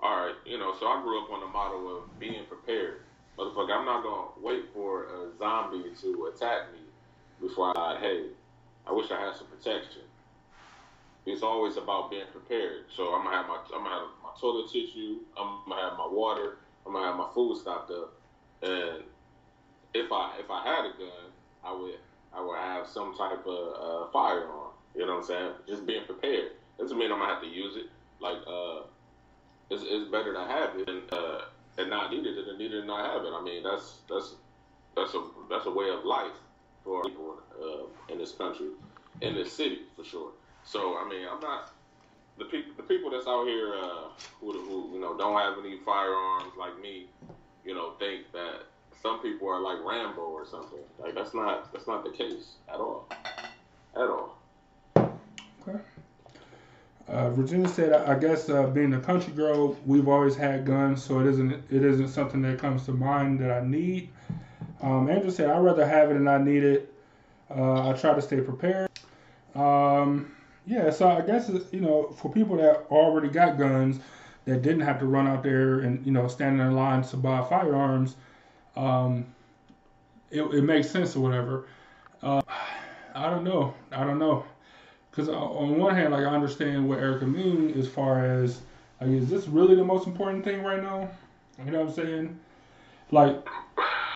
[0.00, 0.74] All right, you know.
[0.78, 3.00] So I grew up on the model of being prepared.
[3.38, 6.80] Motherfucker, I'm not gonna wait for a zombie to attack me
[7.40, 7.98] before I.
[7.98, 8.26] Hey,
[8.86, 10.02] I wish I had some protection.
[11.24, 12.84] It's always about being prepared.
[12.94, 14.08] So I'm gonna have my I'm gonna have
[14.40, 15.18] toilet tissue.
[15.38, 16.58] I'm gonna have my water.
[16.86, 18.12] I'm gonna have my food stocked up.
[18.62, 19.04] And
[19.94, 21.32] if I if I had a gun,
[21.64, 21.94] I would
[22.32, 24.70] I would have some type of uh, firearm.
[24.94, 25.52] You know what I'm saying?
[25.68, 26.52] Just being prepared.
[26.78, 27.86] Doesn't mean I'm gonna have to use it.
[28.20, 28.82] Like uh,
[29.70, 31.40] it's, it's better to have it and uh,
[31.78, 33.32] and not need it than need it and not have it.
[33.32, 34.34] I mean that's that's
[34.96, 36.36] that's a that's a way of life
[36.84, 38.68] for people uh, in this country,
[39.20, 40.30] in this city for sure.
[40.64, 41.72] So I mean I'm not
[42.38, 44.08] the people the people that's out here uh,
[44.40, 47.06] who, who you know don't have any firearms like me,
[47.64, 48.62] you know think that
[49.02, 50.80] some people are like Rambo or something.
[50.98, 53.08] Like that's not that's not the case at all,
[53.94, 54.38] at all.
[54.96, 55.78] Okay.
[57.08, 61.20] Uh, Virginia said, I guess uh, being a country girl, we've always had guns, so
[61.20, 64.10] it isn't it isn't something that comes to mind that I need.
[64.82, 66.92] Um, Andrew said, I'd rather have it than I need it.
[67.48, 68.90] Uh, I try to stay prepared.
[69.54, 70.35] Um,
[70.66, 74.00] yeah, so I guess you know for people that already got guns
[74.44, 77.42] that didn't have to run out there and you know stand in line to buy
[77.48, 78.16] firearms,
[78.74, 79.26] um,
[80.30, 81.66] it, it makes sense or whatever.
[82.22, 82.42] Uh,
[83.14, 83.74] I don't know.
[83.92, 84.44] I don't know.
[85.10, 88.60] Because on one hand, like I understand what Erica mean as far as
[89.00, 91.08] like, is this really the most important thing right now?
[91.64, 92.40] You know what I'm saying?
[93.12, 93.48] Like,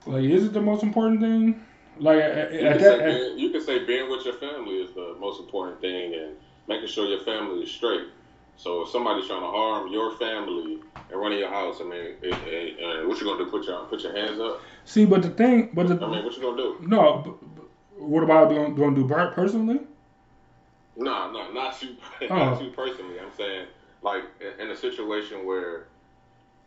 [0.04, 1.64] like is it the most important thing?
[2.00, 4.76] Like You at can, that, say at- being, you can say being with your family
[4.76, 6.36] is the most important thing, and
[6.68, 8.08] making sure your family is straight.
[8.56, 12.34] So if somebody's trying to harm your family and run your house, I mean, it,
[12.46, 13.50] it, uh, what you gonna do?
[13.50, 14.60] Put your put your hands up?
[14.84, 16.76] see, but the thing, but the I mean, what you gonna do?
[16.80, 17.64] no, but, but
[17.98, 19.80] what about doing doing do per- personally?
[20.96, 21.96] No, no, not you,
[22.30, 22.36] Oh.
[22.36, 23.18] not you personally.
[23.18, 23.66] I'm saying
[24.02, 24.24] like
[24.58, 25.86] in a situation where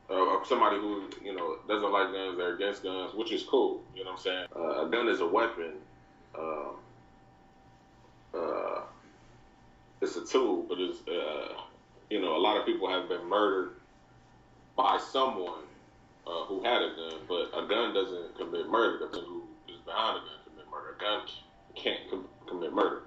[0.10, 3.82] uh, somebody who you know doesn't like guns, they're against guns, which is cool.
[3.96, 4.48] You know what I'm saying?
[4.56, 5.74] Uh, a gun is a weapon.
[6.38, 6.76] Um,
[8.34, 8.82] uh,
[10.02, 11.54] it's a tool, but it's uh,
[12.10, 13.76] you know a lot of people have been murdered
[14.76, 15.64] by someone
[16.28, 19.00] uh, who had a gun, but a gun doesn't commit murder.
[19.00, 20.96] The person who is behind a gun commit murder.
[20.96, 21.28] A gun
[21.76, 23.04] can't com- commit murder.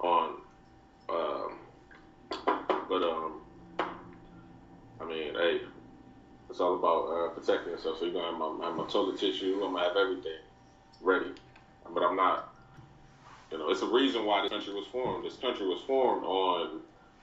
[0.00, 0.34] On,
[1.08, 1.58] um,
[2.88, 3.40] but um,
[5.00, 5.60] I mean, hey,
[6.50, 7.98] it's all about uh, protecting yourself.
[7.98, 9.60] So you're gonna have my, my toilet tissue.
[9.64, 10.38] I'm gonna have everything
[11.00, 11.32] ready,
[11.92, 12.50] but I'm not.
[13.50, 15.24] You know, it's a reason why this country was formed.
[15.24, 16.80] This country was formed on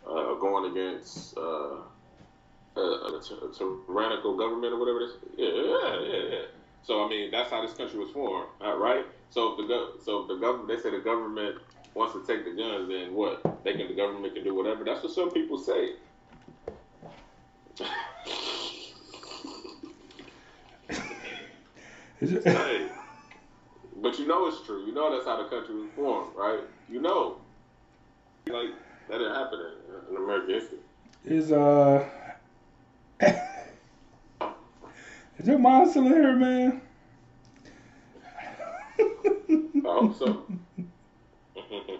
[0.08, 1.82] uh, going against uh,
[2.78, 5.14] a, a, a tyrannical government or whatever it is.
[5.38, 6.46] Yeah, yeah, yeah.
[6.84, 9.06] So I mean, that's how this country was formed, uh, right?
[9.30, 11.58] So if the gov- so if the government, they say the government
[11.94, 13.44] wants to take the guns, then what?
[13.64, 14.84] They can the government can do whatever.
[14.84, 15.96] That's what some people say.
[20.90, 21.12] Is it-
[22.30, 22.88] hey,
[24.02, 24.86] but you know it's true.
[24.86, 26.62] You know that's how the country was formed, right?
[26.90, 27.38] You know,
[28.48, 28.70] like
[29.10, 30.78] that didn't happen in, in American history.
[31.26, 32.06] is uh,
[33.22, 33.34] is
[35.48, 36.82] your mom still in here, man?
[39.00, 39.04] I
[39.84, 40.46] hope so.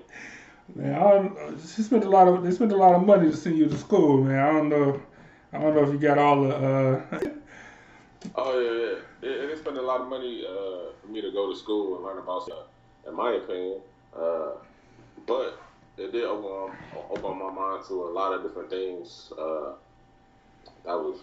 [0.74, 3.36] Man, I don't, she spent a lot of they spent a lot of money to
[3.36, 4.40] send you to school, man.
[4.40, 5.02] I don't know,
[5.52, 6.56] I don't know if you got all the.
[6.56, 7.20] Uh,
[8.36, 9.00] Oh yeah, yeah.
[9.22, 12.06] They, they spend a lot of money uh, for me to go to school and
[12.06, 12.68] learn about stuff.
[13.08, 13.82] In my opinion,
[14.16, 14.52] uh,
[15.28, 15.60] but
[15.98, 19.74] it did open open my mind to a lot of different things uh,
[20.86, 21.22] that was,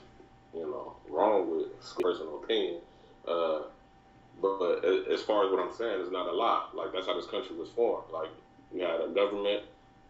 [0.52, 1.68] you know, wrong with
[2.02, 2.80] personal opinion.
[3.26, 3.60] Uh,
[4.40, 6.74] but, but as far as what I'm saying, it's not a lot.
[6.76, 8.10] Like that's how this country was formed.
[8.12, 8.30] Like
[8.72, 9.64] you had a government.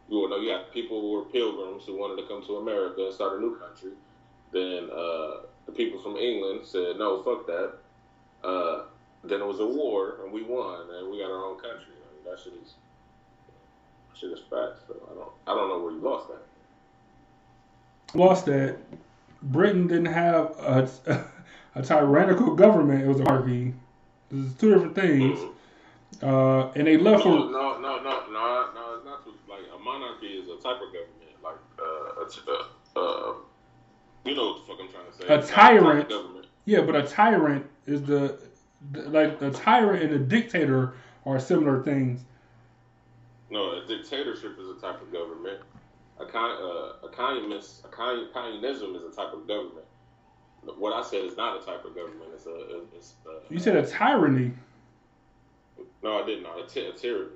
[0.09, 3.15] You know, you had people who were pilgrims who wanted to come to America and
[3.15, 3.93] start a new country.
[4.53, 7.75] Then uh, the people from England said, "No, fuck that."
[8.43, 8.85] Uh,
[9.23, 11.93] then it was a war, and we won, and we got our own country.
[11.93, 12.75] I mean, that shit is
[14.19, 14.81] shit is facts.
[14.89, 18.19] So I don't, I don't know where you lost that.
[18.19, 18.79] lost that
[19.43, 20.89] Britain didn't have a,
[21.75, 23.05] a tyrannical government.
[23.05, 23.75] It was a monarchy.
[24.31, 25.39] This is two different things.
[26.23, 28.95] Uh, and they left No, for no, no, no, no, no.
[28.97, 33.01] It's not too- like a monarchy is a type of government, like uh, a uh,
[33.01, 33.35] uh,
[34.25, 35.35] you know what the fuck I'm trying to say.
[35.35, 36.09] A It's tyrant.
[36.09, 36.47] government.
[36.65, 38.39] yeah, but a tyrant is the,
[38.93, 40.95] the like a tyrant and a dictator
[41.27, 42.21] are similar things.
[43.51, 45.61] No, a dictatorship is a type of government.
[46.21, 49.87] A uh, a communist, a communism is a type of government.
[50.77, 52.31] What I said is not a type of government.
[52.35, 54.53] It's a, it's a, You said a tyranny.
[56.03, 56.43] no, I didn't.
[56.43, 57.31] No, a, ty- a tyranny.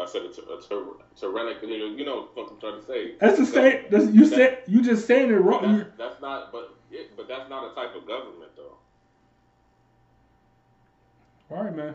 [0.00, 1.68] I said a, ty- a ty- tyrannical.
[1.68, 3.12] You know what I'm trying to say.
[3.20, 3.84] That's the same.
[3.90, 5.78] That's, you said you just saying it wrong.
[5.78, 8.76] That's, that's not, but it, but that's not a type of government though.
[11.50, 11.94] all right, man.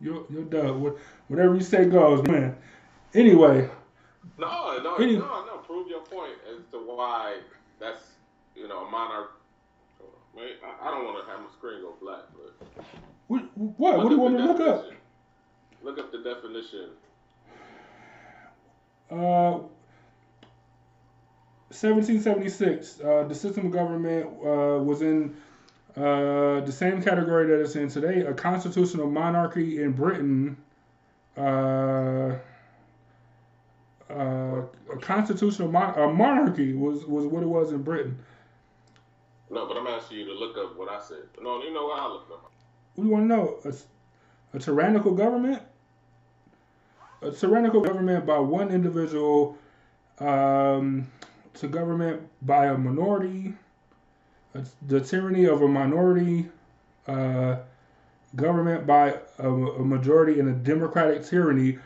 [0.00, 0.80] You're you're done.
[0.82, 0.96] What-
[1.28, 2.54] Whatever you say goes, man.
[3.14, 3.68] Anyway,
[4.38, 5.56] No, no, Any- no, no.
[5.66, 7.38] Prove your point as to why
[7.80, 8.02] that's
[8.54, 9.30] you know a monarch.
[10.36, 12.84] I, I don't want to have my screen go black, but
[13.28, 14.84] what what, what do you want me to look up?
[15.84, 16.88] Look up the definition.
[19.10, 19.60] Uh,
[21.68, 23.00] 1776.
[23.00, 25.36] Uh, the system of government uh, was in
[25.94, 28.22] uh, the same category that it's in today.
[28.22, 30.56] A constitutional monarchy in Britain.
[31.36, 32.36] Uh,
[34.08, 38.18] uh, a constitutional mon- a monarchy was, was what it was in Britain.
[39.50, 41.24] No, but I'm asking you to look up what I said.
[41.42, 42.50] No, you know what I looked up.
[42.94, 43.58] What do you want to know?
[43.66, 45.62] A, a tyrannical government?
[47.24, 49.56] A tyrannical government by one individual
[50.18, 51.10] um,
[51.54, 53.54] to government by a minority,
[54.86, 56.50] the tyranny of a minority,
[57.08, 57.56] uh,
[58.36, 61.78] government by a, a majority, and a democratic tyranny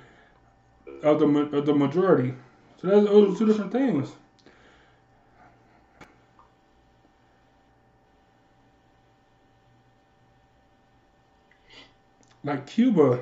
[1.04, 2.34] of the of the majority.
[2.82, 4.10] So that's, those are two different things.
[12.42, 13.20] Like Cuba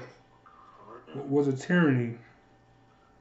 [1.28, 2.16] was a tyranny.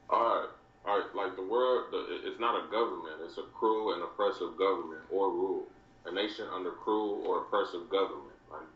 [0.09, 0.49] All right,
[0.85, 1.15] all right.
[1.15, 3.21] Like the word, the, it's not a government.
[3.25, 5.67] It's a cruel and oppressive government or rule.
[6.05, 8.37] A nation under cruel or oppressive government.
[8.51, 8.67] Like,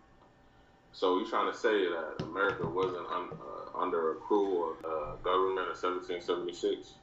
[0.93, 5.67] so you're trying to say that America wasn't un, uh, under a cruel uh, government
[5.67, 6.93] in 1776?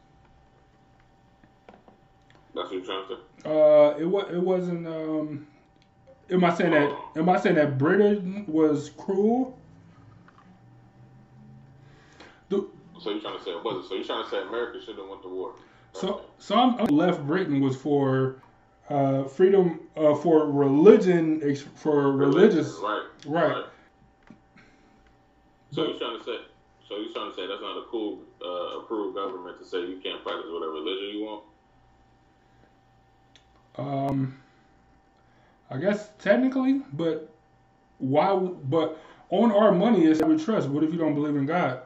[2.57, 3.21] That's what you're trying to say.
[3.45, 4.87] Uh, it was it wasn't.
[4.87, 5.47] Um,
[6.31, 6.99] am I saying that?
[7.17, 9.59] Am I saying that Britain was cruel?
[12.49, 12.67] The,
[13.07, 13.87] So you're trying to say it wasn't.
[13.87, 15.53] So you're trying to say America should have went to war.
[15.93, 18.43] so so I'm, I'm left Britain was for
[18.91, 23.07] uh, freedom uh, for religion for religious Right.
[23.27, 23.65] right.
[25.71, 26.39] So you're trying to say.
[26.89, 30.01] So you're trying to say that's not a cool, uh, approved government to say you
[30.03, 31.45] can't practice whatever religion you want.
[33.79, 34.41] Um,
[35.71, 37.33] I guess technically, but
[37.99, 38.35] why?
[38.35, 38.99] But
[39.31, 40.69] on our money is that we trust.
[40.69, 41.83] What if you don't believe in God?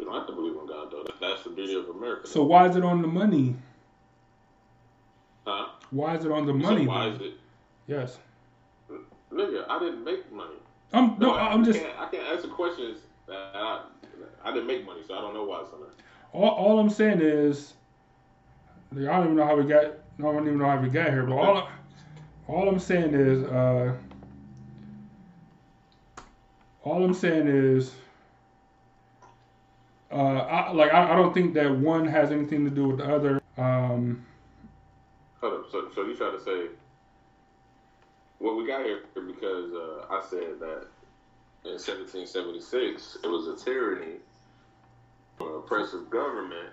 [0.00, 0.98] You don't have to believe in God though.
[0.98, 2.26] That- That's the beauty of America.
[2.28, 3.54] So why is it on the money?
[5.46, 5.66] huh?
[5.90, 6.86] Why is it on the So money?
[6.86, 7.14] why then?
[7.14, 7.32] is it,
[7.86, 8.18] Yes.
[9.32, 9.64] nigga?
[9.68, 10.56] I didn't make money.
[10.92, 11.32] I'm no.
[11.34, 13.82] I, I'm just Can't, I can't answer questions that I,
[14.44, 15.90] I didn't make money, so I don't know why it's on there.
[16.32, 17.74] all, all I'm saying is,
[18.92, 19.84] I don't even know how we got.
[19.84, 21.22] I don't even know how we got here.
[21.24, 21.68] But all
[22.48, 23.94] all I'm saying is, uh,
[26.82, 27.92] all I'm saying is,
[30.12, 33.04] uh, I, like I, I don't think that one has anything to do with the
[33.04, 33.40] other.
[33.56, 34.24] Um,
[35.40, 35.66] Hold up.
[35.70, 36.66] So, so you try to say,
[38.40, 40.86] well, we got here because uh, I said that
[41.64, 44.16] in 1776 it was a tyranny,
[45.40, 46.70] an oppressive government,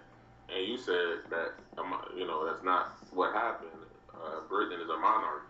[0.49, 3.69] and you said that um, you know that's not what happened.
[4.13, 5.45] Uh, Britain is a monarchy.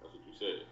[0.00, 0.66] That's what you said,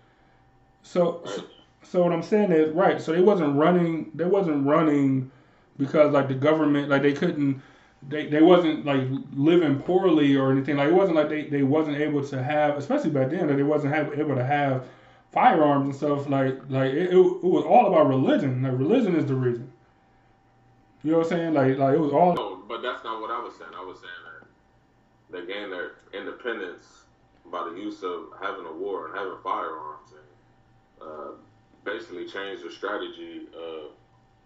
[0.82, 1.34] so, right?
[1.34, 1.44] so
[1.82, 3.00] so what I'm saying is right.
[3.00, 4.12] So they wasn't running.
[4.14, 5.30] They wasn't running
[5.78, 7.62] because like the government, like they couldn't.
[8.08, 10.76] They, they wasn't like living poorly or anything.
[10.76, 13.62] Like it wasn't like they, they wasn't able to have, especially back then, that they
[13.62, 14.86] wasn't have, able to have
[15.30, 16.28] firearms and stuff.
[16.28, 18.62] Like like it, it, it was all about religion.
[18.62, 19.72] Like religion is the reason.
[21.04, 21.54] You know what I'm saying?
[21.54, 22.34] Like like it was all.
[22.34, 23.70] No, but that's not what I was saying.
[23.76, 24.12] I was saying
[25.30, 27.04] that they gained their independence
[27.50, 31.30] by the use of having a war and having firearms, and uh,
[31.84, 33.90] basically changed the strategy of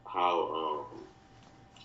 [0.07, 1.03] how um,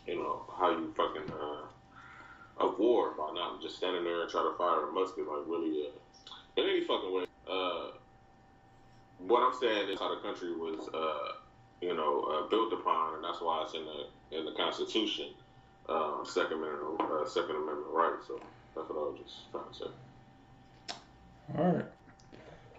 [0.07, 4.57] you know how you fucking uh, war by not just standing there and try to
[4.57, 7.25] fire a musket like really uh, in any fucking way.
[7.49, 7.91] Uh,
[9.19, 10.89] what I'm saying is how the country was.
[10.93, 11.37] Uh,
[11.81, 15.29] you know, uh, built upon, and that's why it's in the in the Constitution,
[15.89, 18.27] um, Second Amendment, uh, Second Amendment rights.
[18.27, 18.39] So
[18.75, 20.97] that's what I was just trying to say.
[21.57, 21.85] All right.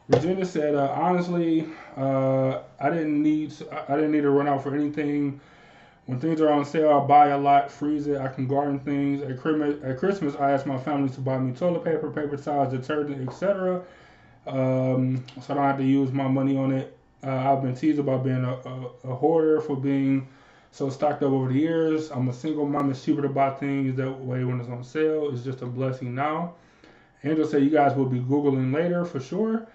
[0.08, 3.52] Virginia said, uh, honestly, uh, I didn't need
[3.88, 5.40] I didn't need to run out for anything.
[6.06, 8.20] When things are on sale, I buy a lot, freeze it.
[8.20, 9.22] I can garden things.
[9.22, 13.82] At Christmas, I ask my family to buy me toilet paper, paper towels, detergent, etc.
[14.46, 16.98] Um, so I don't have to use my money on it.
[17.24, 20.26] Uh, I've been teased about being a, a, a hoarder for being
[20.72, 22.10] so stocked up over the years.
[22.10, 25.30] I'm a single mom and stupid about things that way when it's on sale.
[25.32, 26.54] It's just a blessing now.
[27.22, 29.68] Angel said you guys will be Googling later for sure.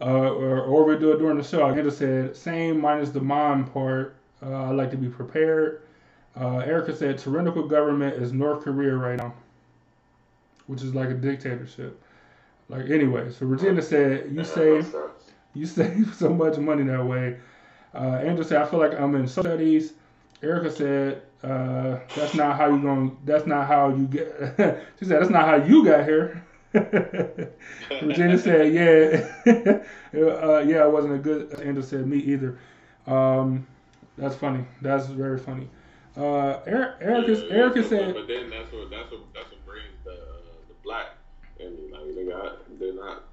[0.00, 1.68] Uh, or, or we do it during the show.
[1.68, 4.16] Angel said same minus the mom part.
[4.44, 5.82] Uh, I like to be prepared.
[6.38, 9.32] Uh, Erica said tyrannical government is North Korea right now,
[10.66, 12.00] which is like a dictatorship.
[12.68, 14.94] Like anyway, so Regina said you save
[15.54, 17.38] you save so much money that way.
[17.94, 19.92] Uh, said I feel like I'm in studies.
[20.42, 23.16] Erica said uh, that's not how you going.
[23.24, 24.26] That's not how you get.
[24.98, 26.44] she said that's not how you got here.
[28.02, 29.78] Regina said, "Yeah,
[30.20, 32.58] uh, yeah, I wasn't a good." Angel said, "Me either."
[33.06, 33.66] Um,
[34.16, 34.64] that's funny.
[34.82, 35.68] That's very funny.
[36.16, 39.66] Uh, Eric, Erica, Yeah, Erica but- said, but then that's what that's what that's what
[39.66, 40.36] brings the uh,
[40.68, 41.06] the black
[41.60, 43.24] and like nigga, I, they're not.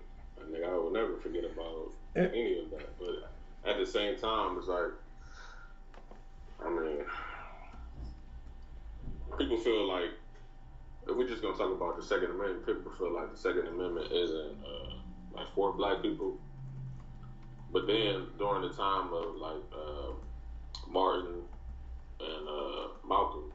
[0.52, 2.28] Nigga, I will never forget about Eh.
[2.34, 2.90] any of that.
[3.00, 3.30] But
[3.70, 4.92] at the same time, it's like,
[6.66, 6.98] I mean,
[9.38, 10.10] people feel like
[11.08, 14.12] if we're just gonna talk about the Second Amendment, people feel like the Second Amendment
[14.12, 14.94] isn't uh,
[15.36, 16.38] like for black people.
[17.72, 20.12] But then during the time of like uh,
[20.92, 21.42] Martin,
[22.20, 23.52] and uh, Malcolm.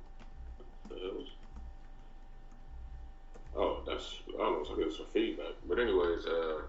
[3.59, 4.65] Oh, that's I don't know.
[4.65, 6.61] So I get some feedback, but anyways, uh,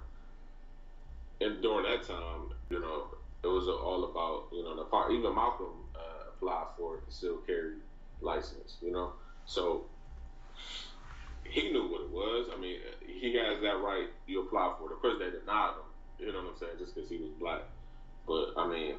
[1.42, 3.08] and during that time, you know,
[3.44, 5.12] it was all about you know the part.
[5.12, 7.76] Even Malcolm uh, applied for a concealed carry
[8.22, 9.14] license, you know,
[9.46, 9.86] so
[11.44, 12.50] he knew what it was.
[12.56, 14.08] I mean, he has that right.
[14.26, 14.94] You apply for it.
[14.96, 16.26] Of course, they denied him.
[16.26, 16.80] You know what I'm saying?
[16.80, 17.62] Just because he was black.
[18.26, 18.96] But I mean,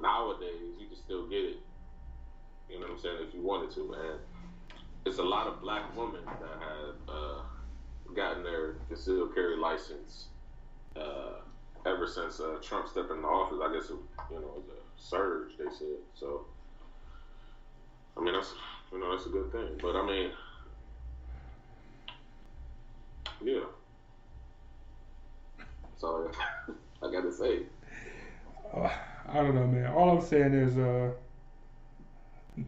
[0.00, 1.58] nowadays you can still get it.
[2.68, 3.16] You know what I'm saying?
[3.28, 4.20] If you wanted to, and
[5.04, 7.42] it's a lot of black women that have uh,
[8.14, 10.26] gotten their concealed carry license
[10.96, 11.40] uh,
[11.86, 13.58] ever since uh, Trump stepped into office.
[13.62, 13.96] I guess it,
[14.30, 15.52] you know, it was a surge.
[15.58, 16.44] They said so.
[18.16, 18.52] I mean, that's
[18.92, 19.78] you know that's a good thing.
[19.80, 20.30] But I mean,
[23.44, 23.60] yeah.
[25.58, 26.72] That's all I,
[27.06, 27.60] I got to say.
[28.74, 28.90] Uh,
[29.28, 29.86] I don't know, man.
[29.92, 31.10] All I'm saying is, uh,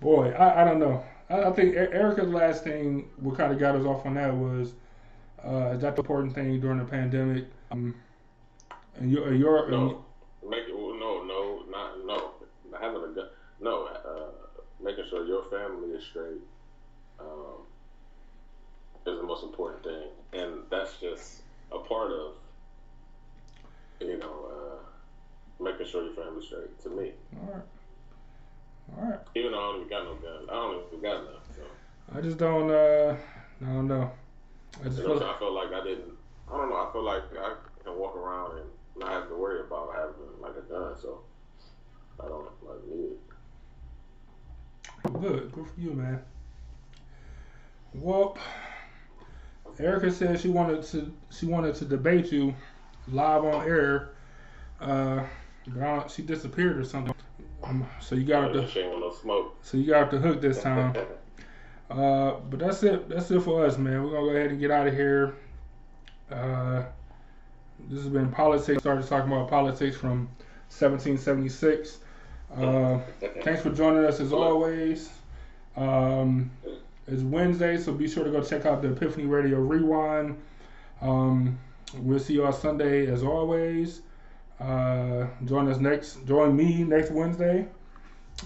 [0.00, 1.04] boy, I, I don't know.
[1.28, 4.72] I, I think Erica's last thing, what kind of got us off on that was,
[5.44, 7.44] uh, is that the important thing during the pandemic?
[7.70, 7.94] Um,
[8.96, 10.04] and your, your, No,
[10.48, 12.30] make it, no, no, not no.
[12.80, 13.28] Having a gun,
[13.60, 13.86] no.
[13.86, 14.30] Uh,
[14.82, 16.40] making sure your family is straight
[17.20, 17.62] um,
[19.06, 21.42] is the most important thing, and that's just
[21.72, 22.34] a part of
[24.00, 26.78] you know uh, making sure your family's straight.
[26.82, 27.62] To me, all right,
[28.96, 29.20] all right.
[29.34, 31.34] even though I don't even got no gun, I don't even got none.
[31.54, 31.62] So
[32.14, 33.16] I just don't, uh,
[33.62, 34.10] I don't know.
[34.80, 36.12] I just you know, so I felt like I didn't.
[36.52, 36.76] I don't know.
[36.76, 40.56] I feel like I can walk around and not have to worry about having like
[40.56, 40.94] a gun.
[41.00, 41.22] So
[42.20, 43.20] I don't like need it.
[45.20, 46.20] Good, good for you, man.
[47.94, 48.36] Well,
[49.78, 52.54] Erica said she wanted to she wanted to debate you
[53.08, 54.10] live on air.
[54.80, 55.24] Uh,
[55.68, 57.14] but I don't- she disappeared or something.
[57.62, 59.56] Um, so you got I the She ain't want no smoke.
[59.62, 60.94] so you got the hook this time.
[61.88, 63.08] Uh, but that's it.
[63.08, 64.02] That's it for us, man.
[64.02, 65.36] We're gonna go ahead and get out of here.
[66.28, 66.82] Uh,
[67.88, 68.80] this has been politics.
[68.80, 70.28] Started talking about politics from
[70.68, 71.98] 1776.
[72.56, 72.98] Uh,
[73.44, 75.10] thanks for joining us as always.
[75.76, 76.50] Um,
[77.06, 80.36] it's Wednesday, so be sure to go check out the ePIFFany Radio Rewind.
[81.00, 81.56] Um,
[81.94, 84.02] we'll see you on Sunday as always.
[84.60, 86.24] Uh, join us next.
[86.26, 87.66] Join me next Wednesday.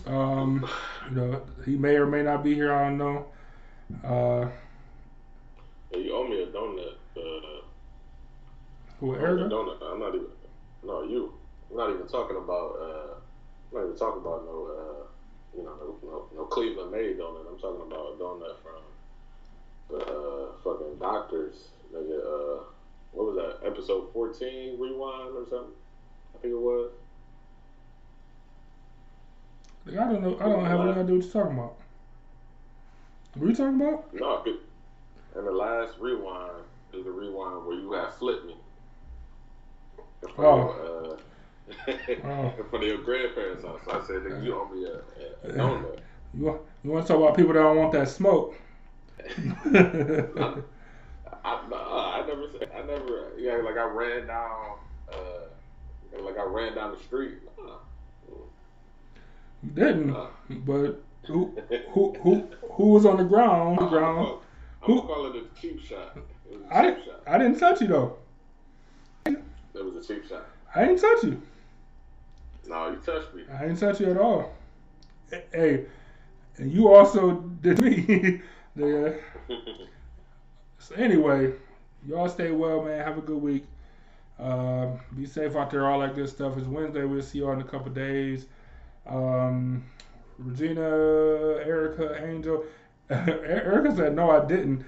[0.07, 0.69] Um,
[1.09, 2.73] you know, he may or may not be here.
[2.73, 3.27] I don't know.
[4.05, 4.49] Uh,
[5.91, 6.95] Hey, you owe me a donut.
[7.17, 7.62] Uh,
[9.01, 9.49] who you owe me a Erica?
[9.49, 9.83] donut.
[9.83, 10.27] I'm not even.
[10.83, 11.33] No, you.
[11.71, 12.77] I'm not even talking about.
[12.81, 13.15] Uh,
[13.71, 14.57] I'm not even talking about no.
[14.71, 15.07] Uh,
[15.57, 17.47] you know, no, no, no Cleveland made donut.
[17.49, 18.83] I'm talking about a donut from
[19.91, 21.69] the uh, fucking doctors.
[21.93, 22.62] Nigga, uh,
[23.12, 23.66] what was that?
[23.66, 25.74] Episode 14 rewind or something?
[26.35, 26.91] I think it was.
[29.89, 30.37] I don't know.
[30.41, 31.74] I don't have any idea what you're talking about.
[33.35, 34.15] What are you talking about?
[34.15, 34.45] No,
[35.37, 36.62] and the last rewind
[36.93, 38.57] is the rewind where you have flipped me.
[40.35, 40.69] Front Oh.
[40.70, 41.12] of,
[41.89, 41.93] uh,
[42.24, 42.77] Oh.
[42.77, 43.81] of your grandparents' house.
[43.85, 45.99] So I said, nigga, you owe me a, a, a donut.
[46.35, 48.55] You you want to talk about people that don't want that smoke?
[51.45, 54.79] I, nah, I never said, I never, yeah, like I ran down,
[55.12, 57.39] uh, like I ran down the street.
[59.62, 60.17] You didn't.
[60.65, 61.55] But who
[61.93, 63.79] who who who was on the ground?
[63.79, 64.39] The ground.
[64.83, 66.17] I'm Who- call it a cheap shot.
[66.51, 67.23] It was a I cheap shot.
[67.27, 68.17] I didn't touch you though.
[69.27, 69.37] It
[69.75, 70.47] was a cheap shot.
[70.75, 71.43] I didn't touch you.
[72.67, 73.43] No, you touched me.
[73.53, 74.53] I didn't touch you at all.
[75.53, 75.85] Hey,
[76.57, 78.41] and you also did me.
[78.77, 79.19] the,
[80.81, 81.52] so anyway,
[82.07, 83.05] y'all stay well, man.
[83.05, 83.65] Have a good week.
[84.39, 85.86] Um, be safe out there.
[85.86, 86.57] All that good stuff.
[86.57, 87.05] It's Wednesday.
[87.05, 88.47] We'll see y'all in a couple days.
[89.07, 89.85] Um,
[90.39, 92.65] Regina, Erica, Angel.
[93.11, 94.85] Erica said, "No, I didn't."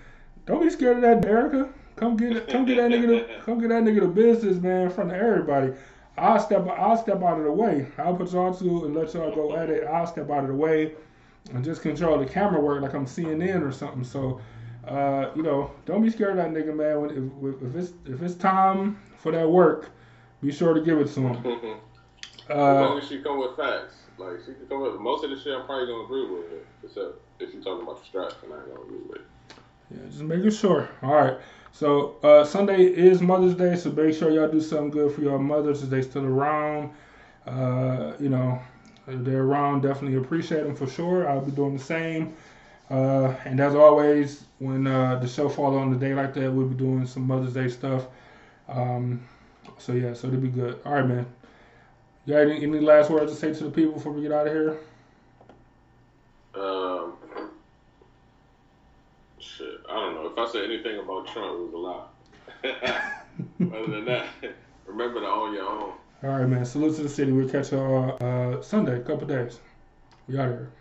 [0.47, 1.69] Don't be scared of that, Erica.
[1.97, 4.91] Come get, come get that nigga, the, come get that nigga the business, man, in
[4.91, 5.73] front of everybody.
[6.17, 7.87] I'll step, I'll step out of the way.
[7.99, 9.87] I'll put y'all to and let y'all go at it.
[9.87, 10.95] I'll step out of the way
[11.53, 14.05] and just control the camera work like I'm CNN or something.
[14.05, 14.41] So,
[14.87, 17.01] uh, you know, don't be scared of that nigga, man.
[17.01, 19.91] When, if, if it's if it's time for that work,
[20.43, 21.37] be sure to give it to him.
[22.49, 25.31] as Uh, long as she come with facts, like she can come with most of
[25.31, 28.37] the shit, I'm probably gonna agree with it, except if you're talking about the straps,
[28.43, 29.27] I'm not gonna agree with it.
[29.91, 30.89] Yeah, just making sure.
[31.03, 31.39] All right.
[31.73, 35.39] So uh, Sunday is Mother's Day, so make sure y'all do something good for your
[35.39, 36.91] mothers if they still around.
[37.47, 38.61] Uh, you know,
[39.07, 41.29] if they're around, definitely appreciate them for sure.
[41.29, 42.35] I'll be doing the same.
[42.91, 46.69] Uh, and as always, when uh, the show falls on the day like that, we'll
[46.69, 48.07] be doing some Mother's Day stuff.
[48.69, 49.27] Um,
[49.79, 50.79] so yeah, so it'll be good.
[50.85, 51.27] All right, man.
[52.25, 54.47] You got any, any last words to say to the people before we get out
[54.47, 54.79] of here?
[56.55, 57.15] Um,
[59.41, 60.27] shit, I don't know.
[60.29, 62.07] If I say anything about Trump, it was a lie.
[63.77, 64.27] Other than that,
[64.87, 65.93] remember to own your own.
[66.23, 66.65] All right, man.
[66.65, 67.33] Salute to the city.
[67.33, 69.59] We'll catch you uh, uh, Sunday, couple days.
[70.29, 70.73] We out of here.